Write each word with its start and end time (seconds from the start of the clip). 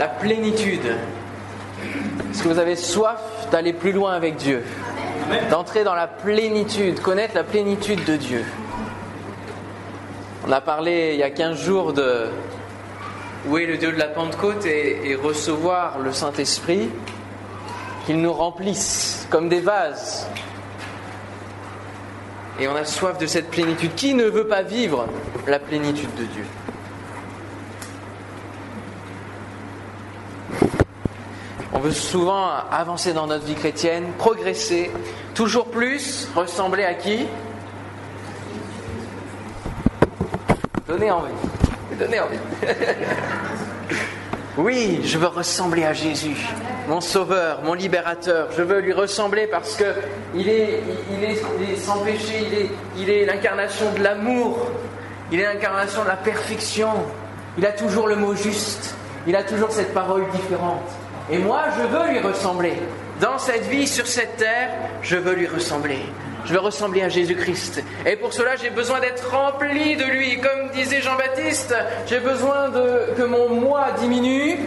la 0.00 0.08
plénitude. 0.08 0.96
Est-ce 2.30 2.42
que 2.42 2.48
vous 2.48 2.58
avez 2.58 2.74
soif 2.74 3.20
d'aller 3.52 3.74
plus 3.74 3.92
loin 3.92 4.14
avec 4.14 4.36
Dieu 4.36 4.64
D'entrer 5.50 5.84
dans 5.84 5.94
la 5.94 6.06
plénitude, 6.06 7.00
connaître 7.00 7.34
la 7.34 7.44
plénitude 7.44 8.02
de 8.06 8.16
Dieu. 8.16 8.42
On 10.48 10.52
a 10.52 10.62
parlé 10.62 11.10
il 11.12 11.20
y 11.20 11.22
a 11.22 11.28
15 11.28 11.62
jours 11.62 11.92
de 11.92 12.28
où 13.46 13.58
est 13.58 13.66
le 13.66 13.76
Dieu 13.76 13.92
de 13.92 13.98
la 13.98 14.06
Pentecôte 14.06 14.64
et, 14.64 15.10
et 15.10 15.14
recevoir 15.16 15.98
le 15.98 16.12
Saint-Esprit, 16.12 16.88
qu'il 18.06 18.22
nous 18.22 18.32
remplisse 18.32 19.26
comme 19.28 19.50
des 19.50 19.60
vases. 19.60 20.26
Et 22.58 22.68
on 22.68 22.74
a 22.74 22.86
soif 22.86 23.18
de 23.18 23.26
cette 23.26 23.50
plénitude. 23.50 23.94
Qui 23.96 24.14
ne 24.14 24.24
veut 24.24 24.46
pas 24.46 24.62
vivre 24.62 25.08
la 25.46 25.58
plénitude 25.58 26.14
de 26.14 26.24
Dieu? 26.24 26.44
On 31.80 31.82
veut 31.82 31.92
souvent 31.92 32.50
avancer 32.70 33.14
dans 33.14 33.26
notre 33.26 33.46
vie 33.46 33.54
chrétienne, 33.54 34.12
progresser, 34.18 34.90
toujours 35.34 35.64
plus, 35.64 36.28
ressembler 36.36 36.84
à 36.84 36.92
qui? 36.92 37.26
Donnez 40.86 41.10
envie. 41.10 41.32
Donnez 41.98 42.20
envie. 42.20 42.36
oui, 44.58 45.00
je 45.04 45.16
veux 45.16 45.28
ressembler 45.28 45.86
à 45.86 45.94
Jésus, 45.94 46.36
mon 46.86 47.00
sauveur, 47.00 47.62
mon 47.62 47.72
libérateur. 47.72 48.48
Je 48.54 48.60
veux 48.60 48.80
lui 48.80 48.92
ressembler 48.92 49.46
parce 49.46 49.74
que 49.74 49.86
il 50.34 50.50
est, 50.50 50.82
sans 51.78 52.00
péché, 52.00 52.46
il 52.46 52.58
est, 52.58 52.70
il 52.98 53.08
est 53.08 53.24
l'incarnation 53.24 53.90
de 53.96 54.02
l'amour, 54.02 54.70
il 55.32 55.40
est 55.40 55.50
l'incarnation 55.50 56.02
de 56.02 56.08
la 56.08 56.16
perfection. 56.16 56.90
Il 57.56 57.64
a 57.64 57.72
toujours 57.72 58.06
le 58.06 58.16
mot 58.16 58.34
juste, 58.34 58.94
il 59.26 59.34
a 59.34 59.44
toujours 59.44 59.70
cette 59.70 59.94
parole 59.94 60.26
différente. 60.30 60.99
Et 61.30 61.38
moi, 61.38 61.64
je 61.76 61.86
veux 61.86 62.12
lui 62.12 62.20
ressembler. 62.20 62.74
Dans 63.20 63.38
cette 63.38 63.66
vie, 63.66 63.86
sur 63.86 64.06
cette 64.06 64.36
terre, 64.36 64.70
je 65.02 65.16
veux 65.16 65.34
lui 65.34 65.46
ressembler. 65.46 66.00
Je 66.46 66.54
veux 66.54 66.60
ressembler 66.60 67.02
à 67.02 67.08
Jésus-Christ. 67.08 67.82
Et 68.06 68.16
pour 68.16 68.32
cela, 68.32 68.56
j'ai 68.56 68.70
besoin 68.70 69.00
d'être 69.00 69.30
rempli 69.30 69.96
de 69.96 70.04
lui. 70.04 70.40
Comme 70.40 70.70
disait 70.70 71.02
Jean-Baptiste, 71.02 71.74
j'ai 72.06 72.20
besoin 72.20 72.70
que 73.16 73.22
mon 73.22 73.48
moi 73.50 73.88
diminue 73.98 74.58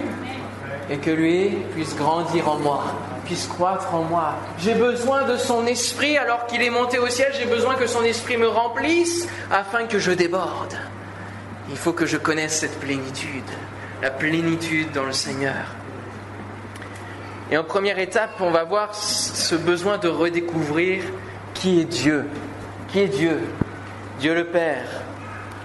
et 0.90 0.98
que 0.98 1.10
lui 1.10 1.50
puisse 1.74 1.96
grandir 1.96 2.50
en 2.50 2.58
moi, 2.58 2.84
puisse 3.26 3.48
croître 3.48 3.94
en 3.96 4.04
moi. 4.04 4.36
J'ai 4.60 4.76
besoin 4.76 5.24
de 5.24 5.38
son 5.38 5.66
esprit 5.66 6.18
alors 6.18 6.46
qu'il 6.46 6.62
est 6.62 6.70
monté 6.70 7.00
au 7.00 7.08
ciel. 7.08 7.32
J'ai 7.38 7.46
besoin 7.48 7.76
que 7.76 7.88
son 7.88 8.04
esprit 8.04 8.38
me 8.38 8.48
remplisse 8.48 9.28
afin 9.52 9.86
que 9.86 9.98
je 9.98 10.12
déborde. 10.12 10.78
Il 11.70 11.78
faut 11.78 11.94
que 11.94 12.06
je 12.06 12.18
connaisse 12.18 12.60
cette 12.60 12.80
plénitude, 12.80 13.50
la 14.02 14.12
plénitude 14.12 14.92
dans 14.92 15.06
le 15.06 15.14
Seigneur. 15.14 15.76
Et 17.54 17.58
en 17.60 17.64
première 17.64 18.00
étape, 18.00 18.32
on 18.40 18.50
va 18.50 18.64
voir 18.64 18.96
ce 18.96 19.54
besoin 19.54 20.00
de 20.00 20.08
redécouvrir 20.08 21.04
qui 21.54 21.82
est 21.82 21.86
Dieu. 21.86 22.26
Qui 22.88 23.02
est 23.02 23.08
Dieu? 23.08 23.42
Dieu 24.20 24.34
le 24.34 24.46
Père. 24.46 24.88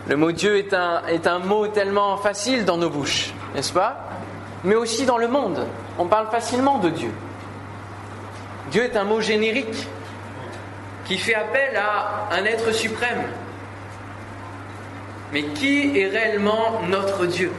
Le 0.06 0.14
mot 0.14 0.30
Dieu 0.30 0.58
est 0.58 0.74
un, 0.74 1.00
est 1.06 1.26
un 1.26 1.38
mot 1.38 1.66
tellement 1.68 2.18
facile 2.18 2.66
dans 2.66 2.76
nos 2.76 2.90
bouches, 2.90 3.32
n'est-ce 3.54 3.72
pas? 3.72 4.06
Mais 4.64 4.74
aussi 4.74 5.06
dans 5.06 5.16
le 5.16 5.28
monde. 5.28 5.64
On 5.98 6.04
parle 6.04 6.28
facilement 6.30 6.76
de 6.76 6.90
Dieu. 6.90 7.10
Dieu 8.70 8.82
est 8.82 8.94
un 8.94 9.04
mot 9.04 9.22
générique 9.22 9.88
qui 11.06 11.16
fait 11.16 11.36
appel 11.36 11.74
à 11.74 12.28
un 12.34 12.44
être 12.44 12.70
suprême. 12.70 13.22
Mais 15.32 15.42
qui 15.42 15.98
est 15.98 16.08
réellement 16.08 16.82
notre 16.86 17.24
Dieu? 17.24 17.50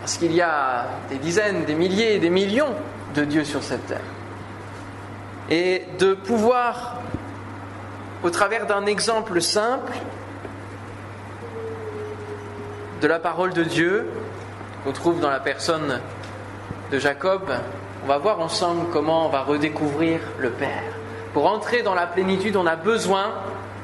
Parce 0.00 0.18
qu'il 0.18 0.32
y 0.32 0.42
a 0.42 0.88
des 1.08 1.18
dizaines, 1.18 1.64
des 1.64 1.76
milliers, 1.76 2.18
des 2.18 2.30
millions 2.30 2.74
de 3.14 3.24
Dieu 3.24 3.44
sur 3.44 3.62
cette 3.62 3.86
terre. 3.86 4.00
Et 5.48 5.84
de 5.98 6.14
pouvoir, 6.14 6.98
au 8.22 8.30
travers 8.30 8.66
d'un 8.66 8.86
exemple 8.86 9.40
simple 9.40 9.92
de 13.00 13.06
la 13.06 13.18
parole 13.18 13.52
de 13.52 13.64
Dieu, 13.64 14.06
qu'on 14.84 14.92
trouve 14.92 15.20
dans 15.20 15.30
la 15.30 15.40
personne 15.40 16.00
de 16.90 16.98
Jacob, 16.98 17.42
on 18.04 18.06
va 18.06 18.18
voir 18.18 18.40
ensemble 18.40 18.86
comment 18.92 19.26
on 19.26 19.28
va 19.28 19.42
redécouvrir 19.42 20.20
le 20.38 20.50
Père. 20.50 20.82
Pour 21.32 21.46
entrer 21.46 21.82
dans 21.82 21.94
la 21.94 22.06
plénitude, 22.06 22.56
on 22.56 22.66
a 22.66 22.76
besoin 22.76 23.32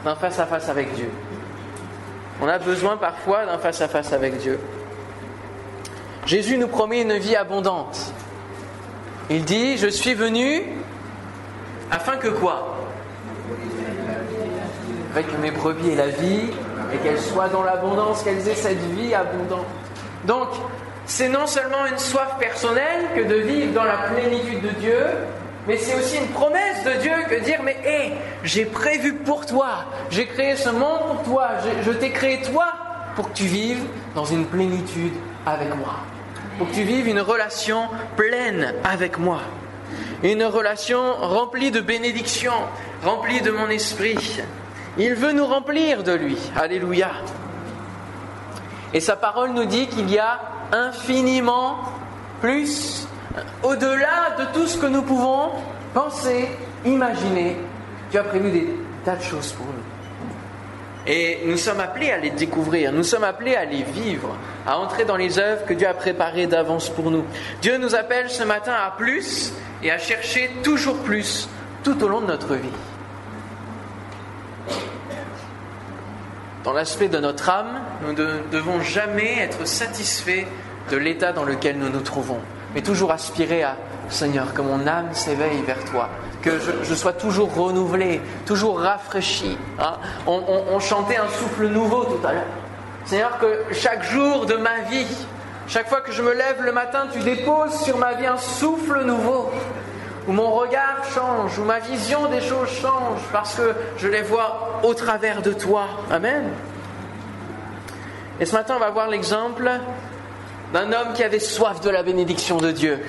d'un 0.04 0.14
face-à-face 0.14 0.68
avec 0.68 0.94
Dieu. 0.94 1.10
On 2.40 2.48
a 2.48 2.58
besoin 2.58 2.96
parfois 2.96 3.46
d'un 3.46 3.58
face-à-face 3.58 4.12
avec 4.12 4.38
Dieu. 4.38 4.58
Jésus 6.26 6.58
nous 6.58 6.68
promet 6.68 7.02
une 7.02 7.16
vie 7.18 7.36
abondante. 7.36 8.12
Il 9.28 9.44
dit, 9.44 9.76
je 9.76 9.88
suis 9.88 10.14
venu 10.14 10.62
afin 11.90 12.16
que 12.16 12.28
quoi? 12.28 12.72
Que 15.14 15.42
mes 15.42 15.50
brebis 15.50 15.90
aient 15.90 15.96
la 15.96 16.08
vie 16.08 16.50
et 16.92 16.98
qu'elles 16.98 17.20
soient 17.20 17.48
dans 17.48 17.62
l'abondance, 17.62 18.22
qu'elles 18.22 18.46
aient 18.48 18.54
cette 18.54 18.80
vie 18.94 19.14
abondante. 19.14 19.66
Donc, 20.24 20.48
c'est 21.06 21.28
non 21.28 21.46
seulement 21.46 21.86
une 21.90 21.98
soif 21.98 22.36
personnelle 22.38 23.06
que 23.16 23.22
de 23.22 23.36
vivre 23.36 23.72
dans 23.72 23.84
la 23.84 23.96
plénitude 24.12 24.60
de 24.60 24.68
Dieu, 24.80 25.06
mais 25.66 25.78
c'est 25.78 25.96
aussi 25.96 26.18
une 26.18 26.28
promesse 26.28 26.84
de 26.84 27.00
Dieu 27.00 27.14
que 27.28 27.42
dire, 27.42 27.60
mais 27.64 27.76
hé, 27.84 28.12
j'ai 28.44 28.66
prévu 28.66 29.14
pour 29.14 29.46
toi, 29.46 29.86
j'ai 30.10 30.26
créé 30.26 30.54
ce 30.54 30.68
monde 30.68 31.00
pour 31.06 31.22
toi, 31.22 31.48
je, 31.64 31.90
je 31.90 31.96
t'ai 31.96 32.10
créé 32.10 32.42
toi 32.42 32.66
pour 33.16 33.30
que 33.32 33.36
tu 33.36 33.44
vives 33.44 33.82
dans 34.14 34.24
une 34.24 34.44
plénitude 34.44 35.14
avec 35.46 35.74
moi 35.74 35.94
pour 36.58 36.68
que 36.68 36.74
tu 36.74 36.82
vives 36.82 37.08
une 37.08 37.20
relation 37.20 37.88
pleine 38.16 38.74
avec 38.84 39.18
moi. 39.18 39.40
Une 40.22 40.44
relation 40.44 41.14
remplie 41.14 41.70
de 41.70 41.80
bénédictions, 41.80 42.52
remplie 43.02 43.40
de 43.42 43.50
mon 43.50 43.68
esprit. 43.68 44.40
Il 44.98 45.14
veut 45.14 45.32
nous 45.32 45.46
remplir 45.46 46.02
de 46.02 46.12
lui. 46.12 46.38
Alléluia. 46.56 47.10
Et 48.94 49.00
sa 49.00 49.16
parole 49.16 49.50
nous 49.50 49.66
dit 49.66 49.88
qu'il 49.88 50.10
y 50.10 50.18
a 50.18 50.40
infiniment 50.72 51.80
plus, 52.40 53.06
au-delà 53.62 54.36
de 54.38 54.44
tout 54.54 54.66
ce 54.66 54.78
que 54.78 54.86
nous 54.86 55.02
pouvons 55.02 55.50
penser, 55.92 56.48
imaginer. 56.84 57.56
Tu 58.10 58.18
as 58.18 58.24
prévu 58.24 58.50
des 58.50 58.74
tas 59.04 59.16
de 59.16 59.22
choses 59.22 59.52
pour 59.52 59.66
nous. 59.66 59.75
Et 61.06 61.40
nous 61.44 61.56
sommes 61.56 61.78
appelés 61.78 62.10
à 62.10 62.18
les 62.18 62.30
découvrir, 62.30 62.92
nous 62.92 63.04
sommes 63.04 63.22
appelés 63.22 63.54
à 63.54 63.64
les 63.64 63.84
vivre, 63.84 64.36
à 64.66 64.78
entrer 64.78 65.04
dans 65.04 65.16
les 65.16 65.38
œuvres 65.38 65.64
que 65.64 65.72
Dieu 65.72 65.86
a 65.86 65.94
préparées 65.94 66.48
d'avance 66.48 66.88
pour 66.88 67.12
nous. 67.12 67.24
Dieu 67.62 67.78
nous 67.78 67.94
appelle 67.94 68.28
ce 68.28 68.42
matin 68.42 68.72
à 68.72 68.90
plus 68.90 69.52
et 69.84 69.92
à 69.92 69.98
chercher 69.98 70.50
toujours 70.64 70.96
plus 70.98 71.48
tout 71.84 72.02
au 72.02 72.08
long 72.08 72.20
de 72.20 72.26
notre 72.26 72.54
vie. 72.56 72.68
Dans 76.64 76.72
l'aspect 76.72 77.06
de 77.06 77.18
notre 77.18 77.48
âme, 77.48 77.80
nous 78.02 78.12
ne 78.12 78.40
devons 78.50 78.80
jamais 78.80 79.38
être 79.38 79.68
satisfaits 79.68 80.46
de 80.90 80.96
l'état 80.96 81.32
dans 81.32 81.44
lequel 81.44 81.78
nous 81.78 81.88
nous 81.88 82.00
trouvons, 82.00 82.40
mais 82.74 82.82
toujours 82.82 83.12
aspirer 83.12 83.62
à 83.62 83.76
Seigneur, 84.08 84.54
que 84.54 84.62
mon 84.62 84.86
âme 84.86 85.12
s'éveille 85.12 85.62
vers 85.62 85.84
toi, 85.84 86.08
que 86.42 86.52
je, 86.84 86.94
sois 86.94 87.12
toujours 87.12 87.54
renouvelé, 87.54 88.20
toujours 88.46 88.80
rafraîchi. 88.80 89.58
Hein. 89.78 89.94
On, 90.26 90.42
on 90.70 90.78
chantait 90.78 91.16
un 91.16 91.28
souffle 91.28 91.66
nouveau 91.66 92.04
tout 92.04 92.26
à 92.26 92.32
l'heure. 92.32 92.44
Seigneur, 93.04 93.38
que 93.38 93.72
chaque 93.72 94.02
jour 94.02 94.46
de 94.46 94.56
ma 94.56 94.80
vie, 94.90 95.06
chaque 95.68 95.88
fois 95.88 96.00
que 96.00 96.12
je 96.12 96.22
me 96.22 96.32
lève 96.32 96.62
le 96.62 96.72
matin, 96.72 97.06
tu 97.12 97.20
déposes 97.20 97.80
sur 97.80 97.98
ma 97.98 98.14
vie 98.14 98.26
un 98.26 98.36
souffle 98.36 99.04
nouveau, 99.04 99.50
où 100.26 100.32
mon 100.32 100.50
regard 100.50 101.04
change, 101.14 101.58
où 101.58 101.64
ma 101.64 101.78
vision 101.78 102.26
des 102.28 102.40
choses 102.40 102.68
change, 102.68 103.20
parce 103.32 103.54
que 103.54 103.74
je 103.96 104.08
les 104.08 104.22
vois 104.22 104.80
au 104.82 104.94
travers 104.94 105.42
de 105.42 105.52
toi. 105.52 105.86
Amen. 106.10 106.50
Et 108.40 108.44
ce 108.46 108.54
matin, 108.54 108.74
on 108.76 108.80
va 108.80 108.90
voir 108.90 109.08
l'exemple 109.08 109.70
d'un 110.72 110.92
homme 110.92 111.12
qui 111.14 111.22
avait 111.22 111.38
soif 111.38 111.80
de 111.80 111.90
la 111.90 112.02
bénédiction 112.02 112.58
de 112.58 112.70
Dieu. 112.70 113.00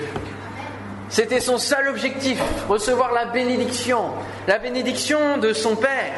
C'était 1.10 1.40
son 1.40 1.58
seul 1.58 1.88
objectif, 1.88 2.42
recevoir 2.68 3.14
la 3.14 3.26
bénédiction, 3.26 4.12
la 4.48 4.60
bénédiction 4.60 5.38
de 5.38 5.54
son 5.54 5.76
Père. 5.76 6.14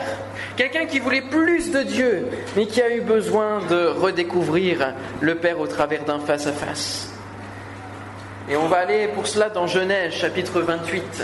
Quelqu'un 0.58 0.88
qui 0.88 1.00
voulait 1.00 1.22
plus 1.22 1.72
de 1.72 1.84
Dieu, 1.84 2.28
mais 2.56 2.66
qui 2.66 2.82
a 2.82 2.90
eu 2.90 3.02
besoin 3.02 3.60
de 3.70 3.86
redécouvrir 3.88 4.94
le 5.22 5.36
Père 5.36 5.60
au 5.60 5.68
travers 5.68 6.06
d'un 6.06 6.20
face-à-face. 6.20 7.10
Et 8.50 8.58
on 8.58 8.68
va 8.68 8.78
aller 8.78 9.08
pour 9.10 9.28
cela 9.28 9.50
dans 9.50 9.68
Genèse 9.68 10.14
chapitre 10.14 10.62
28. 10.62 11.24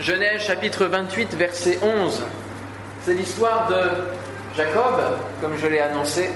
Genèse 0.00 0.42
chapitre 0.42 0.84
28 0.84 1.34
verset 1.34 1.78
11. 1.82 2.24
C'est 3.04 3.14
l'histoire 3.14 3.68
de 3.68 4.54
Jacob, 4.54 5.00
comme 5.40 5.56
je 5.56 5.66
l'ai 5.66 5.80
annoncé. 5.80 6.28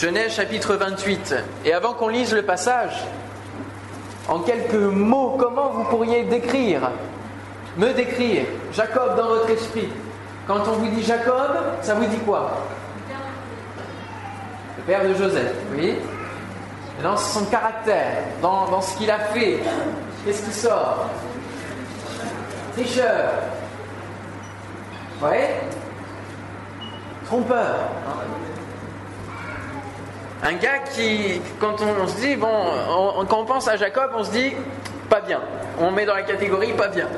Genèse 0.00 0.32
chapitre 0.32 0.76
28. 0.76 1.34
Et 1.66 1.74
avant 1.74 1.92
qu'on 1.92 2.08
lise 2.08 2.32
le 2.32 2.40
passage, 2.40 3.04
en 4.28 4.38
quelques 4.38 4.72
mots, 4.72 5.36
comment 5.38 5.72
vous 5.72 5.84
pourriez 5.84 6.22
décrire, 6.22 6.90
me 7.76 7.92
décrire 7.92 8.44
Jacob 8.72 9.14
dans 9.18 9.28
votre 9.28 9.50
esprit? 9.50 9.90
Quand 10.46 10.60
on 10.68 10.72
vous 10.78 10.88
dit 10.88 11.02
Jacob, 11.02 11.50
ça 11.82 11.92
vous 11.96 12.06
dit 12.06 12.16
quoi? 12.20 12.50
Le 14.78 14.82
père 14.84 15.06
de 15.06 15.12
Joseph, 15.12 15.52
oui. 15.76 15.96
dans 17.02 17.18
son 17.18 17.44
caractère, 17.44 18.22
dans, 18.40 18.70
dans 18.70 18.80
ce 18.80 18.96
qu'il 18.96 19.10
a 19.10 19.18
fait, 19.18 19.58
qu'est-ce 20.24 20.42
qui 20.46 20.52
sort? 20.52 21.10
Tricheur. 22.74 23.32
Voyez? 25.20 25.48
Trompeur. 27.26 27.76
Un 30.42 30.54
gars 30.54 30.78
qui, 30.78 31.40
quand 31.58 31.76
on, 31.82 32.06
se 32.08 32.16
dit, 32.16 32.36
bon, 32.36 32.48
quand 33.28 33.40
on 33.40 33.44
pense 33.44 33.68
à 33.68 33.76
Jacob, 33.76 34.10
on 34.16 34.24
se 34.24 34.30
dit, 34.30 34.52
pas 35.10 35.20
bien. 35.20 35.40
On 35.78 35.90
met 35.90 36.06
dans 36.06 36.14
la 36.14 36.22
catégorie 36.22 36.72
pas 36.72 36.88
bien. 36.88 37.08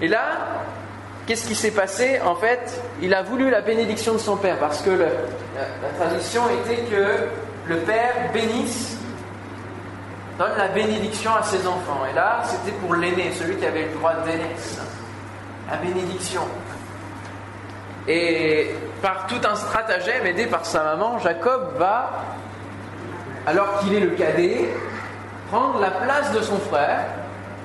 Et 0.00 0.08
là, 0.08 0.22
qu'est-ce 1.26 1.46
qui 1.46 1.54
s'est 1.54 1.72
passé? 1.72 2.18
En 2.24 2.34
fait, 2.34 2.80
il 3.02 3.12
a 3.12 3.22
voulu 3.22 3.50
la 3.50 3.60
bénédiction 3.60 4.14
de 4.14 4.18
son 4.18 4.36
père, 4.36 4.58
parce 4.58 4.80
que 4.80 4.90
la, 4.90 5.08
tradition 5.98 6.42
était 6.62 6.82
que 6.84 7.26
le 7.66 7.76
père 7.78 8.30
bénisse, 8.32 8.96
donne 10.38 10.56
la 10.56 10.68
bénédiction 10.68 11.34
à 11.34 11.42
ses 11.42 11.66
enfants. 11.66 12.06
Et 12.10 12.14
là, 12.14 12.42
c'était 12.46 12.74
pour 12.78 12.94
l'aîné, 12.94 13.32
celui 13.32 13.56
qui 13.56 13.66
avait 13.66 13.84
le 13.84 13.92
droit 13.98 14.14
d'aînesse. 14.24 14.80
La 15.70 15.76
bénédiction. 15.76 16.42
Et 18.08 18.74
par 19.02 19.26
tout 19.26 19.40
un 19.44 19.54
stratagème 19.54 20.26
aidé 20.26 20.46
par 20.46 20.64
sa 20.66 20.82
maman, 20.82 21.18
Jacob 21.18 21.74
va, 21.78 22.10
alors 23.46 23.78
qu'il 23.80 23.94
est 23.94 24.00
le 24.00 24.10
cadet, 24.10 24.68
prendre 25.50 25.80
la 25.80 25.90
place 25.90 26.32
de 26.32 26.40
son 26.40 26.58
frère, 26.58 27.04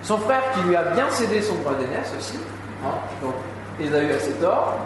son 0.01 0.17
frère 0.17 0.43
qui 0.53 0.61
lui 0.61 0.75
a 0.75 0.83
bien 0.83 1.09
cédé 1.09 1.41
son 1.41 1.55
droit 1.55 1.73
d'aînesse 1.73 2.13
aussi. 2.17 2.39
Hein, 2.83 2.95
donc, 3.21 3.33
Ésaü 3.79 4.11
a 4.11 4.19
ses 4.19 4.33
torts. 4.33 4.77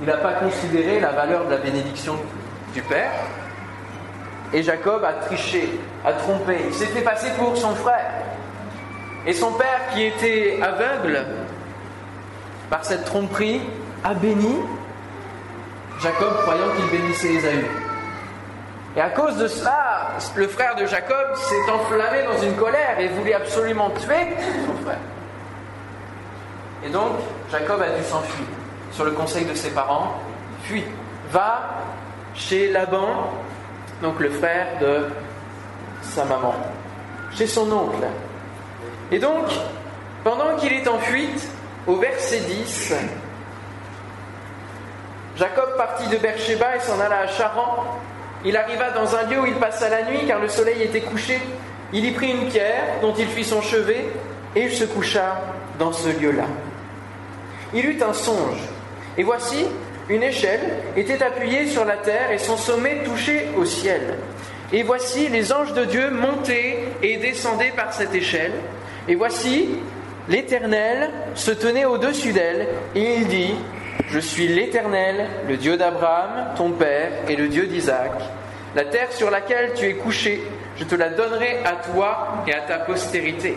Il 0.00 0.06
n'a 0.06 0.16
pas 0.16 0.32
considéré 0.32 0.98
la 0.98 1.12
valeur 1.12 1.44
de 1.44 1.50
la 1.50 1.58
bénédiction 1.58 2.16
du 2.74 2.82
père. 2.82 3.12
Et 4.52 4.62
Jacob 4.62 5.04
a 5.04 5.12
triché, 5.12 5.78
a 6.04 6.12
trompé. 6.12 6.56
Il 6.66 6.74
s'est 6.74 6.86
fait 6.86 7.02
passer 7.02 7.30
pour 7.38 7.56
son 7.56 7.74
frère. 7.74 8.10
Et 9.26 9.32
son 9.32 9.52
père, 9.52 9.80
qui 9.92 10.02
était 10.04 10.58
aveugle 10.60 11.24
par 12.68 12.84
cette 12.84 13.04
tromperie, 13.04 13.60
a 14.02 14.14
béni 14.14 14.56
Jacob 16.02 16.42
croyant 16.42 16.66
qu'il 16.76 16.98
bénissait 16.98 17.34
Ésaü. 17.34 17.64
Et 18.96 19.00
à 19.00 19.10
cause 19.10 19.36
de 19.36 19.46
cela, 19.46 20.08
le 20.34 20.48
frère 20.48 20.74
de 20.74 20.84
Jacob 20.84 21.36
s'est 21.36 21.70
enflammé 21.70 22.24
dans 22.24 22.42
une 22.42 22.56
colère 22.56 22.98
et 22.98 23.08
voulait 23.08 23.34
absolument 23.34 23.90
tuer 23.90 24.34
son 24.66 24.84
frère. 24.84 24.98
Et 26.84 26.90
donc, 26.90 27.12
Jacob 27.50 27.80
a 27.80 27.96
dû 27.96 28.02
s'enfuir. 28.02 28.46
Sur 28.90 29.04
le 29.04 29.12
conseil 29.12 29.44
de 29.44 29.54
ses 29.54 29.70
parents, 29.70 30.18
fuit. 30.64 30.84
Va 31.30 31.76
chez 32.34 32.70
Laban, 32.70 33.30
donc 34.02 34.18
le 34.20 34.30
frère 34.30 34.66
de 34.80 35.06
sa 36.02 36.24
maman, 36.24 36.54
chez 37.34 37.46
son 37.46 37.70
oncle. 37.72 38.04
Et 39.10 39.18
donc, 39.18 39.46
pendant 40.24 40.56
qu'il 40.56 40.72
est 40.72 40.88
en 40.88 40.98
fuite, 40.98 41.48
au 41.86 41.96
verset 41.96 42.40
10, 42.40 42.94
Jacob 45.36 45.76
partit 45.76 46.08
de 46.08 46.16
Beersheba 46.16 46.76
et 46.76 46.80
s'en 46.80 47.00
alla 47.00 47.20
à 47.20 47.26
Charan. 47.26 48.00
Il 48.44 48.56
arriva 48.56 48.90
dans 48.90 49.14
un 49.14 49.22
lieu 49.24 49.40
où 49.40 49.46
il 49.46 49.54
passa 49.54 49.88
la 49.88 50.02
nuit 50.02 50.26
car 50.26 50.40
le 50.40 50.48
soleil 50.48 50.82
était 50.82 51.00
couché. 51.00 51.40
Il 51.92 52.04
y 52.04 52.10
prit 52.10 52.30
une 52.30 52.48
pierre 52.48 53.00
dont 53.00 53.14
il 53.18 53.26
fit 53.26 53.44
son 53.44 53.62
chevet 53.62 54.06
et 54.54 54.64
il 54.64 54.72
se 54.72 54.84
coucha 54.84 55.40
dans 55.78 55.92
ce 55.92 56.08
lieu-là. 56.08 56.44
Il 57.72 57.86
eut 57.86 58.02
un 58.02 58.12
songe 58.12 58.60
et 59.16 59.22
voici, 59.22 59.66
une 60.08 60.22
échelle 60.22 60.60
était 60.96 61.22
appuyée 61.22 61.66
sur 61.66 61.84
la 61.84 61.96
terre 61.96 62.30
et 62.30 62.38
son 62.38 62.56
sommet 62.56 63.02
touchait 63.04 63.48
au 63.56 63.64
ciel. 63.64 64.18
Et 64.72 64.82
voici, 64.82 65.28
les 65.28 65.52
anges 65.52 65.74
de 65.74 65.84
Dieu 65.84 66.10
montaient 66.10 66.78
et 67.02 67.18
descendaient 67.18 67.72
par 67.76 67.92
cette 67.92 68.14
échelle. 68.14 68.52
Et 69.06 69.14
voici, 69.14 69.68
l'Éternel 70.28 71.10
se 71.34 71.50
tenait 71.50 71.84
au-dessus 71.84 72.32
d'elle 72.32 72.68
et 72.94 73.16
il 73.16 73.28
dit, 73.28 73.54
je 74.12 74.18
suis 74.18 74.46
l'Éternel, 74.46 75.26
le 75.48 75.56
Dieu 75.56 75.78
d'Abraham, 75.78 76.52
ton 76.54 76.72
père, 76.72 77.10
et 77.28 77.34
le 77.34 77.48
Dieu 77.48 77.66
d'Isaac. 77.66 78.12
La 78.76 78.84
terre 78.84 79.10
sur 79.10 79.30
laquelle 79.30 79.72
tu 79.74 79.86
es 79.86 79.94
couché, 79.94 80.42
je 80.76 80.84
te 80.84 80.94
la 80.94 81.08
donnerai 81.08 81.60
à 81.64 81.76
toi 81.76 82.44
et 82.46 82.52
à 82.52 82.60
ta 82.60 82.78
postérité. 82.78 83.56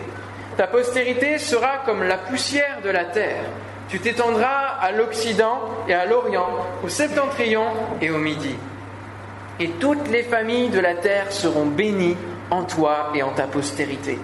Ta 0.56 0.66
postérité 0.66 1.36
sera 1.36 1.82
comme 1.84 2.02
la 2.02 2.16
poussière 2.16 2.80
de 2.82 2.88
la 2.88 3.04
terre. 3.04 3.44
Tu 3.90 4.00
t'étendras 4.00 4.78
à 4.80 4.92
l'Occident 4.92 5.60
et 5.88 5.94
à 5.94 6.06
l'Orient, 6.06 6.48
au 6.82 6.88
septentrion 6.88 7.66
et 8.00 8.10
au 8.10 8.16
Midi. 8.16 8.56
Et 9.60 9.68
toutes 9.78 10.08
les 10.08 10.22
familles 10.22 10.70
de 10.70 10.80
la 10.80 10.94
terre 10.94 11.32
seront 11.32 11.66
bénies 11.66 12.16
en 12.50 12.62
toi 12.62 13.10
et 13.14 13.22
en 13.22 13.32
ta 13.32 13.44
postérité. 13.44 14.18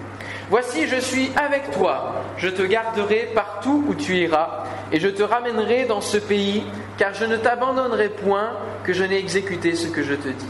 Voici, 0.49 0.87
je 0.87 0.97
suis 0.97 1.31
avec 1.37 1.71
toi, 1.71 2.15
je 2.37 2.49
te 2.49 2.63
garderai 2.63 3.31
partout 3.35 3.85
où 3.89 3.95
tu 3.95 4.17
iras, 4.17 4.65
et 4.93 5.01
je 5.01 5.09
te 5.09 5.23
ramènerai 5.23 5.87
dans 5.87 6.01
ce 6.01 6.19
pays, 6.19 6.63
car 6.99 7.15
je 7.15 7.25
ne 7.25 7.37
t'abandonnerai 7.37 8.11
point 8.11 8.51
que 8.85 8.93
je 8.93 9.05
n'ai 9.05 9.19
exécuté 9.19 9.75
ce 9.75 9.89
que 9.89 10.03
je 10.03 10.15
te 10.15 10.29
dis. 10.29 10.47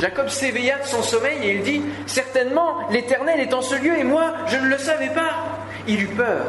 Jacob 0.00 0.28
s'éveilla 0.28 0.78
de 0.78 0.86
son 0.86 1.02
sommeil 1.02 1.38
et 1.42 1.54
il 1.56 1.62
dit, 1.62 1.82
Certainement, 2.06 2.88
l'Éternel 2.90 3.40
est 3.40 3.52
en 3.54 3.62
ce 3.62 3.74
lieu 3.74 3.98
et 3.98 4.04
moi, 4.04 4.34
je 4.46 4.56
ne 4.56 4.68
le 4.68 4.78
savais 4.78 5.10
pas. 5.10 5.44
Il 5.88 6.02
eut 6.02 6.08
peur 6.08 6.46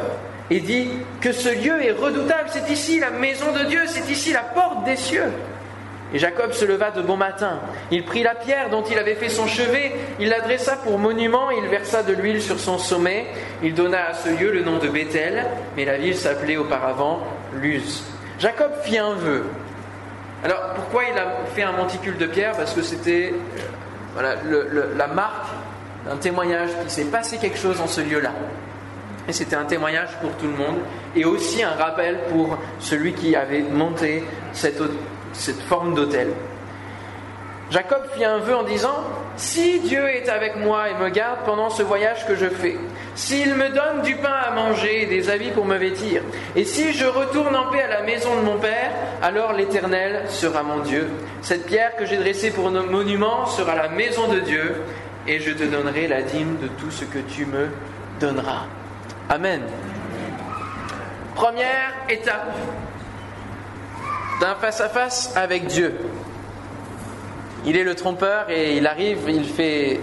et 0.50 0.60
dit, 0.60 0.88
Que 1.20 1.32
ce 1.32 1.48
lieu 1.48 1.84
est 1.84 1.92
redoutable, 1.92 2.48
c'est 2.52 2.70
ici 2.70 3.00
la 3.00 3.10
maison 3.10 3.52
de 3.52 3.64
Dieu, 3.64 3.80
c'est 3.86 4.08
ici 4.10 4.32
la 4.32 4.42
porte 4.42 4.84
des 4.84 4.96
cieux. 4.96 5.32
Et 6.14 6.18
Jacob 6.18 6.52
se 6.52 6.64
leva 6.64 6.90
de 6.90 7.02
bon 7.02 7.16
matin. 7.16 7.58
Il 7.90 8.04
prit 8.04 8.22
la 8.22 8.34
pierre 8.34 8.70
dont 8.70 8.82
il 8.82 8.96
avait 8.98 9.16
fait 9.16 9.28
son 9.28 9.46
chevet, 9.46 9.92
il 10.20 10.28
l'adressa 10.28 10.76
pour 10.76 10.98
monument, 10.98 11.50
il 11.50 11.68
versa 11.68 12.02
de 12.02 12.12
l'huile 12.12 12.40
sur 12.40 12.60
son 12.60 12.78
sommet. 12.78 13.26
Il 13.62 13.74
donna 13.74 14.10
à 14.10 14.14
ce 14.14 14.28
lieu 14.28 14.52
le 14.52 14.62
nom 14.62 14.78
de 14.78 14.88
Bethel, 14.88 15.44
mais 15.76 15.84
la 15.84 15.98
ville 15.98 16.16
s'appelait 16.16 16.56
auparavant 16.56 17.20
Luz. 17.54 18.04
Jacob 18.38 18.70
fit 18.82 18.98
un 18.98 19.14
vœu. 19.14 19.44
Alors 20.44 20.74
pourquoi 20.74 21.04
il 21.12 21.18
a 21.18 21.44
fait 21.54 21.62
un 21.62 21.72
monticule 21.72 22.18
de 22.18 22.26
pierre? 22.26 22.52
Parce 22.52 22.72
que 22.72 22.82
c'était 22.82 23.34
voilà, 24.14 24.36
la 24.96 25.06
marque 25.08 25.46
d'un 26.06 26.16
témoignage 26.16 26.70
qu'il 26.80 26.90
s'est 26.90 27.04
passé 27.04 27.38
quelque 27.38 27.58
chose 27.58 27.80
en 27.80 27.86
ce 27.86 28.00
lieu-là. 28.00 28.32
Et 29.28 29.32
c'était 29.32 29.56
un 29.56 29.64
témoignage 29.64 30.10
pour 30.20 30.30
tout 30.36 30.46
le 30.46 30.52
monde 30.52 30.76
et 31.16 31.24
aussi 31.24 31.62
un 31.64 31.72
rappel 31.72 32.18
pour 32.30 32.56
celui 32.78 33.12
qui 33.12 33.34
avait 33.34 33.62
monté 33.62 34.22
cette, 34.52 34.80
cette 35.38 35.60
forme 35.62 35.94
d'autel. 35.94 36.28
Jacob 37.70 38.02
fit 38.14 38.24
un 38.24 38.38
vœu 38.38 38.54
en 38.54 38.62
disant 38.62 38.96
Si 39.36 39.80
Dieu 39.80 40.08
est 40.08 40.28
avec 40.28 40.56
moi 40.56 40.88
et 40.88 40.94
me 40.94 41.08
garde 41.08 41.40
pendant 41.44 41.68
ce 41.68 41.82
voyage 41.82 42.24
que 42.26 42.36
je 42.36 42.46
fais, 42.46 42.78
s'il 43.16 43.54
me 43.54 43.70
donne 43.70 44.02
du 44.02 44.14
pain 44.16 44.36
à 44.46 44.52
manger 44.52 45.02
et 45.02 45.06
des 45.06 45.30
habits 45.30 45.50
pour 45.50 45.64
me 45.64 45.76
vêtir, 45.76 46.22
et 46.54 46.64
si 46.64 46.92
je 46.92 47.06
retourne 47.06 47.56
en 47.56 47.70
paix 47.70 47.82
à 47.82 47.88
la 47.88 48.02
maison 48.02 48.36
de 48.36 48.42
mon 48.42 48.58
Père, 48.58 48.92
alors 49.20 49.52
l'Éternel 49.52 50.22
sera 50.28 50.62
mon 50.62 50.78
Dieu. 50.78 51.08
Cette 51.42 51.66
pierre 51.66 51.96
que 51.96 52.06
j'ai 52.06 52.18
dressée 52.18 52.52
pour 52.52 52.68
un 52.68 52.82
monument 52.82 53.46
sera 53.46 53.74
la 53.74 53.88
maison 53.88 54.28
de 54.28 54.38
Dieu, 54.40 54.76
et 55.26 55.40
je 55.40 55.50
te 55.50 55.64
donnerai 55.64 56.06
la 56.06 56.22
dîme 56.22 56.58
de 56.62 56.68
tout 56.68 56.92
ce 56.92 57.04
que 57.04 57.18
tu 57.18 57.46
me 57.46 57.68
donneras. 58.20 58.66
Amen. 59.28 59.62
Première 61.34 61.92
étape 62.08 62.54
d'un 64.40 64.54
face-à-face 64.54 65.32
avec 65.36 65.66
Dieu. 65.66 65.98
Il 67.64 67.76
est 67.76 67.84
le 67.84 67.94
trompeur 67.94 68.50
et 68.50 68.76
il 68.76 68.86
arrive, 68.86 69.18
il 69.28 69.44
fait 69.44 70.00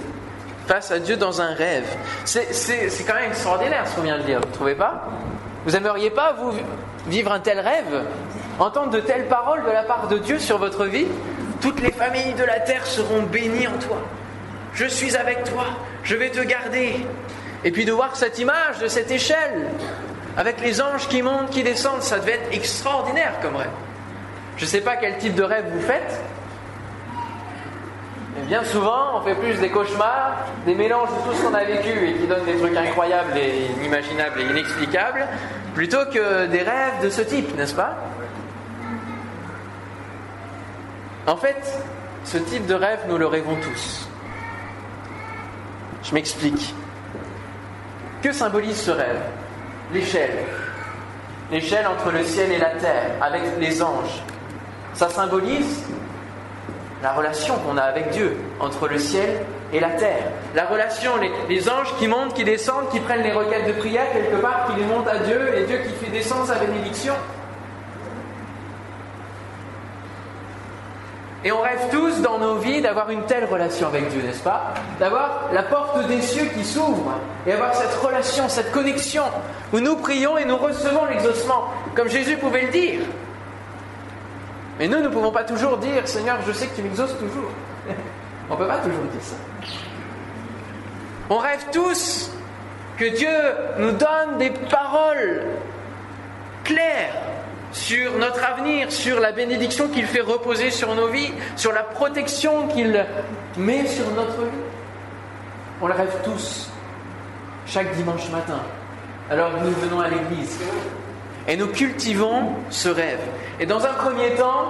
face 0.68 0.92
à 0.92 1.00
Dieu 1.00 1.18
dans 1.18 1.42
un 1.42 1.54
rêve. 1.54 1.86
C'est 2.26 3.06
quand 3.06 3.16
même 3.16 3.30
extraordinaire 3.30 3.88
ce 3.88 3.96
qu'on 3.96 4.02
vient 4.02 4.18
de 4.18 4.24
dire, 4.24 4.40
vous 4.40 4.48
ne 4.48 4.54
trouvez 4.54 4.76
pas? 4.76 5.10
Vous 5.66 5.76
aimeriez 5.76 6.10
pas, 6.10 6.34
vous, 6.34 6.52
vivre 7.08 7.32
un 7.32 7.40
tel 7.40 7.60
rêve? 7.60 8.04
Entendre 8.60 8.92
de 8.92 9.00
telles 9.00 9.28
paroles 9.28 9.64
de 9.64 9.72
la 9.72 9.84
part 9.84 10.08
de 10.08 10.18
Dieu 10.18 10.40
sur 10.40 10.58
votre 10.58 10.86
vie? 10.86 11.08
Toutes 11.62 11.82
les 11.82 11.92
familles 11.92 12.34
de 12.34 12.44
la 12.44 12.60
terre 12.60 12.86
seront 12.86 13.24
bénies 13.24 13.68
en 13.68 13.78
toi. 13.78 13.98
Je 14.74 14.86
suis 14.86 15.16
avec 15.16 15.44
toi, 15.46 15.66
je 16.04 16.16
vais 16.16 16.30
te 16.30 16.42
garder. 16.42 17.06
Et 17.64 17.72
puis 17.72 17.86
de 17.86 17.94
voir 17.94 18.16
cette 18.16 18.40
image 18.40 18.80
de 18.82 18.88
cette 18.88 19.10
échelle, 19.12 19.70
avec 20.36 20.60
les 20.60 20.82
anges 20.82 21.08
qui 21.08 21.22
montent, 21.22 21.50
qui 21.50 21.64
descendent, 21.64 22.02
ça 22.02 22.20
devait 22.20 22.34
être 22.34 22.54
extraordinaire 22.54 23.36
comme 23.42 23.56
rêve. 23.56 23.70
Je 24.58 24.66
ne 24.66 24.70
sais 24.70 24.82
pas 24.82 24.96
quel 24.96 25.18
type 25.18 25.36
de 25.36 25.44
rêve 25.44 25.66
vous 25.74 25.82
faites, 25.82 26.22
mais 28.36 28.44
bien 28.44 28.64
souvent, 28.64 29.18
on 29.18 29.22
fait 29.22 29.36
plus 29.36 29.56
des 29.60 29.70
cauchemars, 29.70 30.38
des 30.66 30.76
mélanges 30.76 31.10
de 31.10 31.30
tout 31.30 31.36
ce 31.36 31.44
qu'on 31.44 31.54
a 31.54 31.64
vécu 31.64 31.90
et 31.90 32.14
qui 32.14 32.28
donnent 32.28 32.46
des 32.46 32.58
trucs 32.58 32.76
incroyables 32.76 33.38
et 33.38 33.68
inimaginables 33.80 34.42
et 34.42 34.46
inexplicables, 34.46 35.28
plutôt 35.74 36.06
que 36.06 36.46
des 36.48 36.62
rêves 36.62 37.04
de 37.04 37.10
ce 37.10 37.22
type, 37.22 37.56
n'est-ce 37.58 37.76
pas? 37.76 37.96
En 41.28 41.36
fait, 41.36 41.80
ce 42.26 42.38
type 42.38 42.66
de 42.66 42.74
rêve, 42.74 43.00
nous 43.08 43.18
le 43.18 43.28
rêvons 43.28 43.56
tous. 43.62 44.08
Je 46.04 46.14
m'explique. 46.14 46.74
Que 48.22 48.32
symbolise 48.32 48.82
ce 48.82 48.92
rêve? 48.92 49.22
L'échelle. 49.94 50.46
L'échelle 51.52 51.88
entre 51.88 52.12
le 52.12 52.24
ciel 52.24 52.52
et 52.52 52.58
la 52.58 52.72
terre, 52.72 53.12
avec 53.22 53.42
les 53.60 53.82
anges. 53.82 54.24
Ça 54.94 55.10
symbolise 55.10 55.84
la 57.04 57.12
relation 57.12 57.56
qu'on 57.56 57.78
a 57.78 57.82
avec 57.82 58.12
Dieu, 58.12 58.38
entre 58.60 58.88
le 58.88 58.98
ciel 58.98 59.42
et 59.74 59.80
la 59.80 59.90
terre. 59.90 60.32
La 60.56 60.66
relation, 60.66 61.12
les, 61.50 61.70
anges 61.70 61.94
qui 62.00 62.08
montent, 62.08 62.34
qui 62.34 62.46
descendent, 62.46 62.90
qui 62.90 63.02
prennent 63.02 63.24
les 63.24 63.34
requêtes 63.34 63.68
de 63.68 63.74
prière 63.74 64.12
quelque 64.14 64.42
part, 64.42 64.68
qui 64.68 64.80
les 64.80 64.86
montent 64.86 65.08
à 65.08 65.20
Dieu, 65.20 65.58
et 65.58 65.64
Dieu 65.66 65.80
qui 65.80 66.06
fait 66.06 66.12
descendre 66.12 66.48
sa 66.48 66.56
bénédiction. 66.56 67.14
Et 71.46 71.52
on 71.52 71.60
rêve 71.60 71.90
tous 71.92 72.22
dans 72.22 72.38
nos 72.38 72.56
vies 72.56 72.82
d'avoir 72.82 73.10
une 73.10 73.24
telle 73.24 73.44
relation 73.46 73.88
avec 73.88 74.08
Dieu, 74.08 74.22
n'est-ce 74.22 74.44
pas? 74.44 74.74
D'avoir 75.02 75.50
la 75.52 75.64
porte 75.64 76.08
des 76.08 76.22
cieux 76.22 76.46
qui 76.56 76.64
s'ouvre 76.64 77.20
et 77.46 77.52
avoir 77.52 77.76
cette 77.76 77.94
relation, 77.96 78.48
cette 78.48 78.72
connexion 78.72 79.24
où 79.74 79.82
nous 79.82 79.98
prions 79.98 80.38
et 80.38 80.46
nous 80.46 80.56
recevons 80.56 81.04
l'exaucement, 81.04 81.66
comme 81.96 82.08
Jésus 82.08 82.38
pouvait 82.38 82.62
le 82.62 82.70
dire. 82.70 83.02
Mais 84.80 84.88
nous, 84.88 85.02
ne 85.02 85.08
pouvons 85.08 85.32
pas 85.32 85.44
toujours 85.44 85.78
dire 85.78 86.08
Seigneur, 86.08 86.40
je 86.46 86.52
sais 86.52 86.68
que 86.68 86.76
tu 86.76 86.82
m'exauces 86.82 87.18
toujours. 87.18 87.52
on 88.50 88.54
ne 88.54 88.58
peut 88.58 88.68
pas 88.68 88.78
toujours 88.78 89.04
dire 89.04 89.22
ça. 89.22 89.36
On 91.30 91.38
rêve 91.38 91.66
tous 91.72 92.32
que 92.98 93.06
Dieu 93.06 93.30
nous 93.80 93.92
donne 93.92 94.38
des 94.40 94.50
paroles 94.50 95.44
claires 96.64 97.14
sur 97.72 98.18
notre 98.18 98.44
avenir, 98.44 98.92
sur 98.92 99.20
la 99.20 99.32
bénédiction 99.32 99.88
qu'il 99.88 100.06
fait 100.06 100.22
reposer 100.22 100.70
sur 100.70 100.94
nos 100.96 101.08
vies, 101.08 101.32
sur 101.56 101.74
la 101.74 101.84
protection 101.84 102.68
qu'il 102.68 103.04
met 103.58 103.88
sur 103.88 104.10
notre 104.12 104.42
vie. 104.42 104.62
On 105.82 105.88
le 105.88 105.94
rêve 105.94 106.16
tous, 106.24 106.70
chaque 107.66 107.94
dimanche 107.96 108.30
matin, 108.30 108.60
alors 109.30 109.52
nous 109.64 109.72
venons 109.72 110.00
à 110.00 110.08
l'église. 110.08 110.60
Et 111.48 111.58
nous 111.58 111.68
cultivons 111.68 112.54
ce 112.70 112.90
rêve. 112.90 113.20
Et 113.60 113.66
dans 113.66 113.86
un 113.86 113.94
premier 113.94 114.32
temps, 114.36 114.68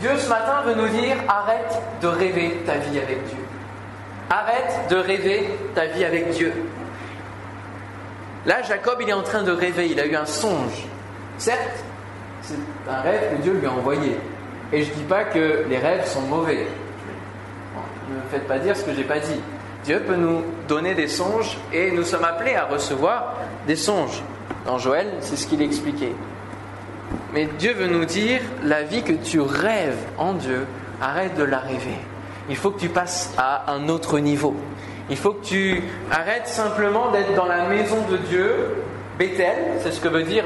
Dieu 0.00 0.10
ce 0.16 0.28
matin 0.28 0.62
veut 0.64 0.74
nous 0.74 0.88
dire, 0.88 1.16
arrête 1.28 1.82
de 2.00 2.06
rêver 2.08 2.62
ta 2.64 2.78
vie 2.78 2.98
avec 2.98 3.22
Dieu. 3.26 3.38
Arrête 4.30 4.88
de 4.88 4.96
rêver 4.96 5.50
ta 5.74 5.86
vie 5.86 6.04
avec 6.04 6.30
Dieu. 6.30 6.52
Là, 8.46 8.62
Jacob, 8.62 8.98
il 9.00 9.08
est 9.10 9.14
en 9.14 9.22
train 9.22 9.42
de 9.42 9.52
rêver, 9.52 9.88
il 9.90 10.00
a 10.00 10.06
eu 10.06 10.16
un 10.16 10.24
songe. 10.24 10.86
Certes, 11.36 11.84
c'est 12.42 12.54
un 12.88 13.00
rêve 13.02 13.36
que 13.36 13.42
Dieu 13.42 13.52
lui 13.52 13.66
a 13.66 13.72
envoyé. 13.72 14.16
Et 14.72 14.82
je 14.82 14.90
ne 14.90 14.94
dis 14.94 15.02
pas 15.02 15.24
que 15.24 15.64
les 15.68 15.78
rêves 15.78 16.06
sont 16.06 16.22
mauvais. 16.22 16.66
ne 18.08 18.14
me 18.14 18.22
faites 18.30 18.46
pas 18.46 18.58
dire 18.58 18.76
ce 18.76 18.84
que 18.84 18.92
je 18.92 18.98
n'ai 18.98 19.04
pas 19.04 19.18
dit. 19.18 19.40
Dieu 19.84 20.00
peut 20.06 20.16
nous 20.16 20.44
donner 20.68 20.94
des 20.94 21.08
songes 21.08 21.58
et 21.72 21.90
nous 21.90 22.04
sommes 22.04 22.24
appelés 22.24 22.54
à 22.54 22.64
recevoir 22.64 23.36
des 23.66 23.76
songes. 23.76 24.22
Dans 24.66 24.78
Joël, 24.78 25.08
c'est 25.20 25.36
ce 25.36 25.46
qu'il 25.46 25.62
expliquait. 25.62 26.14
Mais 27.32 27.48
Dieu 27.58 27.72
veut 27.74 27.86
nous 27.86 28.04
dire, 28.04 28.40
la 28.62 28.82
vie 28.82 29.02
que 29.02 29.12
tu 29.12 29.40
rêves 29.40 29.98
en 30.18 30.34
Dieu, 30.34 30.66
arrête 31.00 31.36
de 31.36 31.44
la 31.44 31.58
rêver. 31.58 31.98
Il 32.48 32.56
faut 32.56 32.70
que 32.70 32.80
tu 32.80 32.88
passes 32.88 33.32
à 33.38 33.72
un 33.72 33.88
autre 33.88 34.18
niveau. 34.18 34.54
Il 35.08 35.16
faut 35.16 35.32
que 35.32 35.44
tu 35.44 35.82
arrêtes 36.10 36.46
simplement 36.46 37.10
d'être 37.10 37.34
dans 37.34 37.46
la 37.46 37.68
maison 37.68 37.98
de 38.10 38.16
Dieu, 38.16 38.54
Bethel, 39.18 39.56
c'est 39.82 39.92
ce 39.92 40.00
que 40.00 40.08
veut 40.08 40.22
dire 40.22 40.44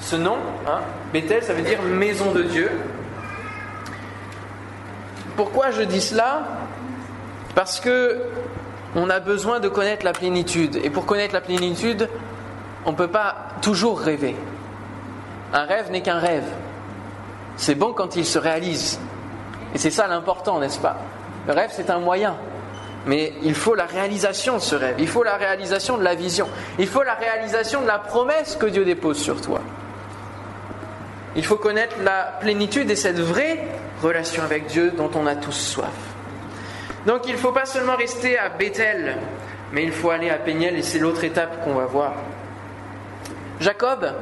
ce 0.00 0.16
nom, 0.16 0.38
hein, 0.66 0.80
Bethel, 1.12 1.42
ça 1.42 1.52
veut 1.52 1.62
dire 1.62 1.82
maison 1.82 2.32
de 2.32 2.42
Dieu. 2.42 2.70
Pourquoi 5.36 5.70
je 5.70 5.82
dis 5.82 6.00
cela? 6.00 6.48
Parce 7.54 7.80
que 7.80 8.22
on 8.96 9.08
a 9.08 9.20
besoin 9.20 9.60
de 9.60 9.68
connaître 9.68 10.04
la 10.04 10.12
plénitude. 10.12 10.80
Et 10.82 10.90
pour 10.90 11.06
connaître 11.06 11.34
la 11.34 11.40
plénitude, 11.40 12.08
on 12.84 12.92
ne 12.92 12.96
peut 12.96 13.08
pas 13.08 13.36
toujours 13.62 14.00
rêver. 14.00 14.36
Un 15.52 15.64
rêve 15.64 15.90
n'est 15.90 16.02
qu'un 16.02 16.18
rêve. 16.18 16.46
C'est 17.56 17.74
bon 17.74 17.92
quand 17.92 18.16
il 18.16 18.24
se 18.24 18.38
réalise. 18.38 18.98
Et 19.74 19.78
c'est 19.78 19.90
ça 19.90 20.06
l'important, 20.06 20.58
n'est-ce 20.58 20.78
pas? 20.78 20.96
Le 21.46 21.52
rêve, 21.52 21.70
c'est 21.72 21.90
un 21.90 22.00
moyen. 22.00 22.36
Mais 23.06 23.32
il 23.42 23.54
faut 23.54 23.74
la 23.74 23.86
réalisation 23.86 24.54
de 24.54 24.60
ce 24.60 24.74
rêve. 24.74 24.96
Il 24.98 25.08
faut 25.08 25.22
la 25.22 25.36
réalisation 25.36 25.96
de 25.96 26.02
la 26.02 26.14
vision. 26.14 26.48
Il 26.78 26.86
faut 26.86 27.02
la 27.02 27.14
réalisation 27.14 27.82
de 27.82 27.86
la 27.86 27.98
promesse 27.98 28.56
que 28.56 28.66
Dieu 28.66 28.84
dépose 28.84 29.18
sur 29.18 29.40
toi. 29.40 29.60
Il 31.36 31.44
faut 31.44 31.56
connaître 31.56 31.96
la 32.02 32.24
plénitude 32.40 32.90
et 32.90 32.96
cette 32.96 33.20
vraie 33.20 33.64
relation 34.02 34.42
avec 34.42 34.66
Dieu 34.66 34.92
dont 34.96 35.10
on 35.14 35.26
a 35.26 35.36
tous 35.36 35.52
soif. 35.52 36.09
Donc 37.06 37.22
il 37.26 37.32
ne 37.32 37.38
faut 37.38 37.52
pas 37.52 37.64
seulement 37.64 37.96
rester 37.96 38.38
à 38.38 38.48
Bethel, 38.50 39.16
mais 39.72 39.84
il 39.84 39.92
faut 39.92 40.10
aller 40.10 40.30
à 40.30 40.36
Péniel 40.36 40.76
et 40.76 40.82
c'est 40.82 40.98
l'autre 40.98 41.24
étape 41.24 41.64
qu'on 41.64 41.74
va 41.74 41.86
voir. 41.86 42.14
Jacob 43.60 44.12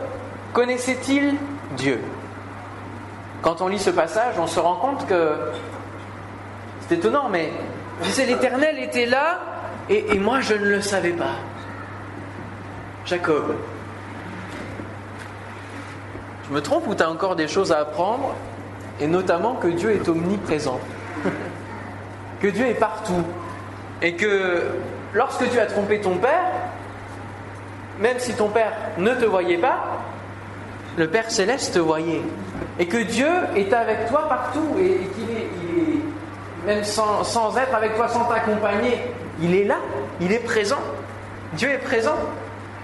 connaissait-il 0.53 1.35
Dieu? 1.77 2.01
Quand 3.43 3.61
on 3.61 3.69
lit 3.69 3.79
ce 3.79 3.91
passage, 3.91 4.35
on 4.39 4.47
se 4.47 4.59
rend 4.59 4.77
compte 4.77 5.07
que 5.07 5.33
c'est 6.89 6.97
étonnant, 6.97 7.29
mais 7.29 7.53
l'Éternel 8.17 8.79
était 8.79 9.07
là 9.07 9.41
et, 9.89 10.19
moi 10.19 10.41
je 10.41 10.55
ne 10.55 10.65
le 10.65 10.81
savais 10.81 11.13
pas. 11.13 11.37
Jacob, 13.07 13.55
je 16.49 16.55
me 16.55 16.61
trompe 16.61 16.87
ou 16.87 16.95
tu 16.95 17.03
as 17.03 17.11
encore 17.11 17.37
des 17.37 17.49
choses 17.49 17.73
à 17.73 17.79
apprendre 17.79 18.35
Et 19.01 19.07
notamment 19.07 19.55
que 19.55 19.69
Dieu 19.69 19.93
est 19.93 20.09
omniprésent? 20.09 20.81
que 22.41 22.49
Dieu 22.49 22.67
est 22.67 22.75
partout. 22.75 23.25
Et 24.03 24.15
que 24.15 24.63
lorsque 25.13 25.51
tu 25.51 25.59
as 25.59 25.67
trompé 25.67 26.01
ton 26.01 26.19
père, 26.19 26.53
même 28.01 28.19
si 28.19 28.35
ton 28.35 28.49
père 28.49 28.73
ne 28.97 29.15
te 29.15 29.25
voyait 29.25 29.59
pas, 29.59 29.99
le 30.99 31.09
Père 31.09 31.31
céleste 31.31 31.75
te 31.75 31.79
voyait. 31.79 32.23
Et 32.81 32.87
que 32.87 32.99
Dieu 32.99 33.31
est 33.55 33.73
avec 33.73 34.09
toi 34.09 34.29
partout. 34.29 34.77
Et, 34.81 35.07
qu'il 35.15 35.31
est, 35.37 35.49
même 36.67 36.83
sans, 36.85 37.57
être 37.57 37.75
avec 37.75 37.95
toi, 37.95 38.09
sans 38.09 38.25
t'accompagner, 38.25 39.01
il 39.41 39.55
est 39.55 39.65
là, 39.65 39.77
il 40.21 40.33
est 40.33 40.45
présent. 40.45 40.81
Dieu 41.53 41.71
est 41.71 41.79
présent. 41.79 42.17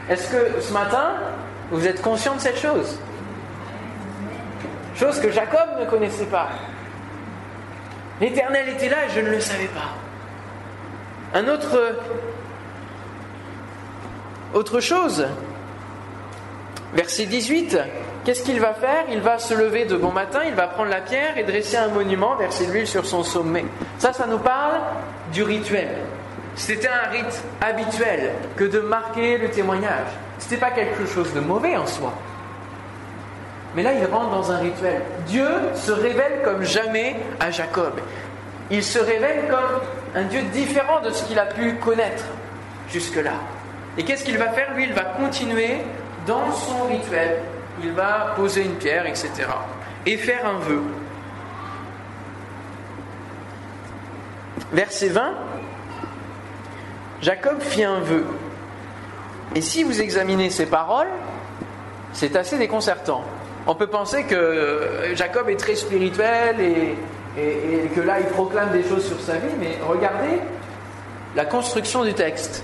Est-ce 0.08 0.30
que 0.30 0.60
ce 0.60 0.72
matin, 0.72 1.14
vous 1.70 1.86
êtes 1.86 2.00
conscient 2.00 2.36
de 2.36 2.40
cette 2.40 2.58
chose? 2.58 2.98
Chose 4.94 5.18
que 5.20 5.30
Jacob 5.32 5.80
ne 5.80 5.84
connaissait 5.86 6.26
pas. 6.26 6.48
L'Éternel 8.20 8.68
était 8.68 8.88
là 8.88 9.06
et 9.06 9.10
je 9.14 9.20
ne 9.20 9.30
le 9.30 9.40
savais 9.40 9.68
pas. 9.68 9.92
Un 11.38 11.48
autre, 11.48 11.96
autre 14.54 14.80
chose, 14.80 15.26
verset 16.94 17.26
18, 17.26 17.76
qu'est-ce 18.24 18.44
qu'il 18.44 18.60
va 18.60 18.72
faire? 18.72 19.04
Il 19.10 19.20
va 19.20 19.38
se 19.38 19.52
lever 19.52 19.84
de 19.84 19.96
bon 19.96 20.12
matin, 20.12 20.40
il 20.46 20.54
va 20.54 20.68
prendre 20.68 20.90
la 20.90 21.00
pierre 21.00 21.36
et 21.36 21.42
dresser 21.42 21.76
un 21.76 21.88
monument, 21.88 22.36
verser 22.36 22.66
l'huile 22.66 22.86
sur 22.86 23.04
son 23.04 23.24
sommet. 23.24 23.64
Ça, 23.98 24.12
ça 24.12 24.26
nous 24.26 24.38
parle 24.38 24.80
du 25.32 25.42
rituel. 25.42 25.88
C'était 26.54 26.88
un 26.88 27.10
rite 27.10 27.42
habituel 27.60 28.30
que 28.56 28.62
de 28.62 28.78
marquer 28.78 29.38
le 29.38 29.50
témoignage. 29.50 30.06
Ce 30.38 30.44
n'était 30.44 30.58
pas 30.58 30.70
quelque 30.70 31.04
chose 31.06 31.34
de 31.34 31.40
mauvais 31.40 31.76
en 31.76 31.86
soi. 31.86 32.12
Mais 33.74 33.82
là, 33.82 33.92
il 33.92 34.04
rentre 34.06 34.30
dans 34.30 34.52
un 34.52 34.58
rituel. 34.58 35.02
Dieu 35.26 35.48
se 35.74 35.90
révèle 35.90 36.42
comme 36.44 36.62
jamais 36.62 37.16
à 37.40 37.50
Jacob. 37.50 38.00
Il 38.70 38.82
se 38.82 38.98
révèle 38.98 39.48
comme 39.48 39.80
un 40.14 40.24
Dieu 40.24 40.42
différent 40.52 41.00
de 41.00 41.10
ce 41.10 41.24
qu'il 41.24 41.38
a 41.38 41.46
pu 41.46 41.74
connaître 41.74 42.24
jusque-là. 42.88 43.34
Et 43.98 44.04
qu'est-ce 44.04 44.24
qu'il 44.24 44.38
va 44.38 44.50
faire? 44.50 44.74
Lui, 44.74 44.84
il 44.84 44.92
va 44.92 45.02
continuer 45.02 45.78
dans 46.26 46.52
son 46.52 46.84
rituel. 46.84 47.40
Il 47.82 47.92
va 47.92 48.34
poser 48.36 48.62
une 48.62 48.74
pierre, 48.74 49.06
etc. 49.06 49.30
Et 50.06 50.16
faire 50.16 50.46
un 50.46 50.58
vœu. 50.58 50.82
Verset 54.72 55.08
20. 55.08 55.34
Jacob 57.22 57.60
fit 57.60 57.84
un 57.84 58.00
vœu. 58.00 58.26
Et 59.54 59.60
si 59.60 59.82
vous 59.82 60.00
examinez 60.00 60.50
ces 60.50 60.66
paroles, 60.66 61.08
c'est 62.12 62.36
assez 62.36 62.58
déconcertant. 62.58 63.24
On 63.66 63.74
peut 63.74 63.86
penser 63.86 64.24
que 64.24 65.14
Jacob 65.14 65.48
est 65.48 65.56
très 65.56 65.74
spirituel 65.74 66.56
et, 66.60 66.96
que 67.94 68.00
là 68.00 68.20
il 68.20 68.26
proclame 68.26 68.70
des 68.72 68.82
choses 68.82 69.06
sur 69.06 69.18
sa 69.20 69.34
vie, 69.34 69.54
mais 69.58 69.78
regardez 69.88 70.38
la 71.34 71.46
construction 71.46 72.04
du 72.04 72.12
texte. 72.12 72.62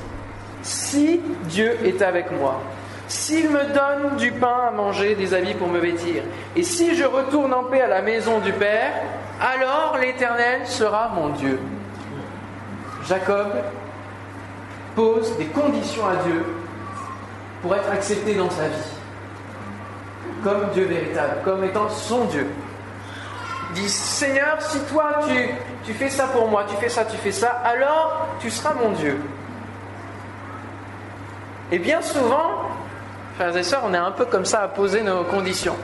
Si 0.63 1.21
Dieu 1.45 1.79
est 1.85 2.03
avec 2.03 2.31
moi, 2.31 2.61
s'il 3.09 3.49
me 3.49 3.65
donne 3.65 4.17
du 4.19 4.31
pain 4.31 4.69
à 4.69 4.71
manger, 4.71 5.15
des 5.15 5.33
habits 5.33 5.55
pour 5.55 5.69
me 5.69 5.79
vêtir, 5.79 6.23
et 6.55 6.63
si 6.63 6.95
je 6.95 7.05
retourne 7.05 7.55
en 7.55 7.65
paix 7.65 7.81
à 7.81 7.89
la 7.89 8.03
maison 8.03 8.39
du 8.41 8.53
Père, 8.53 8.93
alors 9.41 9.97
l'Éternel 9.99 10.67
sera 10.67 11.11
mon 11.15 11.31
Dieu. 11.31 11.59
Jacob 13.09 13.49
pose 14.95 15.37
des 15.39 15.47
conditions 15.47 16.07
à 16.07 16.17
Dieu 16.25 16.45
pour 17.63 17.75
être 17.75 17.91
accepté 17.91 18.35
dans 18.35 18.51
sa 18.51 18.69
vie 18.69 19.00
comme 20.43 20.71
Dieu 20.73 20.85
véritable, 20.85 21.41
comme 21.45 21.65
étant 21.65 21.89
son 21.89 22.25
Dieu. 22.27 22.47
dit 23.75 23.89
Seigneur, 23.89 24.61
si 24.61 24.81
toi 24.81 25.21
tu, 25.29 25.51
tu 25.85 25.95
fais 25.95 26.11
ça 26.11 26.27
pour 26.29 26.49
moi, 26.49 26.65
tu 26.69 26.77
fais 26.77 26.89
ça, 26.89 27.05
tu 27.05 27.17
fais 27.17 27.33
ça, 27.33 27.51
alors 27.65 28.29
tu 28.41 28.51
seras 28.51 28.75
mon 28.75 28.91
Dieu. 28.91 29.21
Et 31.73 31.79
bien 31.79 32.03
souvent, 32.03 32.63
frères 33.37 33.57
et 33.57 33.63
sœurs, 33.63 33.83
on 33.85 33.95
est 33.95 33.99
un 33.99 34.11
peu 34.11 34.25
comme 34.25 34.45
ça 34.45 34.63
à 34.63 34.69
poser 34.69 35.03
nos 35.03 35.23
conditions. 35.25 35.77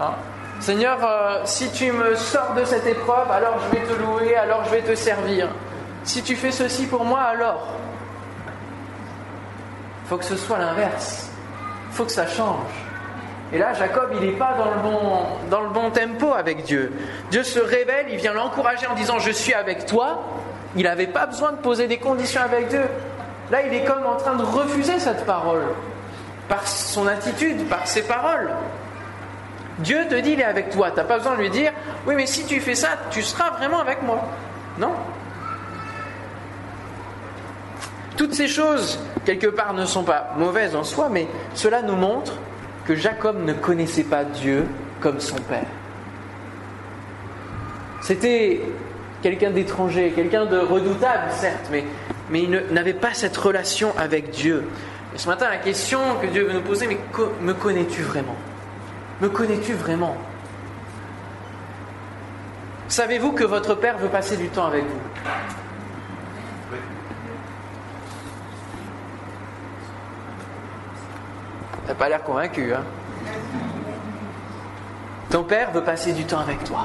Hein? 0.00 0.12
Seigneur, 0.60 0.98
euh, 1.02 1.40
si 1.44 1.70
tu 1.70 1.92
me 1.92 2.14
sors 2.16 2.52
de 2.54 2.64
cette 2.64 2.86
épreuve, 2.86 3.30
alors 3.30 3.58
je 3.60 3.76
vais 3.76 3.86
te 3.86 3.94
louer, 3.94 4.36
alors 4.36 4.64
je 4.64 4.70
vais 4.70 4.82
te 4.82 4.94
servir. 4.94 5.48
Si 6.04 6.22
tu 6.22 6.36
fais 6.36 6.50
ceci 6.50 6.86
pour 6.86 7.04
moi, 7.04 7.20
alors. 7.20 7.68
Il 10.04 10.08
faut 10.08 10.16
que 10.16 10.24
ce 10.24 10.36
soit 10.36 10.58
l'inverse. 10.58 11.30
Il 11.90 11.94
faut 11.94 12.04
que 12.04 12.12
ça 12.12 12.26
change. 12.26 12.87
Et 13.52 13.58
là, 13.58 13.72
Jacob, 13.72 14.10
il 14.14 14.20
n'est 14.20 14.36
pas 14.36 14.54
dans 14.58 14.70
le, 14.70 14.80
bon, 14.82 15.00
dans 15.50 15.60
le 15.62 15.70
bon 15.70 15.90
tempo 15.90 16.34
avec 16.34 16.64
Dieu. 16.64 16.92
Dieu 17.30 17.42
se 17.42 17.58
révèle, 17.58 18.06
il 18.10 18.16
vient 18.16 18.34
l'encourager 18.34 18.86
en 18.86 18.94
disant 18.94 19.18
Je 19.18 19.30
suis 19.30 19.54
avec 19.54 19.86
toi. 19.86 20.22
Il 20.76 20.82
n'avait 20.82 21.06
pas 21.06 21.26
besoin 21.26 21.52
de 21.52 21.56
poser 21.56 21.86
des 21.86 21.96
conditions 21.96 22.42
avec 22.42 22.68
Dieu. 22.68 22.84
Là, 23.50 23.62
il 23.66 23.72
est 23.72 23.84
comme 23.84 24.04
en 24.04 24.16
train 24.16 24.36
de 24.36 24.42
refuser 24.42 24.98
cette 24.98 25.24
parole 25.24 25.62
par 26.48 26.66
son 26.68 27.06
attitude, 27.06 27.66
par 27.68 27.86
ses 27.86 28.02
paroles. 28.02 28.50
Dieu 29.78 30.06
te 30.10 30.14
dit, 30.16 30.32
il 30.32 30.40
est 30.40 30.44
avec 30.44 30.70
toi. 30.70 30.90
Tu 30.90 30.96
n'as 30.96 31.04
pas 31.04 31.18
besoin 31.18 31.36
de 31.36 31.40
lui 31.40 31.50
dire, 31.50 31.72
oui, 32.06 32.14
mais 32.16 32.26
si 32.26 32.44
tu 32.44 32.60
fais 32.60 32.74
ça, 32.74 32.88
tu 33.10 33.22
seras 33.22 33.50
vraiment 33.50 33.80
avec 33.80 34.02
moi. 34.02 34.20
Non. 34.78 34.92
Toutes 38.16 38.34
ces 38.34 38.48
choses, 38.48 38.98
quelque 39.24 39.46
part, 39.46 39.72
ne 39.72 39.86
sont 39.86 40.02
pas 40.02 40.32
mauvaises 40.36 40.74
en 40.74 40.84
soi, 40.84 41.08
mais 41.08 41.28
cela 41.54 41.82
nous 41.82 41.96
montre 41.96 42.32
que 42.88 42.94
Jacob 42.94 43.44
ne 43.44 43.52
connaissait 43.52 44.04
pas 44.04 44.24
Dieu 44.24 44.64
comme 45.00 45.20
son 45.20 45.36
père. 45.36 45.66
C'était 48.00 48.62
quelqu'un 49.20 49.50
d'étranger, 49.50 50.10
quelqu'un 50.16 50.46
de 50.46 50.56
redoutable, 50.56 51.30
certes, 51.30 51.70
mais, 51.70 51.84
il 52.32 52.50
n'avait 52.70 52.94
pas 52.94 53.12
cette 53.12 53.36
relation 53.36 53.92
avec 53.98 54.30
Dieu. 54.30 54.64
Ce 55.16 55.28
matin, 55.28 55.50
la 55.50 55.58
question 55.58 56.00
que 56.22 56.28
Dieu 56.28 56.46
veut 56.46 56.54
nous 56.54 56.62
poser, 56.62 56.86
mais 56.86 56.98
me 57.42 57.52
connais-tu 57.52 58.00
vraiment? 58.00 58.36
Me 59.20 59.28
connais-tu 59.28 59.74
vraiment? 59.74 60.16
Savez-vous 62.88 63.32
que 63.32 63.44
votre 63.44 63.74
Père 63.74 63.98
veut 63.98 64.08
passer 64.08 64.38
du 64.38 64.48
temps 64.48 64.66
avec 64.66 64.84
vous? 64.84 65.28
T'as 71.88 71.94
pas 71.94 72.10
l'air 72.10 72.22
convaincu, 72.22 72.74
hein 72.74 72.84
Ton 75.30 75.42
Père 75.42 75.70
veut 75.70 75.82
passer 75.82 76.12
du 76.12 76.24
temps 76.26 76.40
avec 76.40 76.62
toi. 76.64 76.80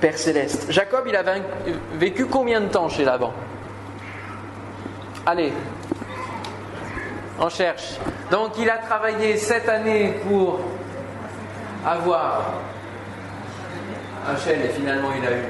Père 0.00 0.16
céleste. 0.16 0.70
Jacob, 0.70 1.04
il 1.08 1.16
a 1.16 1.24
vécu 1.94 2.26
combien 2.26 2.60
de 2.60 2.68
temps 2.68 2.88
chez 2.88 3.04
Laban? 3.04 3.32
Allez, 5.26 5.52
on 7.40 7.48
cherche. 7.48 7.98
Donc 8.30 8.52
il 8.56 8.70
a 8.70 8.78
travaillé 8.78 9.36
sept 9.36 9.68
années 9.68 10.20
pour 10.28 10.60
avoir 11.84 12.52
Rachel 14.28 14.60
et 14.64 14.68
finalement 14.68 15.10
il 15.20 15.26
a 15.26 15.32
eu 15.32 15.42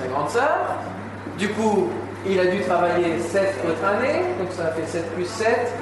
sa 0.00 0.06
grande 0.06 0.30
sœur. 0.30 0.76
Du 1.36 1.50
coup, 1.50 1.90
il 2.26 2.38
a 2.38 2.46
dû 2.46 2.60
travailler 2.60 3.18
sept 3.18 3.54
autres 3.66 3.84
années, 3.84 4.22
donc 4.38 4.48
ça 4.52 4.72
fait 4.72 4.86
7 4.86 5.14
plus 5.14 5.26
7. 5.26 5.72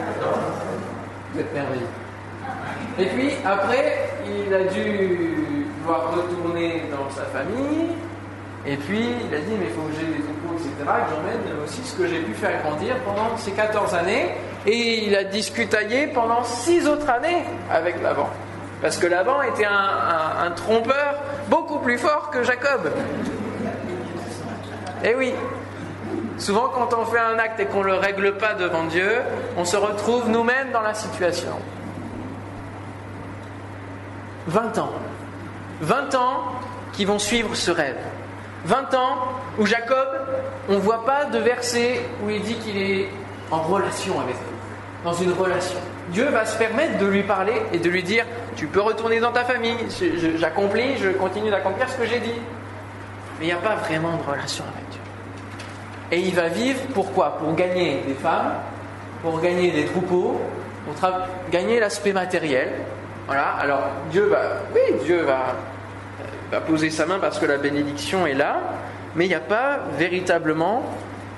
Vous 1.33 1.41
êtes 1.41 1.53
merveilleux. 1.53 1.87
Et 2.99 3.07
puis 3.07 3.33
après, 3.45 4.11
il 4.27 4.53
a 4.53 4.65
dû 4.65 5.67
devoir 5.81 6.13
retourner 6.15 6.83
dans 6.91 7.09
sa 7.11 7.25
famille. 7.25 7.89
Et 8.67 8.77
puis 8.77 9.01
il 9.27 9.35
a 9.35 9.39
dit, 9.39 9.55
mais 9.59 9.67
il 9.67 9.73
faut 9.73 9.83
que 9.83 9.95
j'ai 9.99 10.07
des 10.07 10.23
troupeaux, 10.23 10.55
etc., 10.55 10.73
que 10.77 11.15
j'emmène 11.15 11.65
aussi 11.65 11.83
ce 11.83 11.97
que 11.97 12.07
j'ai 12.07 12.21
pu 12.21 12.35
faire 12.35 12.63
grandir 12.63 12.97
pendant 13.05 13.37
ces 13.37 13.53
14 13.53 13.95
années. 13.95 14.35
Et 14.67 15.07
il 15.07 15.17
a 15.17 15.25
discutaillé 15.25 16.09
pendant 16.09 16.45
6 16.45 16.87
autres 16.87 17.09
années 17.09 17.45
avec 17.71 18.03
Laban. 18.03 18.29
Parce 18.83 18.97
que 18.97 19.07
Laban 19.07 19.43
était 19.43 19.67
un, 19.67 20.51
trompeur 20.53 21.17
beaucoup 21.49 21.79
plus 21.79 21.99
fort 21.99 22.31
que 22.31 22.43
Jacob. 22.43 22.91
Eh 25.05 25.15
oui, 25.15 25.33
souvent 26.41 26.69
quand 26.69 26.95
on 26.99 27.05
fait 27.05 27.19
un 27.19 27.39
acte 27.39 27.61
et 27.61 27.67
qu'on 27.67 27.81
ne 27.81 27.89
le 27.89 27.95
règle 27.95 28.37
pas 28.37 28.55
devant 28.55 28.85
Dieu, 28.85 29.21
on 29.57 29.65
se 29.65 29.77
retrouve 29.77 30.29
nous-mêmes 30.29 30.73
dans 30.73 30.83
la 30.83 30.95
situation. 30.95 31.57
20 34.47 34.79
ans. 34.79 34.93
20 35.83 36.15
ans 36.15 36.43
qui 36.93 37.05
vont 37.05 37.19
suivre 37.19 37.55
ce 37.55 37.71
rêve. 37.71 37.99
20 38.65 38.95
ans 38.95 39.19
où 39.59 39.67
Jacob, 39.67 40.09
on 40.69 40.75
ne 40.75 40.79
voit 40.79 41.05
pas 41.05 41.27
de 41.27 41.39
verset 41.39 42.01
où 42.25 42.31
il 42.31 42.43
dit 42.43 42.57
qu'il 42.57 42.77
est 42.77 43.09
en 43.51 43.63
relation 43.63 44.21
avec 44.21 44.35
eux, 44.35 45.05
dans 45.05 45.15
une 45.15 45.33
relation. 45.33 45.79
Dieu 46.09 46.29
va 46.29 46.45
se 46.45 46.59
permettre 46.59 46.99
de 46.99 47.07
lui 47.07 47.23
parler 47.23 47.63
et 47.73 47.79
de 47.79 47.89
lui 47.89 48.03
dire, 48.03 48.27
tu 48.57 48.67
peux 48.67 48.81
retourner 48.81 49.21
dans 49.21 49.33
ta 49.33 49.45
famille, 49.45 49.77
j'accomplis, 50.37 50.99
je 50.99 51.11
continue 51.11 51.51
d'accomplir 51.51 51.89
ce 51.89 51.97
que 51.97 52.07
j'ai 52.07 52.21
dit. 52.21 52.35
Mais 53.39 53.47
il 53.47 53.47
n'y 53.47 53.53
a 53.53 53.57
pas 53.57 53.77
vraiment 53.77 54.17
de 54.17 54.23
relation 54.23 54.65
avec. 54.65 54.90
Et 56.13 56.19
il 56.19 56.35
va 56.35 56.49
vivre 56.49 56.81
pourquoi 56.95 57.39
Pour 57.39 57.55
gagner 57.55 58.03
des 58.07 58.15
femmes, 58.15 58.55
pour 59.23 59.41
gagner 59.41 59.71
des 59.71 59.85
troupeaux, 59.85 60.41
pour 60.85 61.11
gagner 61.51 61.79
l'aspect 61.79 62.13
matériel. 62.13 62.73
Voilà, 63.27 63.55
alors 63.61 63.83
Dieu 64.11 64.25
va, 64.25 64.41
oui, 64.75 64.97
Dieu 65.05 65.23
va 65.23 65.55
va 66.51 66.61
poser 66.61 66.91
sa 66.91 67.07
main 67.07 67.19
parce 67.21 67.39
que 67.39 67.47
la 67.47 67.59
bénédiction 67.59 68.27
est 68.27 68.35
là, 68.35 68.61
mais 69.15 69.27
il 69.27 69.29
n'y 69.29 69.35
a 69.35 69.41
pas 69.41 69.81
véritablement 69.97 70.83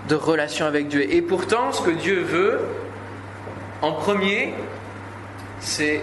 de 0.09 0.15
relation 0.15 0.67
avec 0.67 0.89
Dieu. 0.89 1.13
Et 1.13 1.23
pourtant, 1.23 1.73
ce 1.73 1.83
que 1.83 1.91
Dieu 1.91 2.21
veut, 2.21 2.61
en 3.83 3.93
premier, 3.93 4.55
c'est 5.61 6.01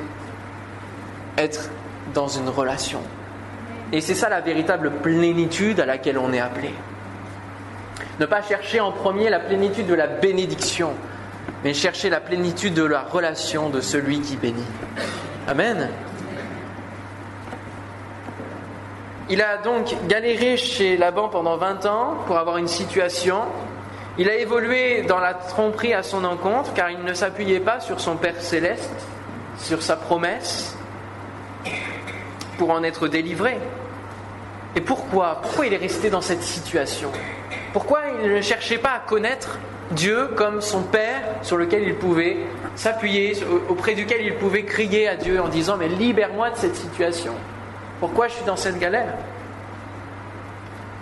être 1.37 1.69
dans 2.13 2.27
une 2.27 2.49
relation. 2.49 2.99
Et 3.91 4.01
c'est 4.01 4.15
ça 4.15 4.29
la 4.29 4.41
véritable 4.41 4.91
plénitude 5.01 5.79
à 5.79 5.85
laquelle 5.85 6.17
on 6.17 6.31
est 6.31 6.39
appelé. 6.39 6.71
Ne 8.19 8.25
pas 8.25 8.41
chercher 8.41 8.81
en 8.81 8.91
premier 8.91 9.29
la 9.29 9.39
plénitude 9.39 9.87
de 9.87 9.93
la 9.93 10.07
bénédiction, 10.07 10.91
mais 11.63 11.73
chercher 11.73 12.09
la 12.09 12.19
plénitude 12.19 12.73
de 12.73 12.83
la 12.83 13.01
relation 13.01 13.69
de 13.69 13.79
celui 13.79 14.19
qui 14.19 14.35
bénit. 14.35 14.65
Amen. 15.47 15.89
Il 19.29 19.41
a 19.41 19.57
donc 19.57 19.95
galéré 20.07 20.57
chez 20.57 20.97
Laban 20.97 21.29
pendant 21.29 21.55
20 21.55 21.85
ans 21.85 22.15
pour 22.27 22.37
avoir 22.37 22.57
une 22.57 22.67
situation. 22.67 23.43
Il 24.17 24.27
a 24.27 24.35
évolué 24.35 25.03
dans 25.03 25.19
la 25.19 25.33
tromperie 25.33 25.93
à 25.93 26.03
son 26.03 26.25
encontre 26.25 26.73
car 26.73 26.89
il 26.89 27.03
ne 27.03 27.13
s'appuyait 27.13 27.61
pas 27.61 27.79
sur 27.79 28.01
son 28.01 28.17
Père 28.17 28.41
céleste, 28.41 29.07
sur 29.59 29.81
sa 29.81 29.95
promesse, 29.95 30.75
pour 32.57 32.71
en 32.71 32.83
être 32.83 33.07
délivré. 33.07 33.57
Et 34.75 34.81
pourquoi? 34.81 35.39
Pourquoi 35.41 35.67
il 35.67 35.73
est 35.73 35.77
resté 35.77 36.09
dans 36.09 36.21
cette 36.21 36.43
situation? 36.43 37.11
Pourquoi 37.73 38.01
il 38.23 38.31
ne 38.31 38.41
cherchait 38.41 38.77
pas 38.77 38.91
à 38.91 38.99
connaître 38.99 39.59
Dieu 39.91 40.29
comme 40.35 40.61
son 40.61 40.83
Père 40.83 41.21
sur 41.41 41.57
lequel 41.57 41.83
il 41.83 41.95
pouvait 41.95 42.37
s'appuyer, 42.75 43.37
auprès 43.67 43.95
duquel 43.95 44.21
il 44.21 44.35
pouvait 44.35 44.63
crier 44.63 45.07
à 45.07 45.15
Dieu 45.15 45.41
en 45.41 45.47
disant 45.47 45.77
Mais 45.77 45.87
libère-moi 45.87 46.51
de 46.51 46.55
cette 46.55 46.75
situation 46.75 47.33
pourquoi 47.99 48.29
je 48.29 48.33
suis 48.35 48.45
dans 48.45 48.55
cette 48.55 48.79
galère? 48.79 49.13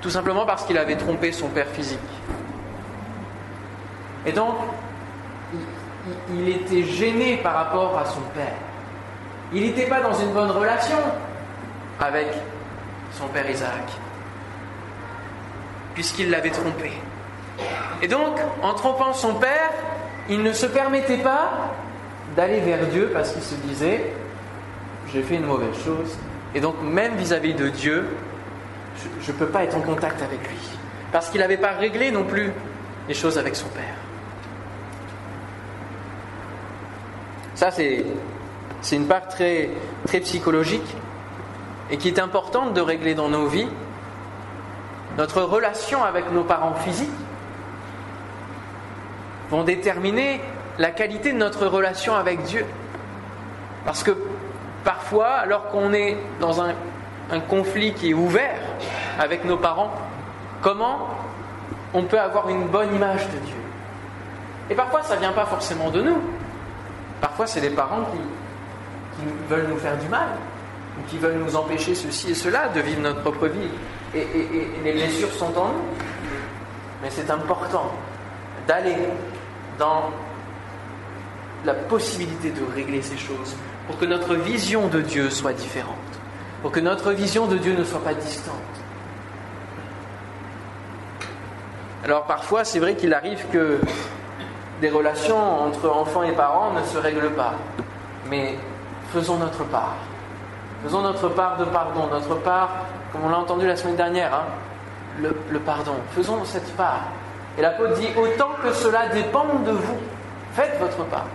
Tout 0.02 0.10
simplement 0.10 0.46
parce 0.46 0.66
qu'il 0.66 0.78
avait 0.78 0.96
trompé 0.96 1.32
son 1.32 1.48
père 1.50 1.68
physique. 1.68 2.00
Et 4.26 4.32
donc, 4.32 4.56
il, 6.34 6.50
était 6.50 6.84
gêné 6.84 7.38
par 7.38 7.54
rapport 7.54 7.98
à 7.98 8.06
son 8.06 8.22
père. 8.34 8.54
Il 9.54 9.62
n'était 9.62 9.86
pas 9.86 10.02
dans 10.02 10.14
une 10.14 10.32
bonne 10.34 10.52
relation 10.52 10.98
avec 12.00 12.28
son 13.14 13.28
père 13.28 13.50
Isaac, 13.50 13.84
puisqu'il 15.98 16.30
l'avait 16.30 16.52
trompé. 16.52 16.92
Et 18.04 18.08
donc, 18.08 18.38
en 18.62 18.76
trompant 18.76 19.14
son 19.14 19.34
père, 19.34 19.72
il 20.30 20.44
ne 20.44 20.54
se 20.54 20.68
permettait 20.68 21.18
pas 21.18 21.72
d'aller 22.36 22.60
vers 22.60 22.86
Dieu 22.86 23.10
parce 23.12 23.32
qu'il 23.32 23.42
se 23.42 23.56
disait, 23.56 24.14
j'ai 25.12 25.24
fait 25.24 25.38
une 25.38 25.48
mauvaise 25.48 25.74
chose, 25.84 26.16
et 26.54 26.60
donc 26.60 26.76
même 26.84 27.16
vis-à-vis 27.16 27.56
de 27.56 27.70
Dieu, 27.70 28.06
je 29.22 29.32
ne 29.32 29.38
peux 29.40 29.48
pas 29.48 29.64
être 29.64 29.76
en 29.76 29.82
contact 29.82 30.22
avec 30.22 30.40
lui. 30.48 30.60
Parce 31.12 31.32
qu'il 31.32 31.42
n'avait 31.42 31.58
pas 31.58 31.72
réglé 31.72 32.12
non 32.12 32.26
plus 32.26 32.52
les 33.08 33.16
choses 33.16 33.40
avec 33.40 33.56
son 33.56 33.68
Père. 33.70 33.96
Ça, 37.56 37.72
c'est, 37.72 38.06
une 38.92 39.08
part 39.08 39.30
très 39.30 39.72
psychologique 40.22 40.96
et 41.90 41.98
qui 41.98 42.08
est 42.08 42.20
importante 42.20 42.76
de 42.76 42.82
régler 42.82 43.16
dans 43.16 43.30
nos 43.30 43.48
vies. 43.48 43.68
Notre 45.18 45.42
relation 45.42 46.04
avec 46.04 46.32
nos 46.32 46.44
parents 46.44 46.76
physiques 46.76 47.10
vont 49.50 49.64
déterminer 49.64 50.42
la 50.78 50.92
qualité 50.92 51.34
de 51.34 51.38
notre 51.38 51.66
relation 51.68 52.16
avec 52.16 52.44
Dieu. 52.44 52.66
Parce 53.86 54.04
que 54.04 54.12
parfois, 54.84 55.30
alors 55.30 55.70
qu'on 55.70 55.94
est 55.94 56.18
dans 56.40 56.62
un, 56.62 56.74
conflit 57.50 57.94
qui 57.94 58.12
est 58.12 58.14
ouvert 58.14 58.60
avec 59.20 59.44
nos 59.44 59.58
parents, 59.58 59.92
comment 60.62 61.10
on 61.94 62.04
peut 62.04 62.20
avoir 62.20 62.50
une 62.50 62.68
bonne 62.68 62.96
image 62.96 63.26
de 63.28 63.38
Dieu? 63.46 63.56
Et 64.70 64.76
parfois, 64.76 65.04
ça 65.04 65.16
ne 65.16 65.22
vient 65.22 65.32
pas 65.32 65.46
forcément 65.46 65.90
de 65.90 66.02
nous. 66.02 66.22
Parfois, 67.20 67.48
c'est 67.48 67.62
les 67.62 67.70
parents 67.70 68.04
qui 68.12 68.20
qui 69.18 69.26
veulent 69.50 69.68
nous 69.68 69.78
faire 69.78 69.98
du 69.98 70.08
mal, 70.08 70.28
ou 70.98 71.10
qui 71.10 71.18
veulent 71.18 71.40
nous 71.44 71.56
empêcher 71.56 71.96
ceci 71.96 72.32
et 72.32 72.36
cela 72.36 72.70
de 72.70 72.80
vivre 72.80 73.02
notre 73.02 73.22
propre 73.22 73.48
vie. 73.48 73.70
Et, 74.16 74.26
les 74.84 74.92
blessures 74.94 75.32
sont 75.32 75.58
en 75.58 75.68
nous. 75.68 75.86
Mais 77.02 77.10
c'est 77.10 77.30
important 77.30 77.92
d'aller 78.68 78.96
dans 79.78 80.12
la 81.66 81.74
possibilité 81.74 82.52
de 82.52 82.62
régler 82.74 83.02
ces 83.02 83.18
choses 83.18 83.56
pour 83.88 83.98
que 83.98 84.06
notre 84.06 84.36
vision 84.36 84.88
de 84.88 85.02
Dieu 85.02 85.30
soit 85.30 85.54
différente, 85.54 85.96
pour 86.62 86.72
que 86.72 86.80
notre 86.80 87.12
vision 87.12 87.48
de 87.48 87.58
Dieu 87.58 87.76
ne 87.76 87.84
soit 87.84 88.04
pas 88.04 88.14
distante. 88.14 88.56
Alors 92.04 92.24
parfois, 92.24 92.64
c'est 92.64 92.80
vrai 92.80 92.96
qu'il 92.96 93.14
arrive 93.14 93.46
que 93.52 93.80
des 94.82 94.90
relations 94.90 95.38
entre 95.38 95.90
enfants 95.90 96.24
et 96.24 96.32
parents 96.32 96.72
ne 96.74 96.84
se 96.84 96.98
règlent 96.98 97.32
pas, 97.32 97.56
mais 98.30 98.58
faisons 99.12 99.38
notre 99.38 99.64
part. 99.66 99.96
Faisons 100.84 101.02
notre 101.02 101.30
part 101.30 101.58
de 101.58 101.66
pardon, 101.66 102.08
notre 102.08 102.36
part, 102.36 102.86
comme 103.12 103.24
on 103.26 103.30
l'a 103.30 103.40
entendu 103.40 103.66
la 103.66 103.76
semaine 103.76 103.96
dernière, 103.96 104.34
hein, 104.34 104.46
le, 105.20 105.36
le 105.50 105.60
pardon. 105.60 105.96
Faisons 106.16 106.44
cette 106.46 106.76
part. 106.76 107.04
Et 107.58 107.62
l'apôtre 107.62 107.96
dit, 107.96 108.10
autant 108.16 108.52
que 108.62 108.72
cela 108.74 109.08
dépend 109.08 109.46
de 109.66 109.72
vous, 109.72 109.98
faites 110.54 110.78
votre 110.80 111.04
part. 111.06 111.26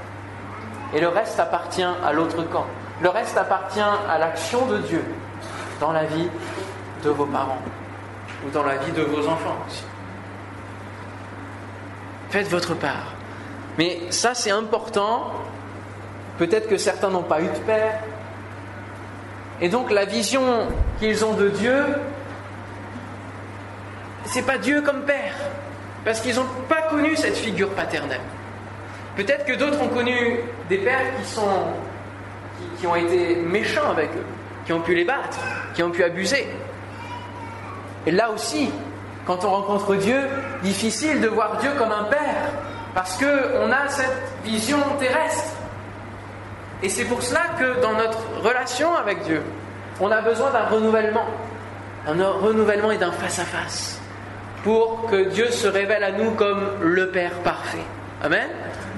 Et 0.94 1.00
le 1.00 1.08
reste 1.08 1.40
appartient 1.40 1.82
à 1.82 2.12
l'autre 2.12 2.42
camp. 2.50 2.66
Le 3.00 3.08
reste 3.08 3.36
appartient 3.36 3.80
à 3.80 4.18
l'action 4.18 4.66
de 4.66 4.78
Dieu 4.78 5.04
dans 5.80 5.92
la 5.92 6.04
vie 6.04 6.28
de 7.02 7.10
vos 7.10 7.26
parents 7.26 7.58
ou 8.46 8.50
dans 8.50 8.62
la 8.62 8.76
vie 8.76 8.92
de 8.92 9.02
vos 9.02 9.26
enfants 9.26 9.56
aussi. 9.66 9.84
Faites 12.30 12.48
votre 12.48 12.74
part. 12.74 13.14
Mais 13.78 14.00
ça, 14.10 14.34
c'est 14.34 14.50
important. 14.50 15.32
Peut-être 16.38 16.68
que 16.68 16.76
certains 16.76 17.10
n'ont 17.10 17.22
pas 17.22 17.40
eu 17.40 17.48
de 17.48 17.58
père. 17.66 18.00
Et 19.60 19.68
donc, 19.68 19.90
la 19.90 20.04
vision 20.04 20.68
qu'ils 20.98 21.24
ont 21.24 21.34
de 21.34 21.48
Dieu, 21.48 21.84
c'est 24.24 24.42
pas 24.42 24.58
Dieu 24.58 24.82
comme 24.82 25.02
père. 25.02 25.34
Parce 26.04 26.20
qu'ils 26.20 26.34
n'ont 26.36 26.46
pas 26.68 26.82
connu 26.82 27.14
cette 27.16 27.36
figure 27.36 27.70
paternelle. 27.70 28.20
Peut-être 29.16 29.44
que 29.44 29.52
d'autres 29.52 29.80
ont 29.80 29.88
connu 29.88 30.40
des 30.68 30.78
pères 30.78 31.16
qui, 31.18 31.28
sont, 31.28 31.66
qui, 32.78 32.86
ont 32.86 32.96
été 32.96 33.36
méchants 33.36 33.90
avec 33.90 34.10
eux, 34.16 34.24
qui 34.64 34.72
ont 34.72 34.80
pu 34.80 34.94
les 34.94 35.04
battre, 35.04 35.38
qui 35.74 35.82
ont 35.82 35.90
pu 35.90 36.02
abuser. 36.02 36.48
Et 38.06 38.10
là 38.10 38.30
aussi, 38.30 38.70
quand 39.26 39.44
on 39.44 39.50
rencontre 39.50 39.94
Dieu, 39.96 40.20
difficile 40.62 41.20
de 41.20 41.28
voir 41.28 41.58
Dieu 41.58 41.70
comme 41.78 41.92
un 41.92 42.04
père, 42.04 42.50
parce 42.94 43.16
qu'on 43.16 43.70
a 43.70 43.88
cette 43.88 44.32
vision 44.44 44.78
terrestre. 44.98 45.54
Et 46.82 46.88
c'est 46.88 47.04
pour 47.04 47.22
cela 47.22 47.42
que 47.58 47.80
dans 47.80 47.94
notre 47.94 48.18
relation 48.42 48.94
avec 48.94 49.22
Dieu, 49.22 49.42
on 50.00 50.10
a 50.10 50.20
besoin 50.20 50.50
d'un 50.50 50.64
renouvellement, 50.64 51.26
un 52.06 52.30
renouvellement 52.30 52.90
et 52.90 52.98
d'un 52.98 53.12
face-à-face, 53.12 54.00
pour 54.64 55.06
que 55.10 55.28
Dieu 55.28 55.50
se 55.50 55.68
révèle 55.68 56.02
à 56.02 56.12
nous 56.12 56.32
comme 56.32 56.72
le 56.80 57.10
Père 57.10 57.34
parfait. 57.44 57.84
Amen 58.22 58.48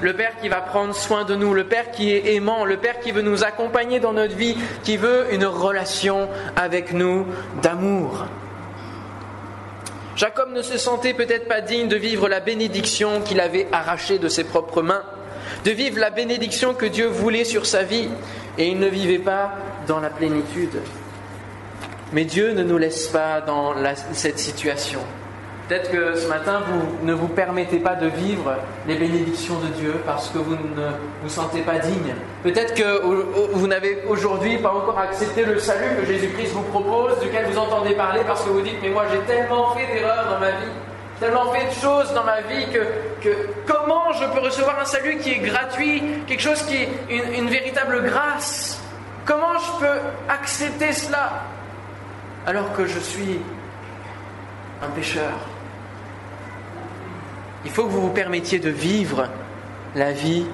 le 0.00 0.12
Père 0.12 0.32
qui 0.40 0.48
va 0.48 0.60
prendre 0.60 0.94
soin 0.94 1.24
de 1.24 1.34
nous, 1.34 1.54
le 1.54 1.64
Père 1.64 1.90
qui 1.90 2.12
est 2.12 2.34
aimant, 2.34 2.64
le 2.64 2.76
Père 2.76 3.00
qui 3.00 3.10
veut 3.10 3.22
nous 3.22 3.42
accompagner 3.42 4.00
dans 4.00 4.12
notre 4.12 4.36
vie, 4.36 4.56
qui 4.82 4.98
veut 4.98 5.32
une 5.32 5.46
relation 5.46 6.28
avec 6.56 6.92
nous 6.92 7.26
d'amour. 7.62 8.26
Jacob 10.14 10.52
ne 10.52 10.62
se 10.62 10.78
sentait 10.78 11.14
peut-être 11.14 11.48
pas 11.48 11.60
digne 11.60 11.88
de 11.88 11.96
vivre 11.96 12.28
la 12.28 12.40
bénédiction 12.40 13.20
qu'il 13.22 13.40
avait 13.40 13.66
arrachée 13.72 14.18
de 14.18 14.28
ses 14.28 14.44
propres 14.44 14.82
mains, 14.82 15.02
de 15.64 15.70
vivre 15.70 15.98
la 15.98 16.10
bénédiction 16.10 16.74
que 16.74 16.86
Dieu 16.86 17.06
voulait 17.06 17.44
sur 17.44 17.66
sa 17.66 17.82
vie, 17.82 18.08
et 18.58 18.68
il 18.68 18.78
ne 18.78 18.86
vivait 18.86 19.18
pas 19.18 19.52
dans 19.86 20.00
la 20.00 20.10
plénitude. 20.10 20.78
Mais 22.12 22.24
Dieu 22.24 22.52
ne 22.52 22.62
nous 22.62 22.78
laisse 22.78 23.08
pas 23.08 23.40
dans 23.40 23.74
cette 24.12 24.38
situation. 24.38 25.00
Peut-être 25.66 25.90
que 25.90 26.14
ce 26.14 26.28
matin, 26.28 26.60
vous 26.68 27.06
ne 27.06 27.14
vous 27.14 27.28
permettez 27.28 27.78
pas 27.78 27.94
de 27.94 28.06
vivre 28.08 28.54
les 28.86 28.96
bénédictions 28.96 29.58
de 29.60 29.68
Dieu 29.80 29.94
parce 30.04 30.28
que 30.28 30.36
vous 30.36 30.52
ne 30.52 30.90
vous 31.22 31.28
sentez 31.30 31.62
pas 31.62 31.78
digne. 31.78 32.14
Peut-être 32.42 32.74
que 32.74 33.02
vous 33.54 33.66
n'avez 33.66 34.02
aujourd'hui 34.06 34.58
pas 34.58 34.74
encore 34.74 34.98
accepté 34.98 35.42
le 35.42 35.58
salut 35.58 35.96
que 35.98 36.04
Jésus-Christ 36.04 36.52
vous 36.52 36.64
propose, 36.64 37.18
duquel 37.20 37.46
vous 37.46 37.56
entendez 37.56 37.94
parler 37.94 38.20
parce 38.26 38.44
que 38.44 38.50
vous 38.50 38.60
dites, 38.60 38.76
mais 38.82 38.90
moi 38.90 39.04
j'ai 39.10 39.20
tellement 39.20 39.74
fait 39.74 39.86
d'erreurs 39.86 40.26
dans 40.30 40.38
ma 40.38 40.50
vie, 40.50 40.72
tellement 41.24 41.52
fait 41.52 41.66
de 41.66 41.80
choses 41.80 42.12
dans 42.12 42.24
ma 42.24 42.42
vie 42.42 42.66
que, 42.70 42.80
que, 43.22 43.34
comment 43.66 44.12
je 44.12 44.26
peux 44.26 44.40
recevoir 44.40 44.78
un 44.78 44.84
salut 44.84 45.16
qui 45.16 45.32
est 45.32 45.38
gratuit, 45.38 46.02
quelque 46.26 46.42
chose 46.42 46.62
qui 46.64 46.76
est 46.76 46.88
une, 47.08 47.44
une 47.44 47.48
véritable 47.48 48.02
grâce? 48.02 48.78
Comment 49.24 49.58
je 49.58 49.86
peux 49.86 50.00
accepter 50.28 50.92
cela 50.92 51.44
alors 52.46 52.74
que 52.74 52.84
je 52.86 52.98
suis 52.98 53.40
un 54.82 54.88
pécheur? 54.88 55.32
Il 57.64 57.70
faut 57.70 57.84
que 57.84 57.90
vous 57.90 58.02
vous 58.02 58.12
permettiez 58.12 58.58
de 58.58 58.68
vivre 58.68 59.26
la 59.94 60.12
vie 60.12 60.44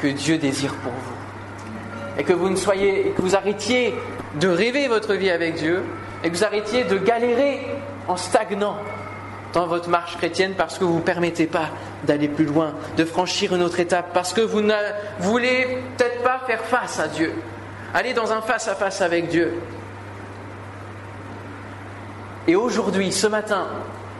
que 0.00 0.06
Dieu 0.06 0.38
désire 0.38 0.74
pour 0.74 0.92
vous. 0.92 2.20
Et 2.20 2.22
que 2.22 2.32
vous 2.32 2.48
ne 2.48 2.56
soyez, 2.56 3.12
que 3.16 3.22
vous 3.22 3.34
arrêtiez 3.34 3.92
de 4.36 4.48
rêver 4.48 4.86
votre 4.86 5.14
vie 5.14 5.30
avec 5.30 5.56
Dieu 5.56 5.82
et 6.22 6.30
que 6.30 6.36
vous 6.36 6.44
arrêtiez 6.44 6.84
de 6.84 6.96
galérer 6.96 7.66
en 8.06 8.16
stagnant 8.16 8.76
dans 9.56 9.66
votre 9.66 9.88
marche 9.88 10.18
chrétienne 10.18 10.52
parce 10.54 10.76
que 10.76 10.84
vous 10.84 10.96
ne 10.96 11.00
permettez 11.00 11.46
pas 11.46 11.70
d'aller 12.04 12.28
plus 12.28 12.44
loin, 12.44 12.74
de 12.98 13.06
franchir 13.06 13.54
une 13.54 13.62
autre 13.62 13.80
étape, 13.80 14.10
parce 14.12 14.34
que 14.34 14.42
vous 14.42 14.60
ne 14.60 14.74
voulez 15.18 15.78
peut-être 15.96 16.22
pas 16.22 16.42
faire 16.46 16.60
face 16.60 17.00
à 17.00 17.08
Dieu. 17.08 17.32
Aller 17.94 18.12
dans 18.12 18.32
un 18.32 18.42
face 18.42 18.68
à 18.68 18.74
-face 18.74 19.02
avec 19.02 19.28
Dieu. 19.28 19.54
Et 22.46 22.54
aujourd'hui, 22.54 23.10
ce 23.12 23.26
matin, 23.26 23.68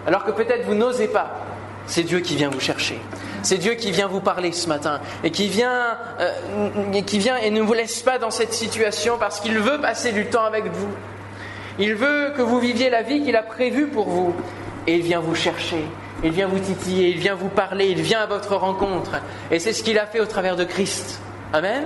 alors 0.06 0.24
que 0.24 0.30
peut-être 0.30 0.64
vous 0.64 0.74
n'osez 0.74 1.08
pas, 1.08 1.44
c'est 1.86 2.04
Dieu 2.04 2.20
qui 2.20 2.34
vient 2.34 2.48
vous 2.48 2.58
chercher. 2.58 2.98
C'est 3.42 3.58
Dieu 3.58 3.74
qui 3.74 3.90
vient 3.92 4.08
vous 4.08 4.20
parler 4.22 4.52
ce 4.52 4.68
matin 4.68 5.00
et 5.22 5.30
qui 5.30 5.48
vient, 5.48 5.98
euh, 6.18 6.94
et 6.94 7.02
qui 7.02 7.18
vient 7.18 7.36
et 7.36 7.50
ne 7.50 7.60
vous 7.60 7.74
laisse 7.74 8.00
pas 8.00 8.18
dans 8.18 8.30
cette 8.30 8.54
situation 8.54 9.18
parce 9.18 9.40
qu'il 9.40 9.58
veut 9.58 9.82
passer 9.82 10.12
du 10.12 10.24
temps 10.24 10.46
avec 10.46 10.64
vous. 10.72 10.88
Il 11.78 11.94
veut 11.94 12.32
que 12.34 12.40
vous 12.40 12.58
viviez 12.58 12.88
la 12.88 13.02
vie 13.02 13.22
qu'il 13.22 13.36
a 13.36 13.42
prévue 13.42 13.86
pour 13.86 14.08
vous 14.08 14.34
et 14.86 14.94
il 14.94 15.02
vient 15.02 15.20
vous 15.20 15.34
chercher. 15.34 15.84
Il 16.24 16.30
vient 16.30 16.48
vous 16.48 16.58
titiller, 16.58 17.10
il 17.10 17.18
vient 17.18 17.34
vous 17.34 17.48
parler, 17.48 17.88
il 17.88 18.00
vient 18.00 18.20
à 18.20 18.26
votre 18.26 18.56
rencontre. 18.56 19.20
Et 19.50 19.58
c'est 19.58 19.72
ce 19.72 19.82
qu'il 19.82 19.98
a 19.98 20.06
fait 20.06 20.20
au 20.20 20.26
travers 20.26 20.56
de 20.56 20.64
Christ. 20.64 21.20
Amen. 21.52 21.84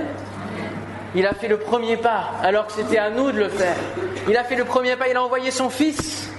Il 1.15 1.27
a 1.27 1.35
fait 1.35 1.49
le 1.49 1.59
premier 1.59 1.97
pas 1.97 2.31
alors 2.43 2.67
que 2.67 2.73
c'était 2.73 2.99
à 2.99 3.11
nous 3.11 3.33
de 3.33 3.39
le 3.39 3.49
faire. 3.49 3.77
Il 4.29 4.37
a 4.37 4.45
fait 4.45 4.55
le 4.55 4.65
premier 4.65 4.95
pas, 4.95 5.09
il 5.09 5.17
a 5.17 5.23
envoyé 5.23 5.51
son 5.51 5.69
Fils 5.69 6.31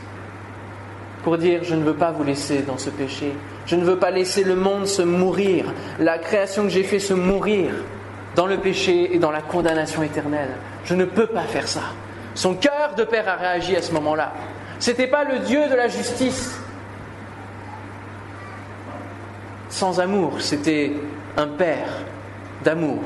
pour 1.23 1.37
dire 1.37 1.63
je 1.63 1.75
ne 1.75 1.83
veux 1.83 1.93
pas 1.93 2.11
vous 2.11 2.23
laisser 2.23 2.59
dans 2.59 2.77
ce 2.77 2.89
péché, 2.89 3.33
je 3.65 3.75
ne 3.75 3.83
veux 3.83 3.97
pas 3.97 4.11
laisser 4.11 4.43
le 4.43 4.55
monde 4.55 4.87
se 4.87 5.01
mourir, 5.01 5.65
la 5.99 6.17
création 6.17 6.63
que 6.63 6.69
j'ai 6.69 6.83
fait 6.83 6.99
se 6.99 7.13
mourir 7.13 7.71
dans 8.35 8.47
le 8.47 8.57
péché 8.57 9.13
et 9.13 9.19
dans 9.19 9.31
la 9.31 9.41
condamnation 9.41 10.03
éternelle. 10.03 10.51
Je 10.85 10.95
ne 10.95 11.05
peux 11.05 11.27
pas 11.27 11.43
faire 11.43 11.67
ça. 11.67 11.81
Son 12.33 12.53
cœur 12.53 12.95
de 12.95 13.03
père 13.03 13.27
a 13.27 13.35
réagi 13.35 13.75
à 13.75 13.81
ce 13.81 13.91
moment-là. 13.93 14.33
C'était 14.81 15.07
pas 15.07 15.23
le 15.23 15.39
Dieu 15.39 15.69
de 15.69 15.75
la 15.75 15.87
justice 15.87 16.59
sans 19.69 20.01
amour, 20.01 20.41
c'était 20.41 20.91
un 21.37 21.47
père 21.47 21.87
d'amour 22.63 22.99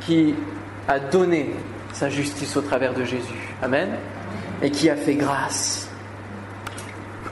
qui 0.00 0.34
a 0.88 0.98
donné 0.98 1.54
sa 1.92 2.08
justice 2.08 2.56
au 2.56 2.62
travers 2.62 2.94
de 2.94 3.04
Jésus. 3.04 3.54
Amen. 3.62 3.90
Et 4.60 4.70
qui 4.70 4.90
a 4.90 4.96
fait 4.96 5.14
grâce 5.14 5.90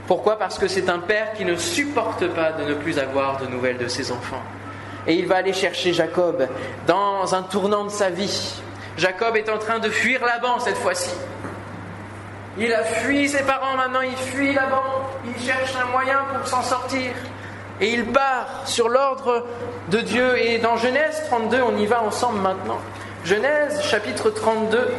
pourquoi? 0.09 0.39
Parce 0.39 0.57
que 0.57 0.67
c'est 0.67 0.89
un 0.89 0.97
père 0.97 1.33
qui 1.33 1.45
ne 1.45 1.55
supporte 1.55 2.25
pas 2.29 2.51
de 2.53 2.63
ne 2.63 2.73
plus 2.73 2.97
avoir 2.97 3.39
de 3.39 3.45
nouvelles 3.45 3.77
de 3.77 3.87
ses 3.87 4.11
enfants. 4.11 4.41
Et 5.05 5.13
il 5.13 5.27
va 5.27 5.35
aller 5.35 5.53
chercher 5.53 5.93
Jacob 5.93 6.47
dans 6.87 7.35
un 7.35 7.43
tournant 7.43 7.83
de 7.83 7.91
sa 7.91 8.09
vie. 8.09 8.55
Jacob 8.97 9.35
est 9.35 9.49
en 9.49 9.59
train 9.59 9.77
de 9.77 9.87
fuir 9.87 10.25
Laban 10.25 10.57
cette 10.57 10.77
fois-ci. 10.77 11.11
Il 12.61 12.73
a 12.73 12.83
fui 12.83 13.29
ses 13.29 13.43
parents, 13.43 13.77
maintenant 13.77 14.01
il 14.01 14.17
fuit 14.17 14.53
Laban. 14.53 14.83
Il 15.25 15.41
cherche 15.41 15.73
un 15.81 15.89
moyen 15.91 16.19
pour 16.33 16.45
s'en 16.45 16.61
sortir. 16.61 17.13
Et 17.79 17.93
il 17.93 18.05
part 18.07 18.63
sur 18.65 18.89
l'ordre 18.89 19.45
de 19.87 19.99
Dieu. 19.99 20.37
Et 20.37 20.57
dans 20.57 20.75
Genèse 20.75 21.23
32, 21.27 21.61
on 21.61 21.77
y 21.77 21.85
va 21.85 22.03
ensemble 22.03 22.39
maintenant. 22.39 22.79
Genèse 23.23 23.81
chapitre 23.83 24.29
32. 24.29 24.89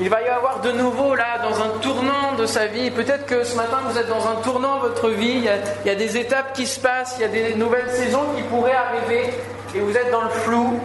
Il 0.00 0.08
va 0.08 0.20
y 0.22 0.28
avoir 0.28 0.60
de 0.62 0.72
nouveau 0.72 1.14
là, 1.14 1.38
dans 1.42 1.62
un 1.62 1.68
tournant 1.80 2.32
de 2.36 2.46
sa 2.46 2.66
vie, 2.66 2.90
peut-être 2.90 3.26
que 3.26 3.44
ce 3.44 3.54
matin 3.54 3.78
vous 3.86 3.96
êtes 3.96 4.08
dans 4.08 4.26
un 4.26 4.36
tournant 4.36 4.76
de 4.76 4.88
votre 4.88 5.10
vie, 5.10 5.34
il 5.36 5.44
y, 5.44 5.48
a, 5.48 5.56
il 5.84 5.88
y, 5.88 5.90
a, 5.90 5.94
des 5.94 6.16
étapes 6.16 6.54
qui 6.54 6.66
se 6.66 6.80
passent, 6.80 7.14
il 7.18 7.22
y 7.22 7.24
a 7.26 7.28
des 7.28 7.54
nouvelles 7.54 7.90
saisons 7.90 8.24
qui 8.34 8.42
pourraient 8.44 8.72
arriver, 8.72 9.34
et 9.74 9.80
vous 9.80 9.94
êtes 9.94 10.10
dans 10.10 10.22
le 10.22 10.30
flou, 10.30 10.80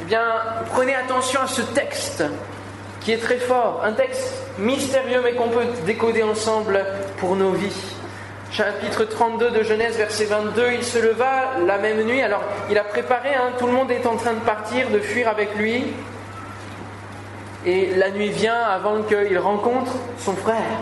eh 0.00 0.04
bien 0.06 0.24
prenez 0.72 0.96
attention 0.96 1.42
à 1.42 1.46
ce 1.46 1.60
texte 1.60 2.24
qui 3.06 3.12
est 3.12 3.18
très 3.18 3.38
fort, 3.38 3.82
un 3.84 3.92
texte 3.92 4.34
mystérieux 4.58 5.20
mais 5.22 5.34
qu'on 5.34 5.48
peut 5.48 5.64
décoder 5.86 6.24
ensemble 6.24 6.84
pour 7.18 7.36
nos 7.36 7.52
vies. 7.52 7.94
chapitre 8.50 9.04
32 9.04 9.52
de 9.52 9.62
Genèse, 9.62 9.96
verset 9.96 10.24
22, 10.24 10.72
il 10.72 10.82
se 10.82 10.98
leva 10.98 11.52
la 11.64 11.78
même 11.78 12.02
nuit. 12.02 12.20
Alors, 12.20 12.42
il 12.68 12.76
a 12.76 12.82
préparé, 12.82 13.28
hein, 13.32 13.52
tout 13.60 13.68
le 13.68 13.72
monde 13.74 13.92
est 13.92 14.06
en 14.06 14.16
train 14.16 14.32
de 14.32 14.40
partir, 14.40 14.90
de 14.90 14.98
fuir 14.98 15.28
avec 15.28 15.54
lui. 15.54 15.84
Et 17.64 17.94
la 17.94 18.10
nuit 18.10 18.30
vient 18.30 18.60
avant 18.60 19.00
qu'il 19.04 19.38
rencontre 19.38 19.92
son 20.18 20.34
frère. 20.34 20.80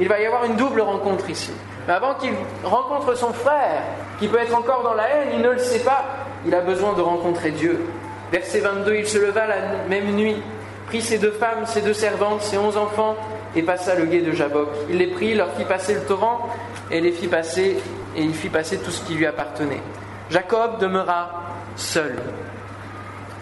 Il 0.00 0.08
va 0.08 0.18
y 0.18 0.24
avoir 0.24 0.46
une 0.46 0.56
double 0.56 0.80
rencontre 0.80 1.28
ici. 1.28 1.52
Mais 1.86 1.92
avant 1.92 2.14
qu'il 2.14 2.32
rencontre 2.64 3.14
son 3.14 3.34
frère, 3.34 3.82
qui 4.18 4.28
peut 4.28 4.38
être 4.38 4.56
encore 4.56 4.82
dans 4.84 4.94
la 4.94 5.06
haine, 5.10 5.28
il 5.34 5.42
ne 5.42 5.50
le 5.50 5.58
sait 5.58 5.80
pas, 5.80 6.06
il 6.46 6.54
a 6.54 6.62
besoin 6.62 6.94
de 6.94 7.02
rencontrer 7.02 7.50
Dieu. 7.50 7.84
Verset 8.32 8.60
22, 8.60 8.94
il 8.94 9.06
se 9.06 9.18
leva 9.18 9.46
la 9.46 9.56
même 9.86 10.16
nuit, 10.16 10.42
prit 10.86 11.02
ses 11.02 11.18
deux 11.18 11.32
femmes, 11.32 11.66
ses 11.66 11.82
deux 11.82 11.94
servantes, 11.94 12.42
ses 12.42 12.58
onze 12.58 12.76
enfants, 12.76 13.16
et 13.54 13.62
passa 13.62 13.94
le 13.94 14.04
guet 14.04 14.22
de 14.22 14.32
Jabok. 14.32 14.68
Il 14.88 14.98
les 14.98 15.08
prit, 15.08 15.34
leur 15.34 15.52
fit 15.54 15.64
passer 15.64 15.94
le 15.94 16.02
torrent, 16.02 16.48
et 16.90 17.00
les 17.00 17.12
fit 17.12 17.28
passer, 17.28 17.78
et 18.16 18.22
il 18.22 18.34
fit 18.34 18.48
passer 18.48 18.78
tout 18.78 18.90
ce 18.90 19.04
qui 19.04 19.14
lui 19.14 19.26
appartenait. 19.26 19.82
Jacob 20.30 20.78
demeura 20.78 21.42
seul. 21.76 22.16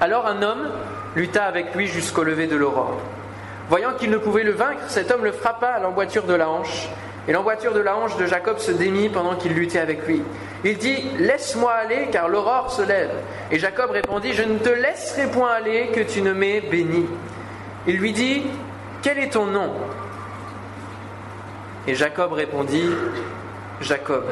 Alors 0.00 0.26
un 0.26 0.42
homme 0.42 0.70
lutta 1.16 1.44
avec 1.44 1.74
lui 1.74 1.87
jusqu'au 1.87 2.24
lever 2.24 2.46
de 2.46 2.57
l'aurore. 2.57 2.98
Voyant 3.68 3.94
qu'il 3.94 4.11
ne 4.11 4.18
pouvait 4.18 4.42
le 4.42 4.52
vaincre, 4.52 4.83
cet 4.88 5.11
homme 5.11 5.24
le 5.24 5.33
frappa 5.33 5.68
à 5.68 5.80
l'emboîture 5.80 6.24
de 6.24 6.35
la 6.35 6.50
hanche, 6.50 6.88
et 7.26 7.33
l'emboîture 7.33 7.72
de 7.72 7.80
la 7.80 7.96
hanche 7.96 8.16
de 8.18 8.26
Jacob 8.26 8.59
se 8.59 8.70
démit 8.70 9.09
pendant 9.09 9.37
qu'il 9.37 9.54
luttait 9.54 9.78
avec 9.78 10.07
lui. 10.07 10.22
Il 10.62 10.76
dit 10.76 11.11
Laisse-moi 11.18 11.72
aller, 11.72 12.09
car 12.12 12.28
l'aurore 12.28 12.70
se 12.70 12.83
lève. 12.83 13.12
Et 13.50 13.59
Jacob 13.59 13.90
répondit 13.90 14.35
Je 14.35 14.42
ne 14.42 14.59
te 14.59 14.68
laisserai 14.68 15.26
point 15.28 15.52
aller, 15.52 15.88
que 15.94 16.00
tu 16.00 16.20
ne 16.20 16.33
m'aies 16.33 16.61
béni. 16.61 17.07
Il 17.86 17.98
lui 17.98 18.12
dit 18.12 18.42
Quel 19.02 19.18
est 19.18 19.30
ton 19.30 19.46
nom? 19.46 19.72
Et 21.86 21.94
Jacob 21.94 22.32
répondit 22.32 22.88
Jacob. 23.80 24.24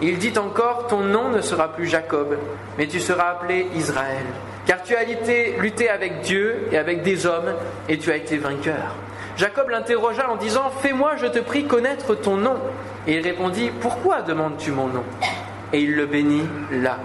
Il 0.00 0.18
dit 0.18 0.36
encore 0.38 0.88
Ton 0.88 1.00
nom 1.00 1.28
ne 1.28 1.40
sera 1.40 1.72
plus 1.72 1.86
Jacob, 1.86 2.36
mais 2.76 2.86
tu 2.86 2.98
seras 2.98 3.30
appelé 3.30 3.68
Israël, 3.74 4.26
car 4.66 4.82
tu 4.82 4.96
as 4.96 5.04
lutté 5.04 5.88
avec 5.88 6.22
Dieu 6.22 6.68
et 6.72 6.78
avec 6.78 7.02
des 7.02 7.26
hommes, 7.26 7.54
et 7.88 7.98
tu 7.98 8.10
as 8.10 8.16
été 8.16 8.36
vainqueur. 8.36 8.96
Jacob 9.36 9.68
l'interrogea 9.68 10.30
en 10.30 10.36
disant 10.36 10.70
Fais-moi, 10.80 11.16
je 11.16 11.26
te 11.26 11.38
prie, 11.38 11.64
connaître 11.66 12.14
ton 12.14 12.36
nom. 12.36 12.56
Et 13.06 13.16
il 13.16 13.22
répondit 13.22 13.70
Pourquoi 13.80 14.22
demandes-tu 14.22 14.70
mon 14.72 14.88
nom? 14.88 15.04
Et 15.72 15.80
il 15.80 15.94
le 15.94 16.06
bénit 16.06 16.46
là. 16.70 16.98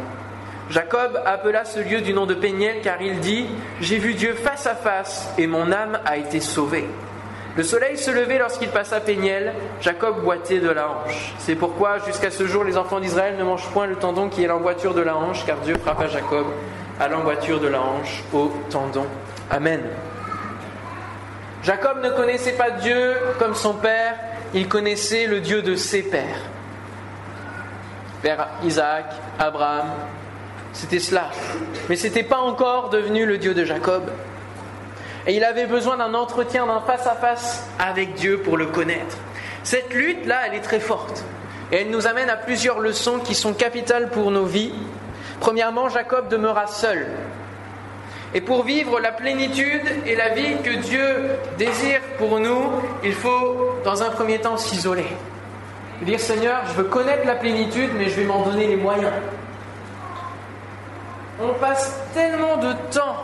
Jacob 0.69 1.19
appela 1.25 1.65
ce 1.65 1.79
lieu 1.79 2.01
du 2.01 2.13
nom 2.13 2.27
de 2.27 2.35
Péniel 2.35 2.81
car 2.81 3.01
il 3.01 3.19
dit 3.19 3.47
J'ai 3.81 3.97
vu 3.97 4.13
Dieu 4.13 4.33
face 4.35 4.67
à 4.67 4.75
face 4.75 5.27
et 5.37 5.47
mon 5.47 5.71
âme 5.71 5.99
a 6.05 6.17
été 6.17 6.39
sauvée. 6.39 6.87
Le 7.55 7.63
soleil 7.63 7.97
se 7.97 8.11
levait 8.11 8.37
lorsqu'il 8.37 8.69
passa 8.69 8.99
Péniel, 8.99 9.53
Jacob 9.81 10.21
boitait 10.21 10.59
de 10.59 10.69
la 10.69 10.89
hanche. 10.89 11.33
C'est 11.39 11.55
pourquoi 11.55 11.97
jusqu'à 12.05 12.29
ce 12.29 12.45
jour 12.45 12.63
les 12.63 12.77
enfants 12.77 12.99
d'Israël 12.99 13.35
ne 13.37 13.43
mangent 13.43 13.67
point 13.69 13.87
le 13.87 13.95
tendon 13.95 14.29
qui 14.29 14.43
est 14.43 14.47
l'emboîture 14.47 14.93
de 14.93 15.01
la 15.01 15.17
hanche, 15.17 15.43
car 15.45 15.57
Dieu 15.57 15.75
frappa 15.75 16.07
Jacob 16.07 16.45
à 16.99 17.07
l'emboîture 17.07 17.59
de 17.59 17.67
la 17.67 17.81
hanche, 17.81 18.23
au 18.31 18.53
tendon. 18.69 19.07
Amen. 19.49 19.81
Jacob 21.63 22.01
ne 22.03 22.11
connaissait 22.11 22.53
pas 22.53 22.69
Dieu 22.71 23.15
comme 23.39 23.55
son 23.55 23.73
père, 23.73 24.15
il 24.53 24.67
connaissait 24.67 25.25
le 25.25 25.41
Dieu 25.41 25.63
de 25.63 25.75
ses 25.75 26.03
pères. 26.03 26.43
Père 28.21 28.47
Isaac, 28.63 29.05
Abraham, 29.39 29.87
c'était 30.73 30.99
cela. 30.99 31.29
Mais 31.89 31.95
ce 31.95 32.07
n'était 32.07 32.23
pas 32.23 32.39
encore 32.39 32.89
devenu 32.89 33.25
le 33.25 33.37
Dieu 33.37 33.53
de 33.53 33.65
Jacob. 33.65 34.03
Et 35.27 35.35
il 35.35 35.43
avait 35.43 35.65
besoin 35.65 35.97
d'un 35.97 36.13
entretien, 36.13 36.65
d'un 36.65 36.81
face-à-face 36.81 37.67
avec 37.77 38.13
Dieu 38.15 38.39
pour 38.39 38.57
le 38.57 38.67
connaître. 38.67 39.17
Cette 39.63 39.93
lutte-là, 39.93 40.47
elle 40.47 40.55
est 40.55 40.61
très 40.61 40.79
forte. 40.79 41.23
Et 41.71 41.81
elle 41.81 41.89
nous 41.89 42.07
amène 42.07 42.29
à 42.29 42.35
plusieurs 42.35 42.79
leçons 42.79 43.19
qui 43.19 43.35
sont 43.35 43.53
capitales 43.53 44.09
pour 44.09 44.31
nos 44.31 44.45
vies. 44.45 44.73
Premièrement, 45.39 45.89
Jacob 45.89 46.29
demeura 46.29 46.67
seul. 46.67 47.07
Et 48.33 48.41
pour 48.41 48.63
vivre 48.63 48.99
la 48.99 49.11
plénitude 49.11 49.85
et 50.05 50.15
la 50.15 50.29
vie 50.29 50.55
que 50.63 50.75
Dieu 50.77 51.29
désire 51.57 52.01
pour 52.17 52.39
nous, 52.39 52.61
il 53.03 53.13
faut 53.13 53.79
dans 53.83 54.03
un 54.03 54.09
premier 54.09 54.39
temps 54.39 54.57
s'isoler. 54.57 55.07
Dire 56.03 56.19
Seigneur, 56.19 56.61
je 56.67 56.73
veux 56.73 56.85
connaître 56.85 57.25
la 57.25 57.35
plénitude, 57.35 57.89
mais 57.97 58.07
je 58.07 58.21
vais 58.21 58.25
m'en 58.25 58.43
donner 58.45 58.67
les 58.67 58.75
moyens. 58.75 59.11
On 61.41 61.53
passe 61.53 61.97
tellement 62.13 62.57
de 62.57 62.73
temps 62.91 63.23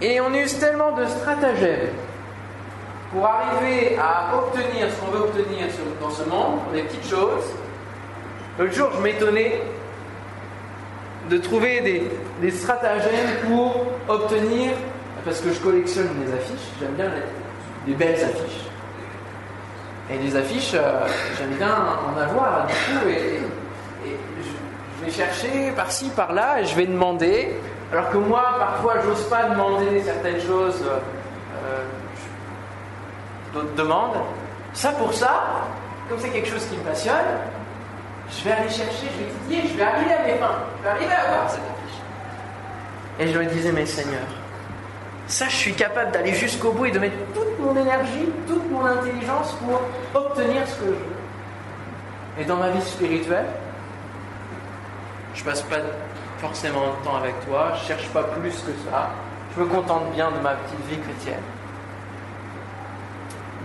et 0.00 0.20
on 0.20 0.32
use 0.32 0.58
tellement 0.58 0.92
de 0.92 1.06
stratagèmes 1.06 1.90
pour 3.12 3.26
arriver 3.26 3.96
à 3.98 4.36
obtenir 4.36 4.88
ce 4.90 5.00
qu'on 5.00 5.10
veut 5.10 5.24
obtenir 5.24 5.66
dans 6.00 6.10
ce 6.10 6.24
monde, 6.24 6.60
des 6.72 6.82
petites 6.82 7.08
choses. 7.08 7.44
L'autre 8.58 8.72
jour, 8.72 8.88
je 8.96 9.02
m'étonnais 9.02 9.60
de 11.30 11.38
trouver 11.38 12.08
des, 12.40 12.50
stratagèmes 12.50 13.48
pour 13.48 13.86
obtenir, 14.08 14.72
parce 15.24 15.40
que 15.40 15.52
je 15.52 15.60
collectionne 15.60 16.08
les 16.24 16.32
affiches, 16.32 16.68
j'aime 16.80 16.92
bien 16.92 17.10
les, 17.86 17.94
belles 17.94 18.14
affiches. 18.14 18.64
Et 20.10 20.18
les 20.18 20.36
affiches, 20.36 20.72
euh, 20.74 21.06
j'aime 21.36 21.56
bien 21.58 21.74
en 21.74 22.20
avoir, 22.20 22.66
du 22.66 22.72
coup, 22.72 23.08
et, 23.08 23.40
chercher 25.10 25.72
par-ci, 25.74 26.10
par-là, 26.10 26.60
et 26.60 26.66
je 26.66 26.74
vais 26.74 26.86
demander, 26.86 27.54
alors 27.92 28.10
que 28.10 28.16
moi, 28.16 28.44
parfois, 28.58 28.94
j'ose 29.04 29.24
pas 29.28 29.44
demander 29.44 30.02
certaines 30.02 30.40
choses, 30.40 30.82
euh, 30.82 30.98
euh, 31.64 31.84
d'autres 33.54 33.74
demandent. 33.74 34.22
Ça 34.72 34.92
pour 34.92 35.12
ça, 35.12 35.44
comme 36.08 36.18
c'est 36.18 36.30
quelque 36.30 36.48
chose 36.48 36.66
qui 36.66 36.76
me 36.76 36.82
passionne, 36.82 37.14
je 38.30 38.44
vais 38.44 38.52
aller 38.52 38.68
chercher, 38.68 39.06
je 39.12 39.24
vais 39.24 39.30
étudier, 39.30 39.70
je 39.72 39.76
vais 39.76 39.84
arriver 39.84 40.12
à 40.12 40.26
mes 40.26 40.34
fins, 40.34 40.58
je 40.78 40.82
vais 40.82 40.88
arriver 40.90 41.14
à 41.14 41.28
avoir 41.28 41.50
cette 41.50 41.60
affiche. 41.60 42.00
Et 43.20 43.28
je 43.28 43.38
me 43.38 43.44
disais, 43.46 43.72
mais 43.72 43.86
Seigneur, 43.86 44.26
ça, 45.28 45.46
je 45.48 45.56
suis 45.56 45.74
capable 45.74 46.12
d'aller 46.12 46.34
jusqu'au 46.34 46.72
bout 46.72 46.86
et 46.86 46.90
de 46.90 46.98
mettre 46.98 47.16
toute 47.34 47.58
mon 47.58 47.76
énergie, 47.76 48.28
toute 48.46 48.70
mon 48.70 48.84
intelligence 48.84 49.54
pour 49.54 49.80
obtenir 50.22 50.66
ce 50.66 50.74
que 50.74 50.86
je 50.86 50.90
veux. 50.90 51.16
Et 52.38 52.44
dans 52.44 52.56
ma 52.56 52.70
vie 52.70 52.82
spirituelle, 52.82 53.46
je 55.36 55.44
passe 55.44 55.62
pas 55.62 55.76
forcément 56.38 56.80
de 56.80 57.04
temps 57.04 57.16
avec 57.16 57.34
toi, 57.46 57.74
je 57.80 57.86
cherche 57.86 58.08
pas 58.08 58.24
plus 58.24 58.50
que 58.50 58.72
ça, 58.90 59.10
je 59.54 59.62
me 59.62 59.66
contente 59.66 60.12
bien 60.14 60.30
de 60.30 60.38
ma 60.42 60.54
petite 60.54 60.86
vie 60.88 60.98
chrétienne. 60.98 61.42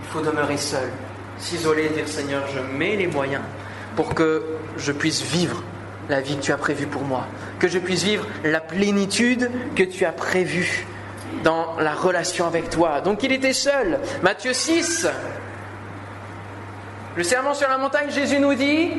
Il 0.02 0.08
faut 0.10 0.20
demeurer 0.20 0.56
seul, 0.56 0.90
s'isoler 1.38 1.86
et 1.86 1.88
dire 1.88 2.08
Seigneur, 2.08 2.42
je 2.54 2.60
mets 2.76 2.96
les 2.96 3.06
moyens 3.06 3.42
pour 3.96 4.14
que 4.14 4.44
je 4.76 4.92
puisse 4.92 5.22
vivre 5.22 5.62
la 6.08 6.20
vie 6.20 6.36
que 6.36 6.42
tu 6.42 6.52
as 6.52 6.56
prévue 6.56 6.86
pour 6.86 7.02
moi, 7.02 7.26
que 7.58 7.68
je 7.68 7.78
puisse 7.78 8.02
vivre 8.02 8.26
la 8.44 8.60
plénitude 8.60 9.50
que 9.74 9.82
tu 9.82 10.04
as 10.04 10.12
prévue 10.12 10.86
dans 11.44 11.76
la 11.78 11.94
relation 11.94 12.46
avec 12.46 12.70
toi. 12.70 13.00
Donc 13.00 13.22
il 13.22 13.32
était 13.32 13.52
seul. 13.52 13.98
Matthieu 14.22 14.52
6, 14.52 15.08
le 17.16 17.22
serment 17.22 17.54
sur 17.54 17.68
la 17.68 17.78
montagne, 17.78 18.10
Jésus 18.10 18.38
nous 18.38 18.54
dit, 18.54 18.92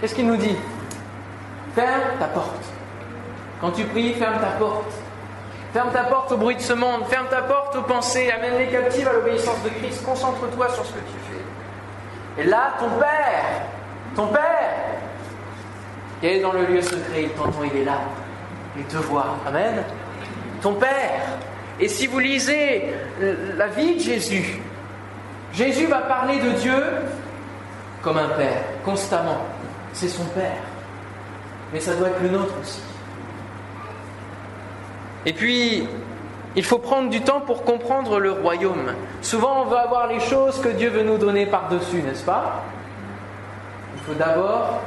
qu'est-ce 0.00 0.14
qu'il 0.14 0.26
nous 0.26 0.36
dit? 0.36 0.56
Ferme 1.74 2.02
ta 2.18 2.26
porte. 2.26 2.64
Quand 3.60 3.70
tu 3.72 3.84
pries, 3.84 4.14
ferme 4.14 4.40
ta 4.40 4.58
porte. 4.58 4.92
Ferme 5.72 5.90
ta 5.92 6.04
porte 6.04 6.32
au 6.32 6.36
bruit 6.36 6.56
de 6.56 6.60
ce 6.60 6.72
monde, 6.72 7.04
ferme 7.08 7.26
ta 7.28 7.42
porte 7.42 7.76
aux 7.76 7.82
pensées, 7.82 8.30
amène 8.30 8.56
les 8.56 8.68
captives 8.68 9.06
à 9.06 9.12
l'obéissance 9.12 9.62
de 9.64 9.68
Christ, 9.68 10.02
concentre-toi 10.04 10.68
sur 10.70 10.84
ce 10.84 10.92
que 10.92 10.98
tu 10.98 11.18
fais. 11.30 12.42
Et 12.42 12.46
là, 12.46 12.74
ton 12.78 12.88
Père 12.98 13.68
ton 14.18 14.26
Père 14.26 14.74
qui 16.20 16.26
est 16.26 16.40
dans 16.40 16.52
le 16.52 16.64
lieu 16.64 16.82
secret, 16.82 17.22
il 17.22 17.30
t'entend, 17.30 17.62
il 17.62 17.82
est 17.82 17.84
là. 17.84 18.00
Il 18.76 18.84
te 18.84 18.96
voit. 18.96 19.36
Amen. 19.46 19.84
Ton 20.60 20.74
Père. 20.74 21.22
Et 21.78 21.86
si 21.86 22.08
vous 22.08 22.18
lisez 22.18 22.92
la 23.56 23.68
vie 23.68 23.94
de 23.94 24.00
Jésus, 24.00 24.60
Jésus 25.52 25.86
va 25.86 25.98
parler 25.98 26.40
de 26.40 26.50
Dieu 26.50 26.82
comme 28.02 28.18
un 28.18 28.30
Père, 28.30 28.64
constamment. 28.84 29.38
C'est 29.92 30.08
son 30.08 30.24
Père. 30.24 30.62
Mais 31.72 31.80
ça 31.80 31.94
doit 31.94 32.08
être 32.08 32.22
le 32.22 32.30
nôtre 32.30 32.54
aussi. 32.60 32.80
Et 35.26 35.32
puis, 35.32 35.86
il 36.56 36.64
faut 36.64 36.78
prendre 36.78 37.10
du 37.10 37.20
temps 37.20 37.40
pour 37.40 37.64
comprendre 37.64 38.18
le 38.18 38.32
royaume. 38.32 38.94
Souvent, 39.20 39.62
on 39.62 39.64
veut 39.66 39.76
avoir 39.76 40.06
les 40.06 40.20
choses 40.20 40.60
que 40.60 40.68
Dieu 40.68 40.88
veut 40.88 41.02
nous 41.02 41.18
donner 41.18 41.46
par-dessus, 41.46 42.02
n'est-ce 42.02 42.24
pas? 42.24 42.62
Faut 44.06 44.14
d'abord 44.14 44.80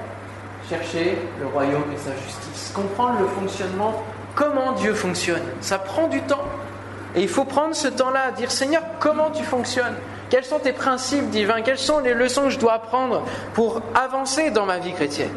chercher 0.68 1.18
le 1.40 1.46
royaume 1.46 1.84
et 1.94 1.98
sa 1.98 2.16
justice, 2.16 2.72
comprendre 2.74 3.20
le 3.20 3.28
fonctionnement, 3.28 4.02
comment 4.34 4.72
Dieu 4.72 4.96
fonctionne. 4.96 5.44
Ça 5.60 5.78
prend 5.78 6.08
du 6.08 6.22
temps. 6.22 6.46
Et 7.14 7.22
il 7.22 7.30
faut 7.30 7.44
prendre 7.44 7.76
ce 7.76 7.88
temps-là 7.88 8.22
à 8.30 8.32
dire 8.32 8.50
Seigneur, 8.50 8.82
comment 9.00 9.30
tu 9.30 9.44
fonctionnes? 9.44 9.96
Quels 10.30 10.46
sont 10.46 10.60
tes 10.60 10.72
principes 10.74 11.30
divins? 11.30 11.62
Quelles 11.62 11.78
sont 11.78 12.00
les 12.00 12.14
leçons 12.14 12.46
que 12.46 12.50
je 12.50 12.58
dois 12.58 12.74
apprendre 12.74 13.24
pour 13.54 13.82
avancer 13.94 14.50
dans 14.50 14.66
ma 14.66 14.80
vie 14.80 14.94
chrétienne? 14.94 15.30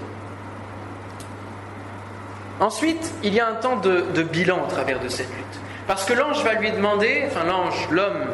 Ensuite, 2.61 3.12
il 3.23 3.35
y 3.35 3.40
a 3.40 3.49
un 3.49 3.55
temps 3.55 3.77
de, 3.77 4.23
bilan 4.23 4.64
au 4.64 4.71
travers 4.71 5.01
de 5.01 5.09
cette 5.09 5.29
lutte. 5.29 5.61
Parce 5.87 6.05
que 6.05 6.12
l'ange 6.12 6.43
va 6.45 6.55
lui 6.55 6.71
demander, 6.71 7.25
enfin 7.27 7.45
l'ange, 7.45 7.88
l'homme, 7.90 8.27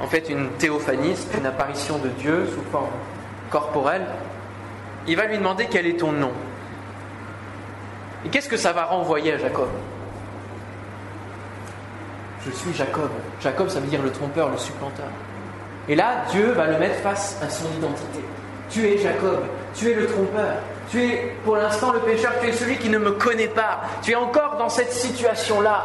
en 0.00 0.06
fait 0.06 0.28
une 0.28 0.50
théophanie, 0.50 1.14
une 1.36 1.46
apparition 1.46 1.98
de 1.98 2.08
Dieu 2.08 2.46
sous 2.46 2.62
forme 2.70 2.90
corporelle, 3.50 4.06
il 5.06 5.16
va 5.16 5.24
lui 5.24 5.38
demander 5.38 5.66
quel 5.70 5.86
est 5.86 5.98
ton 5.98 6.12
nom. 6.12 6.32
Et 8.24 8.28
qu'est-ce 8.28 8.48
que 8.48 8.56
ça 8.56 8.72
va 8.72 8.84
renvoyer 8.84 9.32
à 9.32 9.38
Jacob? 9.38 9.68
Je 12.44 12.50
suis 12.50 12.74
Jacob. 12.74 13.10
Jacob, 13.40 13.68
ça 13.68 13.80
veut 13.80 13.86
dire 13.86 14.02
le 14.02 14.12
trompeur, 14.12 14.50
le 14.50 14.58
supplanteur. 14.58 15.08
Et 15.88 15.94
là, 15.94 16.24
Dieu 16.30 16.52
va 16.52 16.66
le 16.66 16.78
mettre 16.78 16.96
face 16.96 17.40
à 17.42 17.48
son 17.48 17.66
identité. 17.78 18.20
Tu 18.70 18.86
es 18.86 18.98
Jacob, 18.98 19.40
tu 19.74 19.90
es 19.90 19.94
le 19.94 20.06
trompeur, 20.06 20.56
tu 20.90 21.02
es 21.02 21.34
pour 21.44 21.56
l'instant 21.56 21.92
le 21.92 22.00
pécheur, 22.00 22.32
tu 22.40 22.48
es 22.48 22.52
celui 22.52 22.78
qui 22.78 22.88
ne 22.88 22.98
me 22.98 23.12
connaît 23.12 23.48
pas, 23.48 23.80
tu 24.02 24.12
es 24.12 24.16
encore 24.16 24.56
dans 24.56 24.68
cette 24.68 24.92
situation-là. 24.92 25.84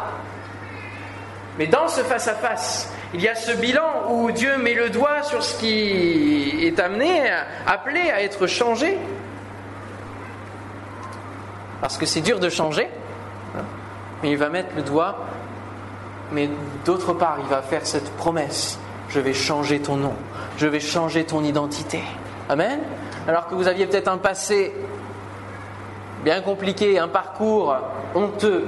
Mais 1.58 1.66
dans 1.66 1.88
ce 1.88 2.00
face-à-face, 2.00 2.92
il 3.12 3.20
y 3.20 3.28
a 3.28 3.34
ce 3.34 3.52
bilan 3.52 4.10
où 4.10 4.30
Dieu 4.32 4.56
met 4.56 4.74
le 4.74 4.90
doigt 4.90 5.22
sur 5.22 5.42
ce 5.42 5.56
qui 5.58 6.66
est 6.66 6.80
amené, 6.80 7.30
appelé 7.66 8.10
à 8.10 8.22
être 8.22 8.46
changé. 8.46 8.98
Parce 11.80 11.96
que 11.96 12.06
c'est 12.06 12.22
dur 12.22 12.40
de 12.40 12.48
changer, 12.48 12.88
mais 14.22 14.30
il 14.30 14.38
va 14.38 14.48
mettre 14.48 14.74
le 14.74 14.82
doigt, 14.82 15.26
mais 16.32 16.48
d'autre 16.84 17.12
part, 17.12 17.36
il 17.40 17.48
va 17.48 17.62
faire 17.62 17.86
cette 17.86 18.10
promesse. 18.16 18.78
Je 19.10 19.20
vais 19.20 19.34
changer 19.34 19.80
ton 19.80 19.96
nom, 19.96 20.14
je 20.56 20.66
vais 20.66 20.80
changer 20.80 21.24
ton 21.24 21.44
identité. 21.44 22.02
Amen. 22.48 22.80
Alors 23.28 23.46
que 23.46 23.54
vous 23.54 23.68
aviez 23.68 23.86
peut-être 23.86 24.08
un 24.08 24.18
passé 24.18 24.74
bien 26.24 26.40
compliqué, 26.40 26.98
un 26.98 27.08
parcours 27.08 27.76
honteux, 28.14 28.64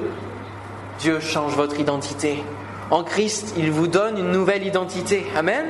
Dieu 0.98 1.20
change 1.20 1.54
votre 1.56 1.80
identité. 1.80 2.44
En 2.90 3.02
Christ, 3.02 3.54
il 3.56 3.70
vous 3.70 3.88
donne 3.88 4.18
une 4.18 4.30
nouvelle 4.30 4.64
identité. 4.64 5.26
Amen. 5.34 5.64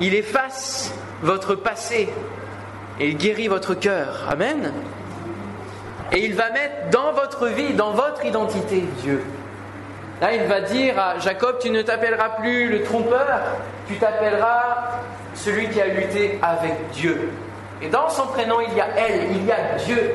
Il 0.00 0.14
efface 0.14 0.94
votre 1.22 1.56
passé 1.56 2.08
et 3.00 3.08
il 3.08 3.16
guérit 3.16 3.48
votre 3.48 3.74
cœur. 3.74 4.26
Amen. 4.30 4.72
Et 6.12 6.24
il 6.24 6.34
va 6.34 6.50
mettre 6.50 6.90
dans 6.92 7.12
votre 7.12 7.48
vie, 7.48 7.74
dans 7.74 7.90
votre 7.90 8.24
identité, 8.24 8.84
Dieu. 9.02 9.24
Là, 10.20 10.34
il 10.34 10.44
va 10.44 10.60
dire 10.60 10.98
à 10.98 11.18
Jacob, 11.18 11.58
tu 11.60 11.70
ne 11.70 11.82
t'appelleras 11.82 12.30
plus 12.40 12.68
le 12.70 12.84
trompeur, 12.84 13.42
tu 13.88 13.96
t'appelleras 13.96 15.00
celui 15.34 15.68
qui 15.68 15.80
a 15.80 15.88
lutté 15.88 16.38
avec 16.40 16.90
Dieu. 16.92 17.30
Et 17.82 17.88
dans 17.88 18.08
son 18.08 18.26
prénom, 18.28 18.60
il 18.60 18.74
y 18.74 18.80
a 18.80 18.86
elle, 18.96 19.32
il 19.32 19.44
y 19.44 19.52
a 19.52 19.74
Dieu. 19.84 20.14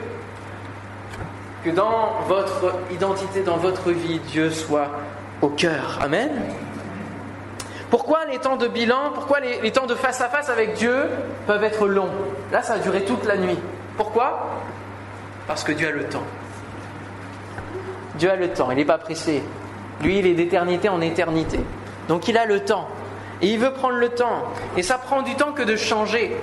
Que 1.63 1.69
dans 1.69 2.13
votre 2.27 2.73
identité, 2.91 3.43
dans 3.43 3.57
votre 3.57 3.91
vie, 3.91 4.19
Dieu 4.27 4.49
soit 4.49 4.89
au 5.41 5.49
cœur. 5.49 5.99
Amen. 6.01 6.31
Pourquoi 7.91 8.25
les 8.25 8.39
temps 8.39 8.55
de 8.55 8.67
bilan, 8.67 9.11
pourquoi 9.13 9.41
les, 9.41 9.71
temps 9.71 9.85
de 9.85 9.95
face 9.95 10.21
à 10.21 10.29
face 10.29 10.49
avec 10.49 10.75
Dieu 10.75 10.95
peuvent 11.45 11.63
être 11.63 11.87
longs? 11.87 12.09
Là, 12.51 12.63
ça 12.63 12.73
a 12.73 12.79
duré 12.79 13.03
toute 13.03 13.25
la 13.25 13.37
nuit. 13.37 13.59
Pourquoi? 13.97 14.49
Parce 15.45 15.63
que 15.63 15.73
Dieu 15.73 15.89
a 15.89 15.91
le 15.91 16.05
temps. 16.05 16.23
Dieu 18.15 18.31
a 18.31 18.37
le 18.37 18.49
temps, 18.49 18.71
il 18.71 18.77
n'est 18.77 18.85
pas 18.85 18.97
pressé. 18.97 19.43
Lui, 20.01 20.19
il 20.19 20.25
est 20.25 20.33
d'éternité 20.33 20.89
en 20.89 21.01
éternité. 21.01 21.59
Donc 22.07 22.27
il 22.27 22.37
a 22.37 22.45
le 22.45 22.61
temps. 22.61 22.87
Et 23.41 23.47
il 23.47 23.59
veut 23.59 23.73
prendre 23.73 23.97
le 23.97 24.09
temps. 24.09 24.45
Et 24.77 24.83
ça 24.83 24.97
prend 24.97 25.21
du 25.21 25.35
temps 25.35 25.51
que 25.51 25.63
de 25.63 25.75
changer 25.75 26.35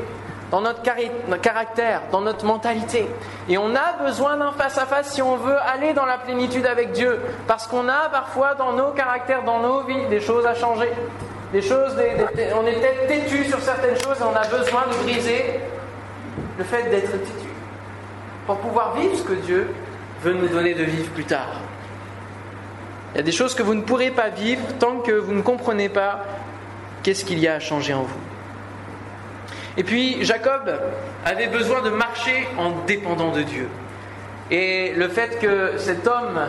dans 0.50 0.60
notre 0.60 0.82
caractère, 1.40 2.02
dans 2.10 2.20
notre 2.20 2.44
mentalité. 2.46 3.06
Et 3.48 3.58
on 3.58 3.74
a 3.74 4.02
besoin 4.04 4.36
d'un 4.36 4.52
face-à-face 4.52 5.12
si 5.12 5.22
on 5.22 5.36
veut 5.36 5.56
aller 5.58 5.92
dans 5.92 6.06
la 6.06 6.18
plénitude 6.18 6.66
avec 6.66 6.92
Dieu. 6.92 7.20
Parce 7.46 7.66
qu'on 7.66 7.88
a 7.88 8.08
parfois 8.10 8.54
dans 8.54 8.72
nos 8.72 8.92
caractères, 8.92 9.44
dans 9.44 9.60
nos 9.60 9.82
vies, 9.82 10.06
des 10.08 10.20
choses 10.20 10.46
à 10.46 10.54
changer. 10.54 10.90
Des 11.52 11.62
choses, 11.62 11.94
on 12.56 12.66
est 12.66 12.72
peut-être 12.72 13.06
têtu 13.06 13.44
sur 13.44 13.58
certaines 13.60 13.96
choses 13.96 14.18
et 14.20 14.24
on 14.24 14.36
a 14.36 14.46
besoin 14.46 14.82
de 14.90 15.02
briser 15.02 15.60
le 16.58 16.64
fait 16.64 16.90
d'être 16.90 17.12
têtu. 17.12 17.48
Pour 18.46 18.56
pouvoir 18.58 18.94
vivre 18.96 19.16
ce 19.16 19.22
que 19.22 19.34
Dieu 19.34 19.74
veut 20.22 20.34
nous 20.34 20.48
donner 20.48 20.74
de 20.74 20.84
vivre 20.84 21.10
plus 21.10 21.24
tard. 21.24 21.60
Il 23.14 23.18
y 23.18 23.20
a 23.20 23.22
des 23.22 23.32
choses 23.32 23.54
que 23.54 23.62
vous 23.62 23.74
ne 23.74 23.82
pourrez 23.82 24.10
pas 24.10 24.28
vivre 24.28 24.62
tant 24.78 24.98
que 24.98 25.12
vous 25.12 25.32
ne 25.32 25.42
comprenez 25.42 25.88
pas 25.88 26.24
qu'est-ce 27.02 27.24
qu'il 27.24 27.38
y 27.38 27.48
a 27.48 27.54
à 27.54 27.60
changer 27.60 27.94
en 27.94 28.02
vous. 28.02 28.27
Et 29.78 29.84
puis 29.84 30.24
Jacob 30.24 30.70
avait 31.24 31.46
besoin 31.46 31.80
de 31.82 31.90
marcher 31.90 32.48
en 32.58 32.72
dépendant 32.84 33.30
de 33.30 33.42
Dieu. 33.42 33.68
Et 34.50 34.92
le 34.94 35.08
fait 35.08 35.38
que 35.40 35.78
cet 35.78 36.06
homme 36.06 36.40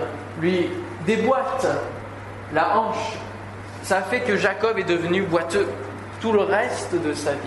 lui 0.42 0.68
déboîte 1.06 1.68
la 2.54 2.78
hanche, 2.78 3.14
ça 3.84 4.02
fait 4.02 4.22
que 4.22 4.36
Jacob 4.36 4.80
est 4.80 4.84
devenu 4.84 5.22
boiteux 5.22 5.68
tout 6.22 6.32
le 6.32 6.42
reste 6.42 6.96
de 6.96 7.14
sa 7.14 7.32
vie. 7.32 7.38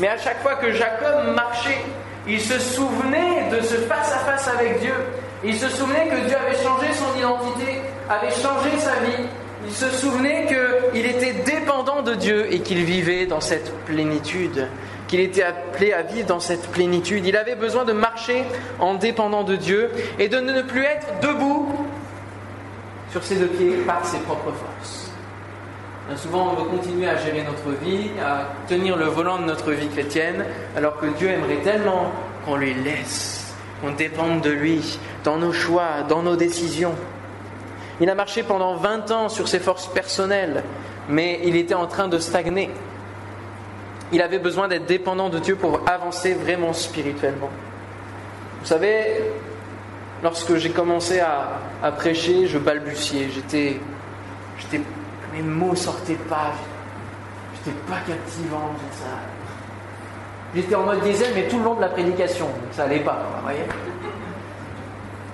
Mais 0.00 0.08
à 0.08 0.18
chaque 0.18 0.42
fois 0.42 0.56
que 0.56 0.70
Jacob 0.72 1.34
marchait, 1.34 1.80
il 2.28 2.40
se 2.40 2.58
souvenait 2.58 3.48
de 3.50 3.62
ce 3.62 3.76
face-à-face 3.76 4.48
avec 4.48 4.80
Dieu. 4.80 4.94
Il 5.42 5.54
se 5.54 5.68
souvenait 5.68 6.08
que 6.08 6.26
Dieu 6.26 6.36
avait 6.36 6.62
changé 6.62 6.92
son 6.92 7.18
identité, 7.18 7.80
avait 8.10 8.30
changé 8.30 8.76
sa 8.78 8.96
vie. 9.04 9.24
Il 9.66 9.72
se 9.72 9.88
souvenait 9.90 10.46
qu'il 10.46 11.06
était 11.06 11.32
dépendant 11.44 12.02
de 12.02 12.14
Dieu 12.14 12.52
et 12.52 12.60
qu'il 12.60 12.84
vivait 12.84 13.26
dans 13.26 13.40
cette 13.40 13.72
plénitude, 13.84 14.68
qu'il 15.08 15.20
était 15.20 15.42
appelé 15.42 15.92
à 15.92 16.02
vivre 16.02 16.26
dans 16.26 16.40
cette 16.40 16.68
plénitude. 16.68 17.26
Il 17.26 17.36
avait 17.36 17.54
besoin 17.54 17.84
de 17.84 17.92
marcher 17.92 18.44
en 18.80 18.94
dépendant 18.94 19.44
de 19.44 19.56
Dieu 19.56 19.90
et 20.18 20.28
de 20.28 20.38
ne 20.38 20.62
plus 20.62 20.84
être 20.84 21.20
debout 21.20 21.74
sur 23.10 23.22
ses 23.22 23.36
deux 23.36 23.46
pieds 23.46 23.76
par 23.86 24.04
ses 24.04 24.18
propres 24.18 24.52
forces. 24.52 25.10
Bien 26.08 26.16
souvent, 26.16 26.52
on 26.52 26.62
veut 26.62 26.68
continuer 26.68 27.08
à 27.08 27.16
gérer 27.16 27.42
notre 27.42 27.76
vie, 27.84 28.10
à 28.24 28.48
tenir 28.68 28.96
le 28.96 29.06
volant 29.06 29.38
de 29.38 29.44
notre 29.44 29.72
vie 29.72 29.88
chrétienne, 29.88 30.44
alors 30.76 30.98
que 31.00 31.06
Dieu 31.18 31.28
aimerait 31.28 31.62
tellement 31.64 32.12
qu'on 32.44 32.56
lui 32.56 32.74
laisse, 32.74 33.54
qu'on 33.80 33.90
dépende 33.90 34.40
de 34.40 34.50
lui, 34.50 34.98
dans 35.24 35.36
nos 35.36 35.52
choix, 35.52 36.02
dans 36.08 36.22
nos 36.22 36.36
décisions. 36.36 36.94
Il 38.00 38.08
a 38.08 38.14
marché 38.14 38.42
pendant 38.44 38.76
20 38.76 39.10
ans 39.10 39.28
sur 39.28 39.48
ses 39.48 39.58
forces 39.58 39.88
personnelles, 39.88 40.62
mais 41.08 41.40
il 41.44 41.56
était 41.56 41.74
en 41.74 41.86
train 41.86 42.06
de 42.06 42.18
stagner. 42.18 42.70
Il 44.12 44.22
avait 44.22 44.38
besoin 44.38 44.68
d'être 44.68 44.86
dépendant 44.86 45.28
de 45.28 45.38
Dieu 45.38 45.56
pour 45.56 45.80
avancer 45.88 46.34
vraiment 46.34 46.72
spirituellement. 46.72 47.50
Vous 48.60 48.66
savez, 48.66 49.22
lorsque 50.22 50.56
j'ai 50.56 50.70
commencé 50.70 51.20
à, 51.20 51.90
prêcher, 51.92 52.46
je 52.46 52.58
balbutiais. 52.58 53.28
J'étais, 53.30 53.80
mes 55.32 55.42
mots 55.42 55.74
sortaient 55.74 56.14
pas. 56.28 56.52
J'étais 57.54 57.76
pas 57.88 57.98
captivant. 58.06 58.74
J'étais 60.54 60.74
en 60.74 60.84
mode 60.84 61.02
diesel, 61.02 61.32
mais 61.34 61.48
tout 61.48 61.58
le 61.58 61.64
long 61.64 61.74
de 61.74 61.80
la 61.80 61.88
prédication, 61.88 62.48
ça 62.72 62.84
allait 62.84 63.00
pas. 63.00 63.26
Vous 63.36 63.42
voyez 63.42 63.64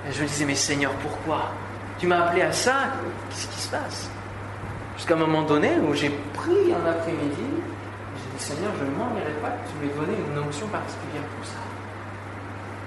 et 0.09 0.13
je 0.13 0.23
me 0.23 0.27
disais, 0.27 0.45
mais 0.45 0.55
Seigneur, 0.55 0.93
pourquoi? 0.95 1.53
Tu 1.99 2.07
m'as 2.07 2.27
appelé 2.27 2.43
à 2.43 2.53
ça? 2.53 2.75
Qu'est-ce 3.31 3.47
qui 3.47 3.61
se 3.61 3.69
passe? 3.69 4.11
Jusqu'à 4.97 5.15
un 5.15 5.19
moment 5.19 5.43
donné 5.43 5.71
où 5.89 5.95
j'ai 5.95 6.11
pris 6.35 6.73
un 6.73 6.91
après-midi, 6.91 7.62
Seigneur, 8.42 8.72
je 8.76 8.85
ne 8.85 8.90
m'en 8.90 9.14
irai 9.14 9.38
pas 9.40 9.55
tu 9.70 9.78
m'aies 9.78 9.94
donné 9.94 10.18
une 10.18 10.37
onction 10.37 10.66
particulière 10.66 11.22
pour 11.37 11.46
ça. 11.46 11.62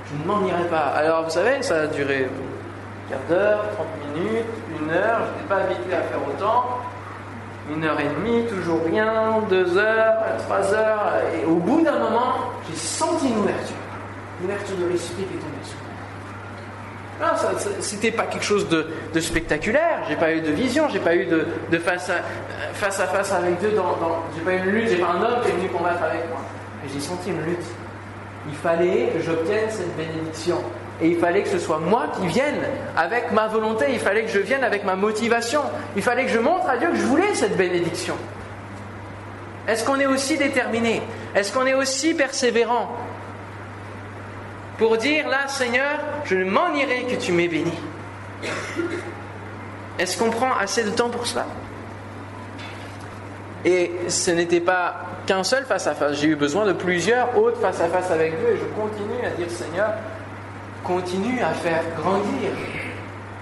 Je 0.06 0.22
ne 0.22 0.28
m'en 0.28 0.46
irai 0.46 0.68
pas. 0.68 0.92
Alors, 1.00 1.24
vous 1.24 1.30
savez, 1.30 1.64
ça 1.64 1.84
a 1.84 1.88
duré 1.88 2.28
un 2.28 3.10
quart 3.10 3.24
d'heure, 3.30 3.64
30 3.74 3.88
minutes, 4.18 4.54
une 4.82 4.90
heure, 4.92 5.22
je 5.24 5.32
n'étais 5.32 5.48
pas 5.48 5.64
habitué 5.64 5.94
à 5.94 6.02
faire 6.02 6.20
autant. 6.28 6.82
Une 7.74 7.86
heure 7.86 7.98
et 8.02 8.10
demie, 8.20 8.46
toujours 8.48 8.82
rien, 8.86 9.40
deux 9.50 9.78
heures, 9.78 10.18
trois 10.40 10.74
heures, 10.74 11.14
et 11.34 11.46
au 11.46 11.56
bout 11.56 11.82
d'un 11.82 12.00
moment, 12.00 12.52
j'ai 12.70 12.76
senti 12.76 13.30
une 13.30 13.38
ouverture. 13.38 13.78
Une 14.42 14.48
ouverture 14.48 14.76
de 14.76 14.88
l'esprit 14.88 15.24
qui 15.24 15.36
est 15.36 15.40
tombée 15.40 15.64
sur 15.64 15.85
c'était 17.80 18.12
pas 18.12 18.24
quelque 18.24 18.44
chose 18.44 18.68
de, 18.70 19.20
spectaculaire. 19.20 20.00
J'ai 20.08 20.16
pas 20.16 20.34
eu 20.34 20.42
de 20.42 20.52
vision, 20.52 20.88
j'ai 20.90 21.00
pas 21.00 21.16
eu 21.16 21.26
de, 21.26 21.78
face, 21.80 22.10
à, 22.10 22.16
face, 22.74 23.00
à, 23.00 23.08
face 23.08 23.32
avec 23.32 23.60
Dieu. 23.60 23.72
Dans, 23.76 23.98
j'ai 24.36 24.42
pas 24.42 24.54
eu 24.54 24.58
une 24.58 24.72
lutte, 24.72 24.90
j'ai 24.90 24.98
pas 24.98 25.12
un 25.12 25.22
homme 25.22 25.42
qui 25.44 25.50
est 25.50 25.54
venu 25.54 25.70
combattre 25.70 26.04
avec 26.04 26.30
moi. 26.30 26.40
j'ai 26.92 27.00
senti 27.00 27.30
une 27.30 27.44
lutte. 27.44 27.66
Il 28.48 28.56
fallait 28.56 29.10
que 29.14 29.22
j'obtienne 29.22 29.70
cette 29.70 29.96
bénédiction. 29.96 30.58
Et 31.02 31.10
il 31.10 31.18
fallait 31.18 31.44
que 31.44 31.50
ce 31.50 31.60
soit 31.60 31.80
moi 31.80 32.08
qui 32.20 32.28
vienne 32.28 32.62
avec 32.96 33.32
ma 33.32 33.48
volonté. 33.48 33.88
Il 33.90 34.00
fallait 34.00 34.24
que 34.24 34.32
je 34.32 34.40
vienne 34.40 34.64
avec 34.64 34.86
ma 34.86 34.96
motivation. 34.96 35.62
Il 35.96 36.02
fallait 36.02 36.26
que 36.26 36.32
je 36.32 36.40
montre 36.40 36.70
à 36.70 36.78
Dieu 36.78 36.90
que 36.90 36.96
je 36.96 37.06
voulais 37.06 37.34
cette 37.34 37.58
bénédiction. 37.58 38.16
Est-ce 39.68 39.84
qu'on 39.84 40.00
est 40.00 40.06
aussi 40.06 40.38
déterminé? 40.38 41.02
Est-ce 41.34 41.52
qu'on 41.52 41.66
est 41.66 41.74
aussi 41.74 42.14
persévérant? 42.14 42.96
Pour 44.78 44.98
dire 44.98 45.28
là, 45.28 45.48
Seigneur, 45.48 46.00
je 46.26 46.36
ne 46.36 46.46
m'en 46.46 46.74
irai 46.74 47.04
que 47.04 47.16
tu 47.16 47.32
m'aies 47.32 47.48
béni. 47.48 47.74
Est-ce 49.98 50.18
qu'on 50.18 50.30
prend 50.30 50.54
assez 50.60 50.84
de 50.84 50.90
temps 50.90 51.10
pour 51.10 51.26
cela? 51.26 51.46
Et 53.64 53.92
ce 54.10 54.32
n'était 54.32 54.60
pas 54.60 54.96
qu'un 55.26 55.44
seul 55.44 55.66
face-à-face, 55.66 56.20
j'ai 56.20 56.28
eu 56.28 56.36
besoin 56.36 56.66
de 56.66 56.74
plusieurs 56.74 57.36
autres 57.38 57.60
face-à-face 57.60 58.12
avec 58.12 58.38
Dieu 58.38 58.50
et 58.50 58.58
je 58.58 58.80
continue 58.80 59.26
à 59.26 59.30
dire 59.32 59.50
Seigneur, 59.50 59.94
continue 60.84 61.42
à 61.42 61.52
faire 61.54 61.82
grandir 61.98 62.52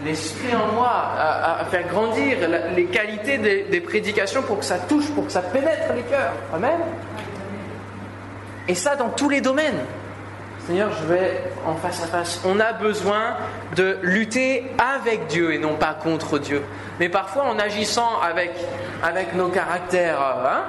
l'esprit 0.06 0.56
en 0.56 0.74
moi, 0.74 0.92
à, 1.18 1.66
faire 1.66 1.88
grandir 1.88 2.38
les 2.76 2.86
qualités 2.86 3.38
des, 3.38 3.64
des 3.64 3.82
prédications 3.82 4.44
pour 4.44 4.60
que 4.60 4.66
ça 4.66 4.78
touche, 4.78 5.10
pour 5.12 5.26
que 5.26 5.32
ça 5.32 5.42
pénètre 5.42 5.94
les 5.96 6.04
cœurs. 6.04 6.34
Amen. 6.54 6.80
Et 8.68 8.76
ça 8.76 8.96
dans 8.96 9.10
tous 9.10 9.30
les 9.30 9.42
domaines. 9.42 9.80
Seigneur, 10.66 10.92
je 10.94 11.14
vais 11.14 11.44
en 11.66 11.76
face 11.76 12.02
à 12.04 12.08
face. 12.08 12.42
On 12.46 12.58
a 12.62 12.72
besoin 12.72 13.36
de 13.76 13.98
lutter 14.02 14.72
avec 14.78 15.28
Dieu 15.28 15.54
et 15.54 15.58
non 15.58 15.76
pas 15.76 15.94
contre 15.94 16.40
Dieu. 16.40 16.64
Mais 17.02 17.10
parfois, 17.10 17.44
en 17.44 17.60
agissant 17.60 18.22
avec, 18.22 18.54
nos 19.36 19.50
caractères, 19.50 20.22
euh, 20.22 20.48
hein, 20.48 20.62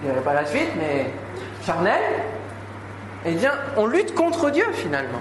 je 0.00 0.08
dirais 0.08 0.22
pas 0.22 0.32
la 0.32 0.46
suite, 0.46 0.70
mais 0.78 1.10
charnels, 1.66 2.00
eh 3.26 3.32
bien, 3.32 3.52
on 3.76 3.84
lutte 3.84 4.14
contre 4.14 4.48
Dieu 4.48 4.64
finalement. 4.72 5.20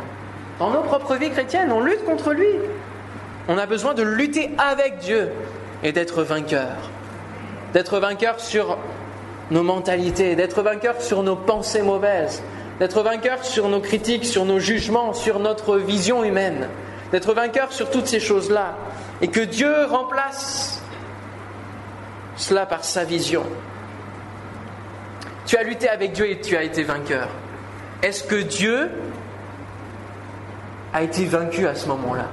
Dans 0.57 0.69
nos 0.69 0.81
propres 0.81 1.15
vies 1.15 1.31
chrétiennes, 1.31 1.73
on 1.73 1.81
lutte 1.81 2.05
contre 2.05 2.31
lui. 2.31 2.47
On 3.49 3.57
a 3.57 3.65
besoin 3.65 3.93
de 3.93 4.03
lutter 4.03 4.49
avec 4.57 4.99
Dieu 4.99 5.29
et 5.83 5.91
d'être 5.91 6.23
vainqueur. 6.23 6.89
D'être 7.73 7.99
vainqueur 7.99 8.39
sur 8.39 8.77
nos 9.49 9.63
mentalités, 9.63 10.35
d'être 10.35 10.61
vainqueur 10.61 11.01
sur 11.01 11.21
nos 11.21 11.35
pensées 11.35 11.81
mauvaises, 11.81 12.41
d'être 12.81 13.03
vainqueur 13.03 13.45
sur 13.45 13.69
nos 13.69 13.79
critiques, 13.79 14.25
sur 14.25 14.43
nos 14.43 14.57
jugements, 14.57 15.13
sur 15.13 15.37
notre 15.37 15.77
vision 15.77 16.23
humaine, 16.23 16.67
d'être 17.11 17.31
vainqueur 17.31 17.71
sur 17.71 17.91
toutes 17.91 18.07
ces 18.07 18.19
choses-là, 18.19 18.75
et 19.21 19.27
que 19.27 19.39
Dieu 19.39 19.85
remplace 19.85 20.81
cela 22.35 22.65
par 22.65 22.83
sa 22.83 23.03
vision. 23.03 23.43
Tu 25.45 25.57
as 25.57 25.61
lutté 25.61 25.89
avec 25.89 26.13
Dieu 26.13 26.27
et 26.27 26.41
tu 26.41 26.57
as 26.57 26.63
été 26.63 26.81
vainqueur. 26.81 27.27
Est-ce 28.01 28.23
que 28.23 28.41
Dieu 28.41 28.89
a 30.91 31.03
été 31.03 31.25
vaincu 31.25 31.67
à 31.67 31.75
ce 31.75 31.87
moment-là? 31.87 32.29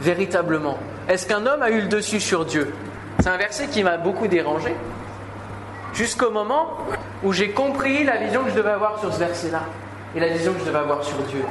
Véritablement. 0.00 0.78
Est-ce 1.10 1.26
qu'un 1.26 1.44
homme 1.44 1.60
a 1.60 1.68
eu 1.68 1.82
le 1.82 1.88
dessus 1.88 2.20
sur 2.20 2.46
Dieu? 2.46 2.72
C'est 3.20 3.28
un 3.28 3.36
verset 3.36 3.66
qui 3.66 3.84
m'a 3.84 3.98
beaucoup 3.98 4.28
dérangé 4.28 4.74
jusqu'au 5.94 6.30
moment 6.30 6.78
où 7.22 7.32
j'ai 7.32 7.50
compris 7.50 8.04
la 8.04 8.16
vision 8.16 8.44
que 8.44 8.50
je 8.50 8.56
devais 8.56 8.70
avoir 8.70 8.98
sur 8.98 9.12
ce 9.12 9.18
verset-là 9.18 9.62
et 10.14 10.20
la 10.20 10.28
vision 10.28 10.52
que 10.52 10.60
je 10.60 10.64
devais 10.66 10.78
avoir 10.78 11.02
sur 11.02 11.16
Dieu. 11.18 11.44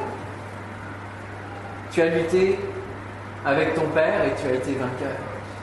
Tu 1.91 2.01
as 2.01 2.07
lutté 2.07 2.59
avec 3.45 3.75
ton 3.75 3.87
Père 3.87 4.25
et 4.25 4.33
tu 4.41 4.47
as 4.47 4.55
été 4.55 4.73
vainqueur. 4.73 5.17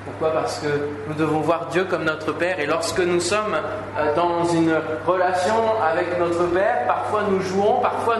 Pourquoi? 0.04 0.32
Parce 0.32 0.58
que 0.58 0.66
nous 1.08 1.14
devons 1.14 1.40
voir 1.40 1.66
Dieu 1.66 1.84
comme 1.84 2.04
notre 2.04 2.32
Père 2.32 2.58
et 2.58 2.66
lorsque 2.66 3.00
nous 3.00 3.20
sommes 3.20 3.54
euh, 3.98 4.14
dans 4.14 4.44
une 4.44 4.74
relation 5.06 5.80
avec 5.82 6.18
notre 6.18 6.46
Père, 6.46 6.86
parfois 6.86 7.24
nous 7.30 7.40
jouons, 7.40 7.80
parfois 7.80 8.16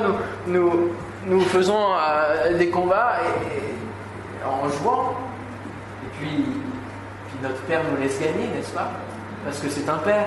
nous, 0.47 0.91
nous, 1.27 1.41
faisons 1.41 1.95
euh, 1.95 2.57
des 2.57 2.69
combats 2.69 3.15
en 4.47 4.69
jouant. 4.69 5.15
Et 6.05 6.19
puis 6.19 6.45
notre 7.43 7.61
Père 7.63 7.81
nous 7.91 8.03
laisse 8.03 8.21
gagner, 8.21 8.49
n'est-ce 8.55 8.73
pas? 8.73 8.91
Parce 9.45 9.59
que 9.59 9.69
c'est 9.69 9.89
un 9.89 9.99
père. 9.99 10.27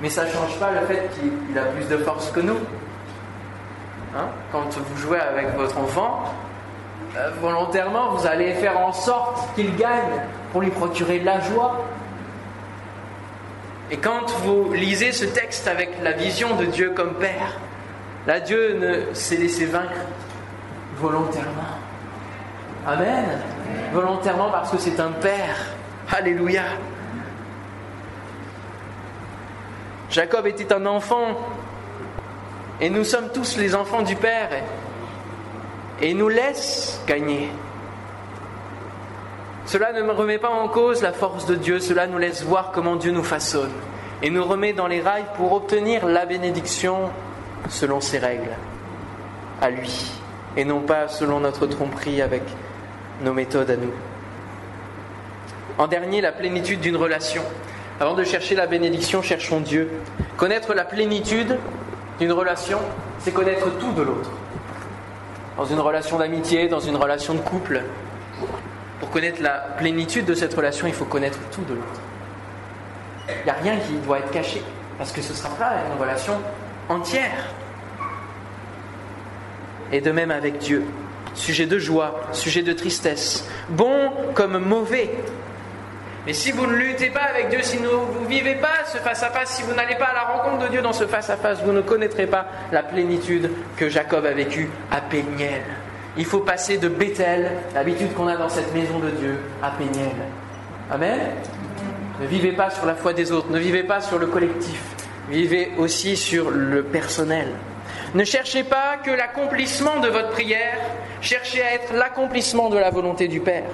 Mais 0.00 0.08
ça 0.08 0.24
ne 0.24 0.30
change 0.30 0.58
pas 0.58 0.70
le 0.72 0.86
fait 0.86 1.10
qu'il 1.14 1.58
a 1.58 1.62
plus 1.62 1.86
de 1.88 1.96
force 1.98 2.30
que 2.30 2.40
nous. 2.40 2.58
Hein? 4.16 4.26
Quand 4.50 4.76
vous 4.76 4.96
jouez 4.96 5.20
avec 5.20 5.54
votre 5.56 5.78
enfant, 5.78 6.24
euh, 7.16 7.30
volontairement, 7.40 8.14
vous 8.14 8.26
allez 8.26 8.54
faire 8.54 8.78
en 8.78 8.92
sorte 8.92 9.54
qu'il 9.54 9.76
gagne 9.76 10.22
pour 10.52 10.62
lui 10.62 10.70
procurer 10.70 11.18
de 11.18 11.26
la 11.26 11.40
joie. 11.40 11.84
Et 13.90 13.96
quand 13.96 14.30
vous 14.44 14.72
lisez 14.72 15.12
ce 15.12 15.24
texte 15.24 15.66
avec 15.66 15.90
la 16.02 16.12
vision 16.12 16.56
de 16.56 16.64
Dieu 16.64 16.92
comme 16.94 17.14
Père, 17.14 17.58
là 18.26 18.40
Dieu 18.40 18.78
ne 18.78 19.14
s'est 19.14 19.36
laissé 19.36 19.66
vaincre 19.66 20.06
volontairement. 20.96 21.78
Amen. 22.86 23.40
Volontairement 23.92 24.50
parce 24.50 24.70
que 24.70 24.78
c'est 24.78 25.00
un 25.00 25.10
Père. 25.10 25.56
Alléluia. 26.10 26.62
Jacob 30.10 30.46
était 30.46 30.72
un 30.72 30.86
enfant 30.86 31.38
et 32.80 32.90
nous 32.90 33.04
sommes 33.04 33.30
tous 33.32 33.56
les 33.56 33.74
enfants 33.74 34.02
du 34.02 34.16
Père 34.16 34.50
et 36.00 36.14
nous 36.14 36.28
laisse 36.28 37.00
gagner. 37.06 37.48
Cela 39.66 39.92
ne 39.92 40.02
me 40.02 40.10
remet 40.10 40.38
pas 40.38 40.50
en 40.50 40.66
cause 40.66 41.00
la 41.00 41.12
force 41.12 41.46
de 41.46 41.54
Dieu, 41.54 41.78
cela 41.78 42.08
nous 42.08 42.18
laisse 42.18 42.42
voir 42.42 42.72
comment 42.72 42.96
Dieu 42.96 43.12
nous 43.12 43.22
façonne 43.22 43.70
et 44.20 44.30
nous 44.30 44.44
remet 44.44 44.72
dans 44.72 44.88
les 44.88 45.00
rails 45.00 45.26
pour 45.36 45.52
obtenir 45.52 46.06
la 46.06 46.26
bénédiction 46.26 47.10
selon 47.68 48.00
ses 48.00 48.18
règles, 48.18 48.50
à 49.60 49.70
lui, 49.70 50.10
et 50.56 50.64
non 50.64 50.80
pas 50.80 51.06
selon 51.06 51.40
notre 51.40 51.66
tromperie 51.66 52.20
avec 52.20 52.42
nos 53.22 53.32
méthodes 53.32 53.70
à 53.70 53.76
nous. 53.76 53.92
En 55.78 55.86
dernier, 55.86 56.20
la 56.20 56.32
plénitude 56.32 56.80
d'une 56.80 56.96
relation. 56.96 57.42
Avant 58.00 58.14
de 58.14 58.24
chercher 58.24 58.54
la 58.54 58.66
bénédiction, 58.66 59.20
cherchons 59.20 59.60
Dieu. 59.60 59.90
Connaître 60.38 60.72
la 60.72 60.86
plénitude 60.86 61.58
d'une 62.18 62.32
relation, 62.32 62.78
c'est 63.18 63.30
connaître 63.30 63.68
tout 63.78 63.92
de 63.92 64.00
l'autre. 64.00 64.30
Dans 65.58 65.66
une 65.66 65.80
relation 65.80 66.16
d'amitié, 66.16 66.66
dans 66.68 66.80
une 66.80 66.96
relation 66.96 67.34
de 67.34 67.40
couple, 67.40 67.82
pour 69.00 69.10
connaître 69.10 69.42
la 69.42 69.58
plénitude 69.76 70.24
de 70.24 70.32
cette 70.32 70.54
relation, 70.54 70.86
il 70.86 70.94
faut 70.94 71.04
connaître 71.04 71.38
tout 71.52 71.60
de 71.64 71.74
l'autre. 71.74 72.00
Il 73.28 73.44
n'y 73.44 73.50
a 73.50 73.56
rien 73.62 73.76
qui 73.76 73.92
doit 74.06 74.20
être 74.20 74.30
caché, 74.30 74.62
parce 74.96 75.12
que 75.12 75.20
ce 75.20 75.34
sera 75.34 75.50
pas 75.50 75.72
une 75.92 76.00
relation 76.00 76.40
entière. 76.88 77.52
Et 79.92 80.00
de 80.00 80.10
même 80.10 80.30
avec 80.30 80.56
Dieu. 80.56 80.86
Sujet 81.34 81.66
de 81.66 81.78
joie, 81.78 82.18
sujet 82.32 82.62
de 82.62 82.72
tristesse, 82.72 83.46
bon 83.68 84.10
comme 84.32 84.56
mauvais, 84.56 85.10
mais 86.26 86.32
si 86.34 86.52
vous 86.52 86.66
ne 86.66 86.74
luttez 86.74 87.10
pas 87.10 87.22
avec 87.22 87.48
Dieu, 87.48 87.60
si 87.62 87.78
vous 87.78 87.84
ne 88.22 88.28
vivez 88.28 88.54
pas 88.56 88.84
ce 88.86 88.98
face-à-face, 88.98 89.56
si 89.56 89.62
vous 89.62 89.74
n'allez 89.74 89.94
pas 89.94 90.06
à 90.06 90.14
la 90.14 90.22
rencontre 90.22 90.64
de 90.64 90.68
Dieu 90.68 90.82
dans 90.82 90.92
ce 90.92 91.06
face-à-face, 91.06 91.62
vous 91.64 91.72
ne 91.72 91.80
connaîtrez 91.80 92.26
pas 92.26 92.46
la 92.72 92.82
plénitude 92.82 93.50
que 93.76 93.88
Jacob 93.88 94.26
a 94.26 94.32
vécue 94.32 94.68
à 94.90 95.00
Péniel. 95.00 95.62
Il 96.18 96.26
faut 96.26 96.40
passer 96.40 96.76
de 96.76 96.88
Bethel, 96.88 97.50
l'habitude 97.74 98.12
qu'on 98.14 98.26
a 98.26 98.36
dans 98.36 98.48
cette 98.48 98.74
maison 98.74 98.98
de 98.98 99.10
Dieu, 99.10 99.38
à 99.62 99.70
Péniel. 99.70 100.12
Amen? 100.90 101.20
Ne 102.20 102.26
vivez 102.26 102.52
pas 102.52 102.68
sur 102.68 102.84
la 102.84 102.94
foi 102.94 103.14
des 103.14 103.32
autres, 103.32 103.50
ne 103.50 103.58
vivez 103.58 103.82
pas 103.82 104.02
sur 104.02 104.18
le 104.18 104.26
collectif, 104.26 104.82
vivez 105.30 105.72
aussi 105.78 106.16
sur 106.16 106.50
le 106.50 106.82
personnel. 106.82 107.48
Ne 108.14 108.24
cherchez 108.24 108.64
pas 108.64 108.98
que 109.02 109.10
l'accomplissement 109.10 110.00
de 110.00 110.08
votre 110.08 110.30
prière, 110.30 110.76
cherchez 111.22 111.62
à 111.62 111.74
être 111.74 111.94
l'accomplissement 111.94 112.68
de 112.68 112.76
la 112.76 112.90
volonté 112.90 113.28
du 113.28 113.40
Père. 113.40 113.64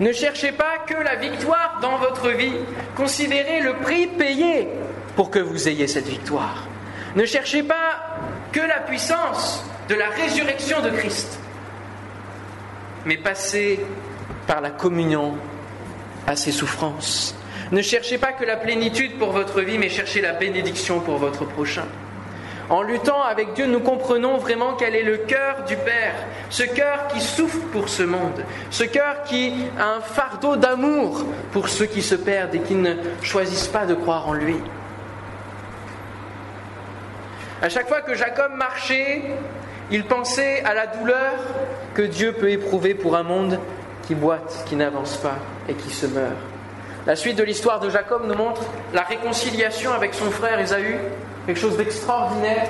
Ne 0.00 0.12
cherchez 0.12 0.52
pas 0.52 0.78
que 0.86 0.94
la 0.94 1.16
victoire 1.16 1.57
dans 1.80 1.98
votre 1.98 2.30
vie. 2.30 2.54
Considérez 2.96 3.60
le 3.60 3.74
prix 3.74 4.06
payé 4.06 4.68
pour 5.16 5.30
que 5.30 5.38
vous 5.38 5.68
ayez 5.68 5.86
cette 5.86 6.08
victoire. 6.08 6.66
Ne 7.16 7.24
cherchez 7.24 7.62
pas 7.62 8.18
que 8.52 8.60
la 8.60 8.80
puissance 8.80 9.64
de 9.88 9.94
la 9.94 10.08
résurrection 10.08 10.80
de 10.82 10.90
Christ, 10.90 11.38
mais 13.04 13.16
passez 13.16 13.80
par 14.46 14.60
la 14.60 14.70
communion 14.70 15.34
à 16.26 16.36
ses 16.36 16.52
souffrances. 16.52 17.34
Ne 17.72 17.82
cherchez 17.82 18.18
pas 18.18 18.32
que 18.32 18.44
la 18.44 18.56
plénitude 18.56 19.18
pour 19.18 19.32
votre 19.32 19.60
vie, 19.60 19.78
mais 19.78 19.88
cherchez 19.88 20.20
la 20.20 20.32
bénédiction 20.32 21.00
pour 21.00 21.16
votre 21.16 21.44
prochain. 21.44 21.86
En 22.70 22.82
luttant 22.82 23.22
avec 23.22 23.54
Dieu, 23.54 23.66
nous 23.66 23.80
comprenons 23.80 24.36
vraiment 24.36 24.74
quel 24.74 24.94
est 24.94 25.02
le 25.02 25.16
cœur 25.16 25.64
du 25.66 25.74
Père, 25.76 26.14
ce 26.50 26.64
cœur 26.64 27.08
qui 27.08 27.20
souffre 27.20 27.60
pour 27.72 27.88
ce 27.88 28.02
monde, 28.02 28.44
ce 28.70 28.84
cœur 28.84 29.22
qui 29.24 29.54
a 29.78 29.94
un 29.94 30.00
fardeau 30.00 30.56
d'amour 30.56 31.24
pour 31.52 31.70
ceux 31.70 31.86
qui 31.86 32.02
se 32.02 32.14
perdent 32.14 32.54
et 32.54 32.60
qui 32.60 32.74
ne 32.74 32.94
choisissent 33.22 33.68
pas 33.68 33.86
de 33.86 33.94
croire 33.94 34.28
en 34.28 34.34
lui. 34.34 34.56
À 37.62 37.70
chaque 37.70 37.88
fois 37.88 38.02
que 38.02 38.14
Jacob 38.14 38.52
marchait, 38.54 39.22
il 39.90 40.04
pensait 40.04 40.62
à 40.64 40.74
la 40.74 40.86
douleur 40.86 41.34
que 41.94 42.02
Dieu 42.02 42.32
peut 42.34 42.50
éprouver 42.50 42.94
pour 42.94 43.16
un 43.16 43.22
monde 43.22 43.58
qui 44.06 44.14
boite, 44.14 44.64
qui 44.66 44.76
n'avance 44.76 45.16
pas 45.16 45.38
et 45.68 45.74
qui 45.74 45.90
se 45.90 46.06
meurt. 46.06 46.36
La 47.08 47.16
suite 47.16 47.36
de 47.36 47.42
l'histoire 47.42 47.80
de 47.80 47.88
Jacob 47.88 48.26
nous 48.26 48.34
montre 48.34 48.60
la 48.92 49.00
réconciliation 49.00 49.94
avec 49.94 50.12
son 50.12 50.30
frère 50.30 50.60
Ésaü, 50.60 50.98
quelque 51.46 51.58
chose 51.58 51.78
d'extraordinaire. 51.78 52.68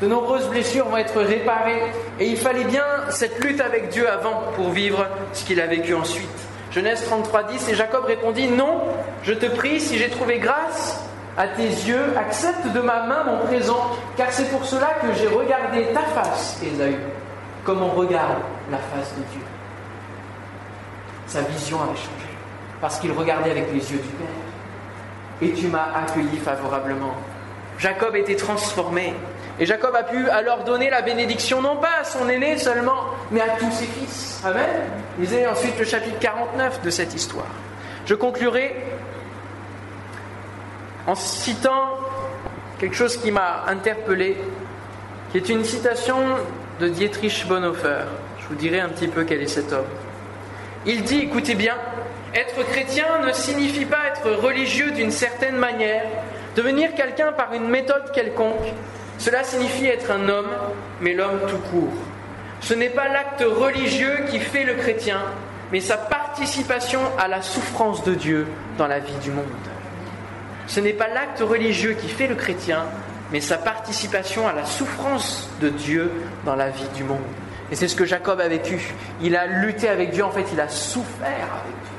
De 0.00 0.06
nombreuses 0.06 0.48
blessures 0.48 0.88
vont 0.88 0.96
être 0.96 1.20
réparées 1.20 1.82
et 2.18 2.26
il 2.26 2.38
fallait 2.38 2.64
bien 2.64 2.86
cette 3.10 3.38
lutte 3.44 3.60
avec 3.60 3.90
Dieu 3.90 4.08
avant 4.08 4.44
pour 4.54 4.70
vivre 4.70 5.06
ce 5.34 5.44
qu'il 5.44 5.60
a 5.60 5.66
vécu 5.66 5.92
ensuite. 5.92 6.26
Genèse 6.72 7.04
33, 7.04 7.42
10 7.42 7.68
et 7.68 7.74
Jacob 7.74 8.06
répondit 8.06 8.48
Non, 8.48 8.80
je 9.24 9.34
te 9.34 9.44
prie, 9.44 9.78
si 9.78 9.98
j'ai 9.98 10.08
trouvé 10.08 10.38
grâce 10.38 11.04
à 11.36 11.46
tes 11.46 11.68
yeux, 11.68 12.16
accepte 12.16 12.68
de 12.68 12.80
ma 12.80 13.02
main 13.02 13.24
mon 13.24 13.44
présent, 13.44 13.90
car 14.16 14.32
c'est 14.32 14.48
pour 14.48 14.64
cela 14.64 14.88
que 15.02 15.12
j'ai 15.18 15.26
regardé 15.26 15.88
ta 15.92 16.00
face, 16.00 16.58
Ésaü, 16.64 16.96
comme 17.62 17.82
on 17.82 17.90
regarde 17.90 18.38
la 18.70 18.78
face 18.78 19.14
de 19.18 19.22
Dieu. 19.32 19.42
Sa 21.26 21.42
vision 21.42 21.82
avait 21.82 21.90
changé, 21.90 22.15
parce 22.80 22.98
qu'il 22.98 23.12
regardait 23.12 23.50
avec 23.50 23.72
les 23.72 23.92
yeux 23.92 23.98
du 23.98 24.08
Père. 24.08 24.26
Et 25.42 25.52
tu 25.52 25.68
m'as 25.68 25.92
accueilli 25.94 26.38
favorablement. 26.38 27.14
Jacob 27.78 28.16
était 28.16 28.36
transformé. 28.36 29.14
Et 29.58 29.66
Jacob 29.66 29.94
a 29.94 30.02
pu 30.02 30.28
alors 30.28 30.64
donner 30.64 30.90
la 30.90 31.02
bénédiction 31.02 31.62
non 31.62 31.76
pas 31.76 32.00
à 32.00 32.04
son 32.04 32.28
aîné 32.28 32.58
seulement, 32.58 33.04
mais 33.30 33.40
à 33.40 33.48
tous 33.58 33.70
ses 33.70 33.86
fils. 33.86 34.42
Amen. 34.44 34.82
Lisez 35.18 35.46
ensuite 35.46 35.78
le 35.78 35.84
chapitre 35.84 36.18
49 36.18 36.82
de 36.82 36.90
cette 36.90 37.14
histoire. 37.14 37.46
Je 38.04 38.14
conclurai 38.14 38.76
en 41.06 41.14
citant 41.14 41.98
quelque 42.78 42.96
chose 42.96 43.16
qui 43.16 43.30
m'a 43.30 43.64
interpellé, 43.66 44.36
qui 45.30 45.38
est 45.38 45.48
une 45.48 45.64
citation 45.64 46.16
de 46.80 46.88
Dietrich 46.88 47.46
Bonhoeffer. 47.48 48.04
Je 48.40 48.48
vous 48.48 48.54
dirai 48.54 48.80
un 48.80 48.88
petit 48.88 49.08
peu 49.08 49.24
quel 49.24 49.42
est 49.42 49.48
cet 49.48 49.72
homme. 49.72 49.86
Il 50.84 51.02
dit, 51.02 51.20
écoutez 51.20 51.54
bien, 51.54 51.74
être 52.36 52.62
chrétien 52.64 53.06
ne 53.26 53.32
signifie 53.32 53.86
pas 53.86 54.08
être 54.08 54.30
religieux 54.30 54.90
d'une 54.90 55.10
certaine 55.10 55.56
manière, 55.56 56.04
devenir 56.54 56.94
quelqu'un 56.94 57.32
par 57.32 57.54
une 57.54 57.68
méthode 57.68 58.12
quelconque. 58.12 58.74
Cela 59.18 59.42
signifie 59.42 59.86
être 59.86 60.10
un 60.10 60.28
homme, 60.28 60.50
mais 61.00 61.14
l'homme 61.14 61.40
tout 61.48 61.58
court. 61.70 61.94
Ce 62.60 62.74
n'est 62.74 62.90
pas 62.90 63.08
l'acte 63.08 63.42
religieux 63.42 64.26
qui 64.30 64.38
fait 64.38 64.64
le 64.64 64.74
chrétien, 64.74 65.22
mais 65.72 65.80
sa 65.80 65.96
participation 65.96 67.00
à 67.18 67.26
la 67.26 67.40
souffrance 67.40 68.04
de 68.04 68.14
Dieu 68.14 68.46
dans 68.76 68.86
la 68.86 68.98
vie 68.98 69.18
du 69.22 69.30
monde. 69.30 69.46
Ce 70.66 70.80
n'est 70.80 70.92
pas 70.92 71.08
l'acte 71.08 71.40
religieux 71.40 71.94
qui 71.94 72.08
fait 72.08 72.26
le 72.26 72.34
chrétien, 72.34 72.84
mais 73.32 73.40
sa 73.40 73.56
participation 73.56 74.46
à 74.46 74.52
la 74.52 74.66
souffrance 74.66 75.48
de 75.60 75.70
Dieu 75.70 76.10
dans 76.44 76.56
la 76.56 76.68
vie 76.68 76.88
du 76.94 77.04
monde. 77.04 77.20
Et 77.72 77.76
c'est 77.76 77.88
ce 77.88 77.96
que 77.96 78.04
Jacob 78.04 78.40
a 78.40 78.48
vécu. 78.48 78.94
Il 79.22 79.36
a 79.36 79.46
lutté 79.46 79.88
avec 79.88 80.10
Dieu, 80.10 80.24
en 80.24 80.30
fait, 80.30 80.44
il 80.52 80.60
a 80.60 80.68
souffert 80.68 81.24
avec 81.24 81.74
Dieu. 81.82 81.95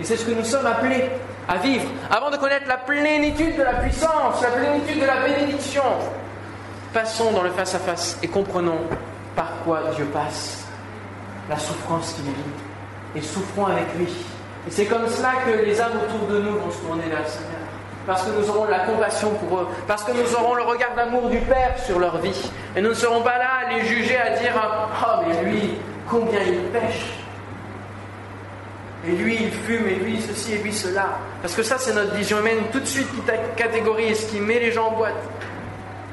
Et 0.00 0.04
c'est 0.04 0.16
ce 0.16 0.24
que 0.24 0.32
nous 0.32 0.44
sommes 0.44 0.66
appelés 0.66 1.10
à 1.48 1.56
vivre. 1.56 1.86
Avant 2.10 2.30
de 2.30 2.36
connaître 2.36 2.68
la 2.68 2.76
plénitude 2.76 3.56
de 3.56 3.62
la 3.62 3.74
puissance, 3.74 4.42
la 4.42 4.50
plénitude 4.50 5.00
de 5.00 5.06
la 5.06 5.22
bénédiction, 5.22 5.82
passons 6.92 7.32
dans 7.32 7.42
le 7.42 7.50
face-à-face 7.50 8.18
et 8.22 8.28
comprenons 8.28 8.80
par 9.34 9.52
quoi 9.64 9.80
Dieu 9.96 10.04
passe, 10.06 10.66
la 11.48 11.58
souffrance 11.58 12.12
qu'il 12.14 12.24
vit, 12.24 13.16
et 13.16 13.22
souffrons 13.22 13.66
avec 13.66 13.86
lui. 13.98 14.08
Et 14.66 14.70
c'est 14.70 14.86
comme 14.86 15.08
cela 15.08 15.32
que 15.46 15.64
les 15.64 15.80
âmes 15.80 15.98
autour 16.04 16.28
de 16.28 16.40
nous 16.40 16.58
vont 16.58 16.70
se 16.70 16.78
tourner 16.78 17.04
vers 17.08 17.20
le 17.20 17.28
Seigneur. 17.28 17.58
Parce 18.06 18.22
que 18.22 18.30
nous 18.30 18.48
aurons 18.48 18.66
de 18.66 18.70
la 18.70 18.80
compassion 18.80 19.30
pour 19.30 19.60
eux, 19.60 19.68
parce 19.86 20.04
que 20.04 20.12
nous 20.12 20.34
aurons 20.34 20.54
le 20.54 20.62
regard 20.62 20.94
d'amour 20.94 21.28
du 21.28 21.38
Père 21.38 21.74
sur 21.84 21.98
leur 21.98 22.18
vie. 22.18 22.50
Et 22.74 22.80
nous 22.80 22.90
ne 22.90 22.94
serons 22.94 23.22
pas 23.22 23.38
là 23.38 23.66
à 23.66 23.72
les 23.72 23.84
juger, 23.84 24.16
à 24.16 24.30
dire 24.30 24.54
Oh, 25.02 25.22
mais 25.26 25.42
lui, 25.42 25.74
combien 26.08 26.40
il 26.40 26.60
pêche 26.70 27.18
et 29.06 29.12
lui, 29.12 29.38
il 29.40 29.50
fume, 29.50 29.86
et 29.86 29.94
lui, 29.94 30.20
ceci, 30.20 30.54
et 30.54 30.58
lui, 30.58 30.72
cela. 30.72 31.18
Parce 31.40 31.54
que 31.54 31.62
ça, 31.62 31.76
c'est 31.78 31.94
notre 31.94 32.14
vision 32.14 32.40
humaine 32.40 32.58
tout 32.72 32.80
de 32.80 32.86
suite 32.86 33.08
qui 33.14 33.20
catégorise, 33.56 34.24
qui 34.24 34.40
met 34.40 34.58
les 34.58 34.72
gens 34.72 34.88
en 34.88 34.96
boîte. 34.96 35.14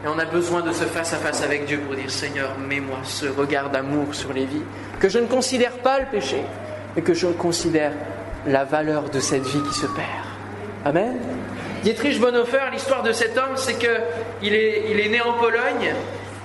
Et 0.04 0.08
on 0.08 0.20
a 0.20 0.26
besoin 0.26 0.62
de 0.62 0.72
ce 0.72 0.84
face-à-face 0.84 1.42
avec 1.42 1.66
Dieu 1.66 1.80
pour 1.80 1.96
dire 1.96 2.12
Seigneur, 2.12 2.52
mets-moi 2.60 3.00
ce 3.04 3.26
regard 3.26 3.72
d'amour 3.72 4.14
sur 4.14 4.34
les 4.34 4.46
vies, 4.46 4.62
que 5.00 5.10
je 5.10 5.18
ne 5.18 5.26
considère 5.26 5.72
pas 5.72 6.00
le 6.00 6.06
péché, 6.06 6.44
mais 6.96 7.02
que 7.02 7.16
je 7.16 7.28
considère 7.28 7.92
la 8.46 8.64
valeur 8.66 9.10
de 9.10 9.20
cette 9.20 9.46
vie 9.46 9.64
qui 9.64 9.74
se 9.74 9.88
perd. 9.88 10.08
Amen. 10.86 11.18
Dietrich 11.82 12.20
Bonhoeffer, 12.20 12.70
l'histoire 12.72 13.02
de 13.02 13.12
cet 13.12 13.36
homme, 13.36 13.56
c'est 13.56 13.80
qu'il 13.80 14.54
est, 14.54 14.92
il 14.92 15.00
est 15.00 15.10
né 15.10 15.22
en 15.22 15.34
Pologne 15.34 15.96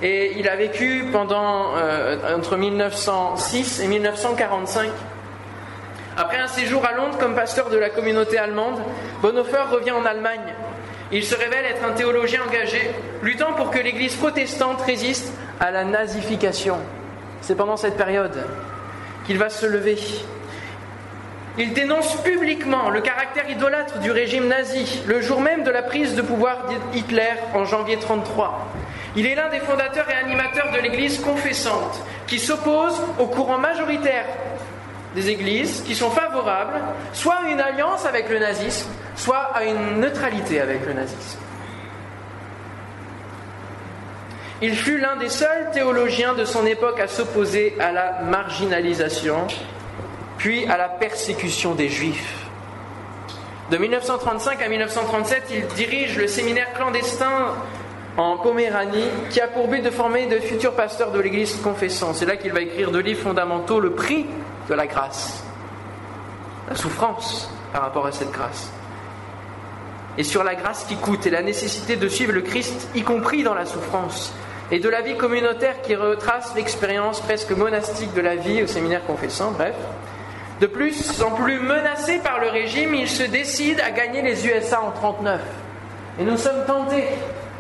et 0.02 0.38
il 0.38 0.48
a 0.48 0.56
vécu 0.56 1.04
pendant 1.12 1.76
euh, 1.76 2.34
entre 2.34 2.56
1906 2.56 3.80
et 3.80 3.86
1945 3.88 4.88
après 6.16 6.38
un 6.38 6.48
séjour 6.48 6.84
à 6.84 6.92
Londres 6.92 7.18
comme 7.18 7.34
pasteur 7.34 7.70
de 7.70 7.78
la 7.78 7.90
communauté 7.90 8.38
allemande, 8.38 8.80
Bonhoeffer 9.22 9.64
revient 9.70 9.92
en 9.92 10.04
Allemagne. 10.04 10.54
Il 11.12 11.24
se 11.24 11.34
révèle 11.34 11.64
être 11.64 11.84
un 11.84 11.92
théologien 11.92 12.42
engagé, 12.46 12.90
luttant 13.22 13.52
pour 13.54 13.70
que 13.70 13.78
l'Église 13.78 14.14
protestante 14.14 14.80
résiste 14.82 15.32
à 15.58 15.70
la 15.70 15.84
nazification. 15.84 16.76
C'est 17.40 17.56
pendant 17.56 17.76
cette 17.76 17.96
période 17.96 18.44
qu'il 19.26 19.38
va 19.38 19.50
se 19.50 19.66
lever. 19.66 19.98
Il 21.58 21.72
dénonce 21.72 22.14
publiquement 22.22 22.90
le 22.90 23.00
caractère 23.00 23.50
idolâtre 23.50 23.98
du 23.98 24.10
régime 24.10 24.46
nazi, 24.46 25.02
le 25.06 25.20
jour 25.20 25.40
même 25.40 25.64
de 25.64 25.70
la 25.70 25.82
prise 25.82 26.14
de 26.14 26.22
pouvoir 26.22 26.68
d'Hitler 26.92 27.34
en 27.54 27.64
janvier 27.64 27.96
1933. 27.96 28.68
Il 29.16 29.26
est 29.26 29.34
l'un 29.34 29.48
des 29.48 29.58
fondateurs 29.58 30.08
et 30.08 30.14
animateurs 30.14 30.70
de 30.72 30.78
l'Église 30.78 31.18
confessante, 31.18 32.04
qui 32.28 32.38
s'oppose 32.38 33.02
au 33.18 33.26
courant 33.26 33.58
majoritaire 33.58 34.26
des 35.14 35.28
églises 35.28 35.82
qui 35.86 35.94
sont 35.94 36.10
favorables 36.10 36.80
soit 37.12 37.38
à 37.44 37.48
une 37.48 37.60
alliance 37.60 38.06
avec 38.06 38.28
le 38.28 38.38
nazisme, 38.38 38.88
soit 39.16 39.50
à 39.54 39.64
une 39.64 40.00
neutralité 40.00 40.60
avec 40.60 40.86
le 40.86 40.92
nazisme. 40.92 41.38
Il 44.62 44.76
fut 44.76 44.98
l'un 44.98 45.16
des 45.16 45.30
seuls 45.30 45.70
théologiens 45.72 46.34
de 46.34 46.44
son 46.44 46.66
époque 46.66 47.00
à 47.00 47.08
s'opposer 47.08 47.74
à 47.80 47.92
la 47.92 48.20
marginalisation, 48.22 49.46
puis 50.36 50.66
à 50.66 50.76
la 50.76 50.88
persécution 50.88 51.74
des 51.74 51.88
juifs. 51.88 52.46
De 53.70 53.78
1935 53.78 54.60
à 54.60 54.68
1937, 54.68 55.44
il 55.50 55.66
dirige 55.68 56.18
le 56.18 56.26
séminaire 56.26 56.72
clandestin 56.74 57.54
en 58.16 58.36
Poméranie 58.36 59.08
qui 59.30 59.40
a 59.40 59.46
pour 59.46 59.68
but 59.68 59.82
de 59.82 59.90
former 59.90 60.26
de 60.26 60.38
futurs 60.40 60.74
pasteurs 60.74 61.12
de 61.12 61.20
l'Église 61.20 61.56
confessant. 61.62 62.12
C'est 62.12 62.26
là 62.26 62.36
qu'il 62.36 62.52
va 62.52 62.60
écrire 62.60 62.90
deux 62.90 63.00
livres 63.00 63.22
fondamentaux, 63.22 63.80
Le 63.80 63.92
prix 63.92 64.26
de 64.70 64.74
la 64.76 64.86
grâce, 64.86 65.42
la 66.68 66.76
souffrance 66.76 67.50
par 67.72 67.82
rapport 67.82 68.06
à 68.06 68.12
cette 68.12 68.30
grâce, 68.30 68.70
et 70.16 70.22
sur 70.22 70.44
la 70.44 70.54
grâce 70.54 70.84
qui 70.84 70.96
coûte 70.96 71.26
et 71.26 71.30
la 71.30 71.42
nécessité 71.42 71.96
de 71.96 72.08
suivre 72.08 72.32
le 72.32 72.42
Christ, 72.42 72.88
y 72.94 73.02
compris 73.02 73.42
dans 73.42 73.54
la 73.54 73.66
souffrance, 73.66 74.32
et 74.70 74.78
de 74.78 74.88
la 74.88 75.02
vie 75.02 75.16
communautaire 75.16 75.82
qui 75.82 75.96
retrace 75.96 76.54
l'expérience 76.54 77.20
presque 77.20 77.50
monastique 77.50 78.14
de 78.14 78.20
la 78.20 78.36
vie 78.36 78.62
au 78.62 78.68
séminaire 78.68 79.04
confessant, 79.04 79.50
bref. 79.50 79.74
De 80.60 80.66
plus, 80.66 81.20
en 81.22 81.32
plus 81.32 81.58
menacé 81.58 82.18
par 82.18 82.38
le 82.38 82.50
régime, 82.50 82.94
il 82.94 83.08
se 83.08 83.24
décide 83.24 83.80
à 83.80 83.90
gagner 83.90 84.22
les 84.22 84.46
USA 84.46 84.80
en 84.82 84.92
1939. 84.92 85.40
Et 86.20 86.24
nous 86.24 86.36
sommes 86.36 86.64
tentés 86.66 87.08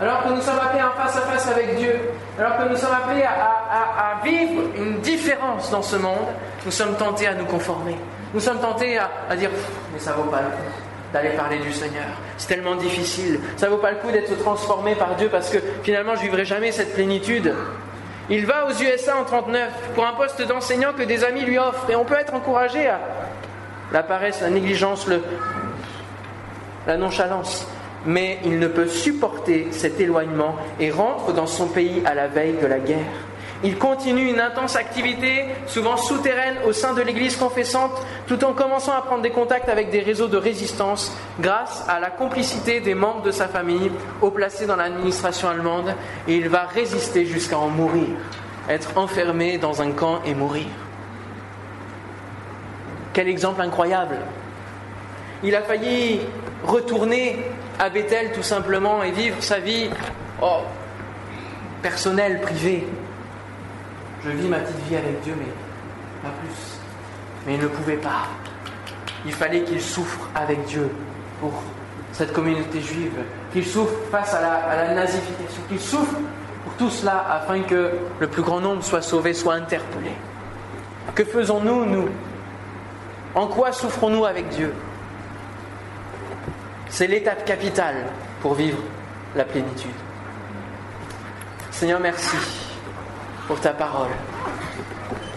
alors 0.00 0.24
que 0.24 0.30
nous 0.30 0.40
sommes 0.40 0.58
appelés 0.58 0.82
en 0.82 0.92
face 0.92 1.16
à 1.16 1.20
face 1.20 1.48
avec 1.48 1.76
Dieu, 1.76 2.00
alors 2.38 2.56
que 2.56 2.70
nous 2.70 2.76
sommes 2.76 2.92
appelés 2.92 3.22
à, 3.22 4.18
vivre 4.24 4.62
une 4.76 4.98
différence 5.00 5.70
dans 5.70 5.82
ce 5.82 5.96
monde, 5.96 6.28
nous 6.64 6.70
sommes 6.70 6.96
tentés 6.96 7.26
à 7.26 7.34
nous 7.34 7.46
conformer. 7.46 7.96
Nous 8.34 8.40
sommes 8.40 8.60
tentés 8.60 8.98
à, 8.98 9.36
dire 9.36 9.50
mais 9.92 9.98
ça 9.98 10.12
vaut 10.12 10.30
pas 10.30 10.42
le 10.42 10.48
coup 10.48 10.72
d'aller 11.12 11.30
parler 11.30 11.58
du 11.58 11.72
Seigneur. 11.72 12.06
C'est 12.38 12.48
tellement 12.48 12.76
difficile. 12.76 13.40
Ça 13.56 13.68
vaut 13.68 13.78
pas 13.78 13.90
le 13.90 13.96
coup 13.96 14.10
d'être 14.10 14.38
transformé 14.38 14.94
par 14.94 15.16
Dieu 15.16 15.28
parce 15.30 15.50
que 15.50 15.58
finalement 15.82 16.14
je 16.14 16.22
vivrai 16.22 16.44
jamais 16.44 16.70
cette 16.70 16.94
plénitude. 16.94 17.52
Il 18.28 18.46
va 18.46 18.66
aux 18.66 18.72
USA 18.72 19.16
en 19.16 19.24
39 19.24 19.68
pour 19.94 20.06
un 20.06 20.12
poste 20.12 20.40
d'enseignant 20.42 20.92
que 20.92 21.02
des 21.02 21.24
amis 21.24 21.42
lui 21.42 21.58
offrent 21.58 21.90
et 21.90 21.96
on 21.96 22.04
peut 22.04 22.14
être 22.14 22.34
encouragé 22.34 22.86
à 22.88 23.00
la 23.92 24.04
paresse, 24.04 24.40
la 24.40 24.50
négligence, 24.50 25.08
la 26.86 26.96
nonchalance 26.96 27.66
mais 28.06 28.38
il 28.44 28.58
ne 28.58 28.68
peut 28.68 28.86
supporter 28.86 29.68
cet 29.72 30.00
éloignement 30.00 30.56
et 30.78 30.90
rentre 30.90 31.32
dans 31.32 31.46
son 31.46 31.66
pays 31.66 32.02
à 32.04 32.14
la 32.14 32.28
veille 32.28 32.56
de 32.60 32.66
la 32.66 32.78
guerre. 32.78 32.98
Il 33.62 33.76
continue 33.76 34.30
une 34.30 34.40
intense 34.40 34.74
activité, 34.76 35.44
souvent 35.66 35.98
souterraine, 35.98 36.56
au 36.66 36.72
sein 36.72 36.94
de 36.94 37.02
l'Église 37.02 37.36
confessante, 37.36 37.92
tout 38.26 38.42
en 38.44 38.54
commençant 38.54 38.92
à 38.92 39.02
prendre 39.02 39.20
des 39.20 39.30
contacts 39.30 39.68
avec 39.68 39.90
des 39.90 40.00
réseaux 40.00 40.28
de 40.28 40.38
résistance 40.38 41.14
grâce 41.40 41.84
à 41.86 42.00
la 42.00 42.08
complicité 42.08 42.80
des 42.80 42.94
membres 42.94 43.20
de 43.20 43.30
sa 43.30 43.48
famille, 43.48 43.90
haut 44.22 44.30
placés 44.30 44.66
dans 44.66 44.76
l'administration 44.76 45.48
allemande, 45.48 45.94
et 46.26 46.36
il 46.36 46.48
va 46.48 46.62
résister 46.62 47.26
jusqu'à 47.26 47.58
en 47.58 47.68
mourir, 47.68 48.08
être 48.68 48.96
enfermé 48.96 49.58
dans 49.58 49.82
un 49.82 49.90
camp 49.90 50.20
et 50.24 50.34
mourir. 50.34 50.66
Quel 53.12 53.28
exemple 53.28 53.60
incroyable 53.60 54.16
Il 55.42 55.54
a 55.54 55.60
failli 55.60 56.20
retourner 56.64 57.44
à 57.78 57.90
Bethel 57.90 58.32
tout 58.32 58.42
simplement 58.42 59.02
et 59.02 59.10
vivre 59.10 59.42
sa 59.42 59.58
vie 59.58 59.90
oh, 60.40 60.60
personnelle, 61.82 62.40
privée. 62.40 62.86
Je 64.24 64.30
vis 64.30 64.48
ma 64.48 64.58
petite 64.58 64.86
vie 64.88 64.96
avec 64.96 65.20
Dieu, 65.22 65.34
mais 65.38 65.46
pas 66.22 66.34
plus. 66.40 66.78
Mais 67.46 67.54
il 67.54 67.60
ne 67.60 67.68
pouvait 67.68 67.96
pas. 67.96 68.28
Il 69.24 69.32
fallait 69.32 69.62
qu'il 69.62 69.80
souffre 69.80 70.28
avec 70.34 70.64
Dieu 70.66 70.90
pour 71.40 71.62
cette 72.12 72.32
communauté 72.32 72.80
juive, 72.80 73.18
qu'il 73.52 73.64
souffre 73.64 73.94
face 74.10 74.34
à 74.34 74.40
la, 74.40 74.94
nazification, 74.94 75.62
qu'il 75.68 75.80
souffre 75.80 76.16
pour 76.64 76.74
tout 76.74 76.90
cela 76.90 77.24
afin 77.30 77.62
que 77.62 77.92
le 78.18 78.26
plus 78.26 78.42
grand 78.42 78.60
nombre 78.60 78.82
soit 78.82 79.02
sauvé, 79.02 79.32
soit 79.32 79.54
interpellé. 79.54 80.12
Que 81.14 81.24
faisons-nous, 81.24 81.86
nous? 81.86 82.08
En 83.34 83.46
quoi 83.46 83.72
souffrons-nous 83.72 84.24
avec 84.26 84.48
Dieu? 84.50 84.74
C'est 86.88 87.06
l'étape 87.06 87.44
capitale 87.44 88.06
pour 88.42 88.54
vivre 88.54 88.78
la 89.34 89.44
plénitude. 89.44 89.90
Seigneur, 91.70 92.00
merci 92.00 92.36
pour 93.46 93.60
ta 93.60 93.70
parole. 93.70 94.10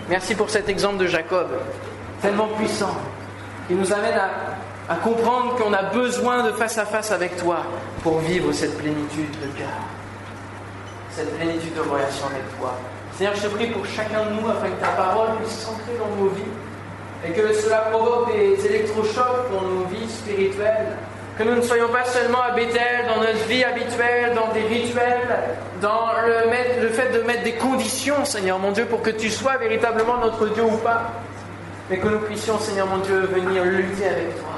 Merci 0.09 0.35
pour 0.35 0.49
cet 0.49 0.69
exemple 0.69 0.97
de 0.97 1.07
Jacob, 1.07 1.47
tellement 2.21 2.47
puissant, 2.57 2.95
qui 3.67 3.73
nous 3.73 3.91
amène 3.93 4.19
à, 4.89 4.95
comprendre 4.95 5.55
qu'on 5.55 5.73
a 5.73 5.83
besoin 5.83 6.43
de 6.43 6.51
face 6.51 6.77
à 6.77 6.85
face 6.85 7.11
avec 7.11 7.37
toi 7.37 7.59
pour 8.03 8.19
vivre 8.19 8.51
cette 8.51 8.77
plénitude 8.77 9.31
de 9.41 9.47
cœur, 9.57 9.69
cette 11.09 11.35
plénitude 11.37 11.73
de 11.73 11.81
relation 11.81 12.27
avec 12.27 12.59
toi. 12.59 12.73
Seigneur, 13.17 13.35
je 13.35 13.41
te 13.43 13.47
prie 13.47 13.67
pour 13.67 13.85
chacun 13.85 14.25
de 14.25 14.41
nous 14.41 14.49
afin 14.49 14.69
que 14.69 14.81
ta 14.81 14.89
parole 14.89 15.37
puisse 15.37 15.59
s'ancrer 15.59 15.97
dans 15.97 16.21
nos 16.21 16.29
vies 16.29 16.43
et 17.25 17.31
que 17.31 17.53
cela 17.53 17.77
provoque 17.91 18.33
des 18.33 18.65
électrochocs 18.65 19.51
dans 19.51 19.61
nos 19.61 19.85
vies 19.85 20.09
spirituelles 20.09 20.97
Que 21.37 21.43
nous 21.43 21.55
ne 21.55 21.61
soyons 21.61 21.87
pas 21.87 22.05
seulement 22.05 22.43
à 22.43 22.51
Bethel, 22.51 23.07
dans 23.07 23.19
notre 23.19 23.45
vie 23.47 23.63
habituelle, 23.63 24.35
dans 24.35 24.53
des 24.53 24.61
rituels, 24.61 25.39
dans 25.81 26.11
le, 26.27 26.89
fait 26.89 27.09
de 27.11 27.23
mettre 27.23 27.43
des 27.43 27.53
conditions, 27.53 28.23
Seigneur 28.23 28.59
mon 28.59 28.71
Dieu, 28.71 28.85
pour 28.85 29.01
que 29.01 29.09
tu 29.09 29.31
sois 29.31 29.57
véritablement 29.57 30.17
notre 30.17 30.47
Dieu 30.49 30.63
ou 30.63 30.77
pas. 30.77 31.11
Mais 31.89 31.97
que 31.97 32.07
nous 32.07 32.19
puissions, 32.19 32.59
Seigneur 32.59 32.85
mon 32.85 32.99
Dieu, 32.99 33.21
venir 33.33 33.63
lutter 33.63 34.05
avec 34.05 34.39
toi. 34.39 34.53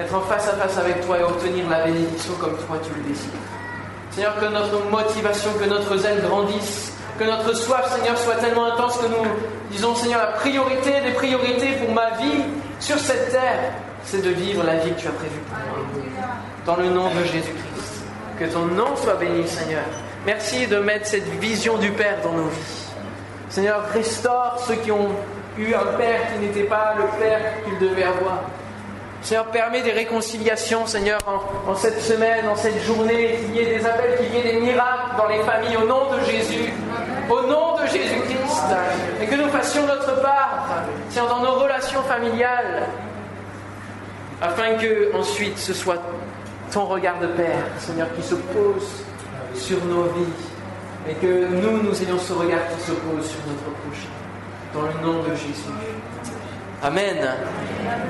Être 0.00 0.20
face 0.26 0.48
à 0.48 0.52
face 0.52 0.78
avec 0.78 1.04
toi 1.04 1.18
et 1.18 1.24
obtenir 1.24 1.68
la 1.68 1.84
bénédiction 1.84 2.34
comme 2.40 2.56
toi 2.58 2.78
tu 2.84 2.90
le 2.94 3.08
désires. 3.08 3.30
Seigneur, 4.12 4.38
que 4.38 4.44
notre 4.44 4.88
motivation, 4.88 5.50
que 5.60 5.68
notre 5.68 5.96
zèle 5.96 6.22
grandisse, 6.22 6.92
que 7.18 7.24
notre 7.24 7.54
soif, 7.54 7.92
Seigneur, 7.92 8.16
soit 8.16 8.36
tellement 8.36 8.72
intense 8.72 8.98
que 8.98 9.06
nous 9.06 9.26
disons, 9.70 9.96
Seigneur, 9.96 10.20
la 10.20 10.38
priorité 10.38 11.00
des 11.00 11.12
priorités 11.12 11.72
pour 11.72 11.92
ma 11.92 12.10
vie 12.12 12.44
sur 12.78 12.98
cette 12.98 13.32
terre, 13.32 13.72
c'est 14.06 14.22
de 14.22 14.30
vivre 14.30 14.62
la 14.64 14.76
vie 14.76 14.92
que 14.92 15.00
tu 15.00 15.08
as 15.08 15.12
prévue 15.12 15.40
pour 15.48 15.58
moi. 15.58 16.26
Dans 16.64 16.76
le 16.76 16.88
nom 16.88 17.08
de 17.08 17.24
Jésus-Christ. 17.24 18.04
Que 18.38 18.44
ton 18.44 18.66
nom 18.66 18.94
soit 18.96 19.14
béni, 19.14 19.46
Seigneur. 19.46 19.82
Merci 20.24 20.66
de 20.66 20.78
mettre 20.78 21.06
cette 21.06 21.28
vision 21.40 21.76
du 21.76 21.90
Père 21.90 22.18
dans 22.22 22.32
nos 22.32 22.48
vies. 22.48 22.86
Seigneur, 23.48 23.88
restaure 23.92 24.62
ceux 24.66 24.76
qui 24.76 24.92
ont 24.92 25.08
eu 25.58 25.74
un 25.74 25.96
Père 25.96 26.20
qui 26.32 26.38
n'était 26.40 26.68
pas 26.68 26.94
le 26.96 27.04
Père 27.18 27.40
qu'ils 27.64 27.88
devaient 27.88 28.04
avoir. 28.04 28.42
Seigneur, 29.22 29.46
permets 29.46 29.82
des 29.82 29.92
réconciliations, 29.92 30.86
Seigneur, 30.86 31.18
en, 31.66 31.74
cette 31.74 32.00
semaine, 32.00 32.46
en 32.48 32.54
cette 32.54 32.80
journée, 32.84 33.40
qu'il 33.40 33.56
y 33.56 33.58
ait 33.60 33.78
des 33.78 33.86
appels, 33.86 34.18
qu'il 34.18 34.32
y 34.32 34.38
ait 34.38 34.52
des 34.52 34.60
miracles 34.60 35.16
dans 35.18 35.26
les 35.26 35.40
familles, 35.40 35.76
au 35.78 35.86
nom 35.86 36.12
de 36.12 36.20
Jésus, 36.30 36.72
au 37.28 37.42
nom 37.42 37.76
de 37.76 37.86
Jésus-Christ, 37.86 38.64
et 39.20 39.26
que 39.26 39.34
nous 39.34 39.48
fassions 39.48 39.84
notre 39.86 40.20
part, 40.20 40.66
Seigneur, 41.08 41.28
dans 41.28 41.40
nos 41.40 41.58
relations 41.58 42.02
familiales, 42.02 42.84
afin 44.40 44.74
que 44.74 45.14
ensuite 45.14 45.58
ce 45.58 45.72
soit 45.72 46.02
ton 46.72 46.86
regard 46.86 47.18
de 47.20 47.28
Père, 47.28 47.64
Seigneur, 47.78 48.08
qui 48.14 48.22
se 48.22 48.34
pose 48.34 49.04
sur 49.54 49.84
nos 49.84 50.04
vies, 50.04 51.08
et 51.08 51.14
que 51.14 51.46
nous, 51.46 51.82
nous 51.82 52.02
ayons 52.02 52.18
ce 52.18 52.32
regard 52.32 52.68
qui 52.68 52.80
se 52.82 52.92
pose 52.92 53.26
sur 53.26 53.40
notre 53.46 53.70
prochain, 53.80 54.08
dans 54.74 54.82
le 54.82 55.06
nom 55.06 55.22
de 55.22 55.30
Jésus. 55.30 55.70
Amen. 56.82 57.16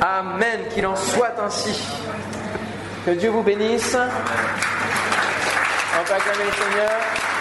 Amen. 0.00 0.60
Qu'il 0.74 0.86
en 0.86 0.96
soit 0.96 1.34
ainsi. 1.40 1.80
Que 3.04 3.12
Dieu 3.12 3.30
vous 3.30 3.42
bénisse. 3.42 3.96
On 5.94 6.04
peut 6.04 6.14
Seigneur. 6.14 7.35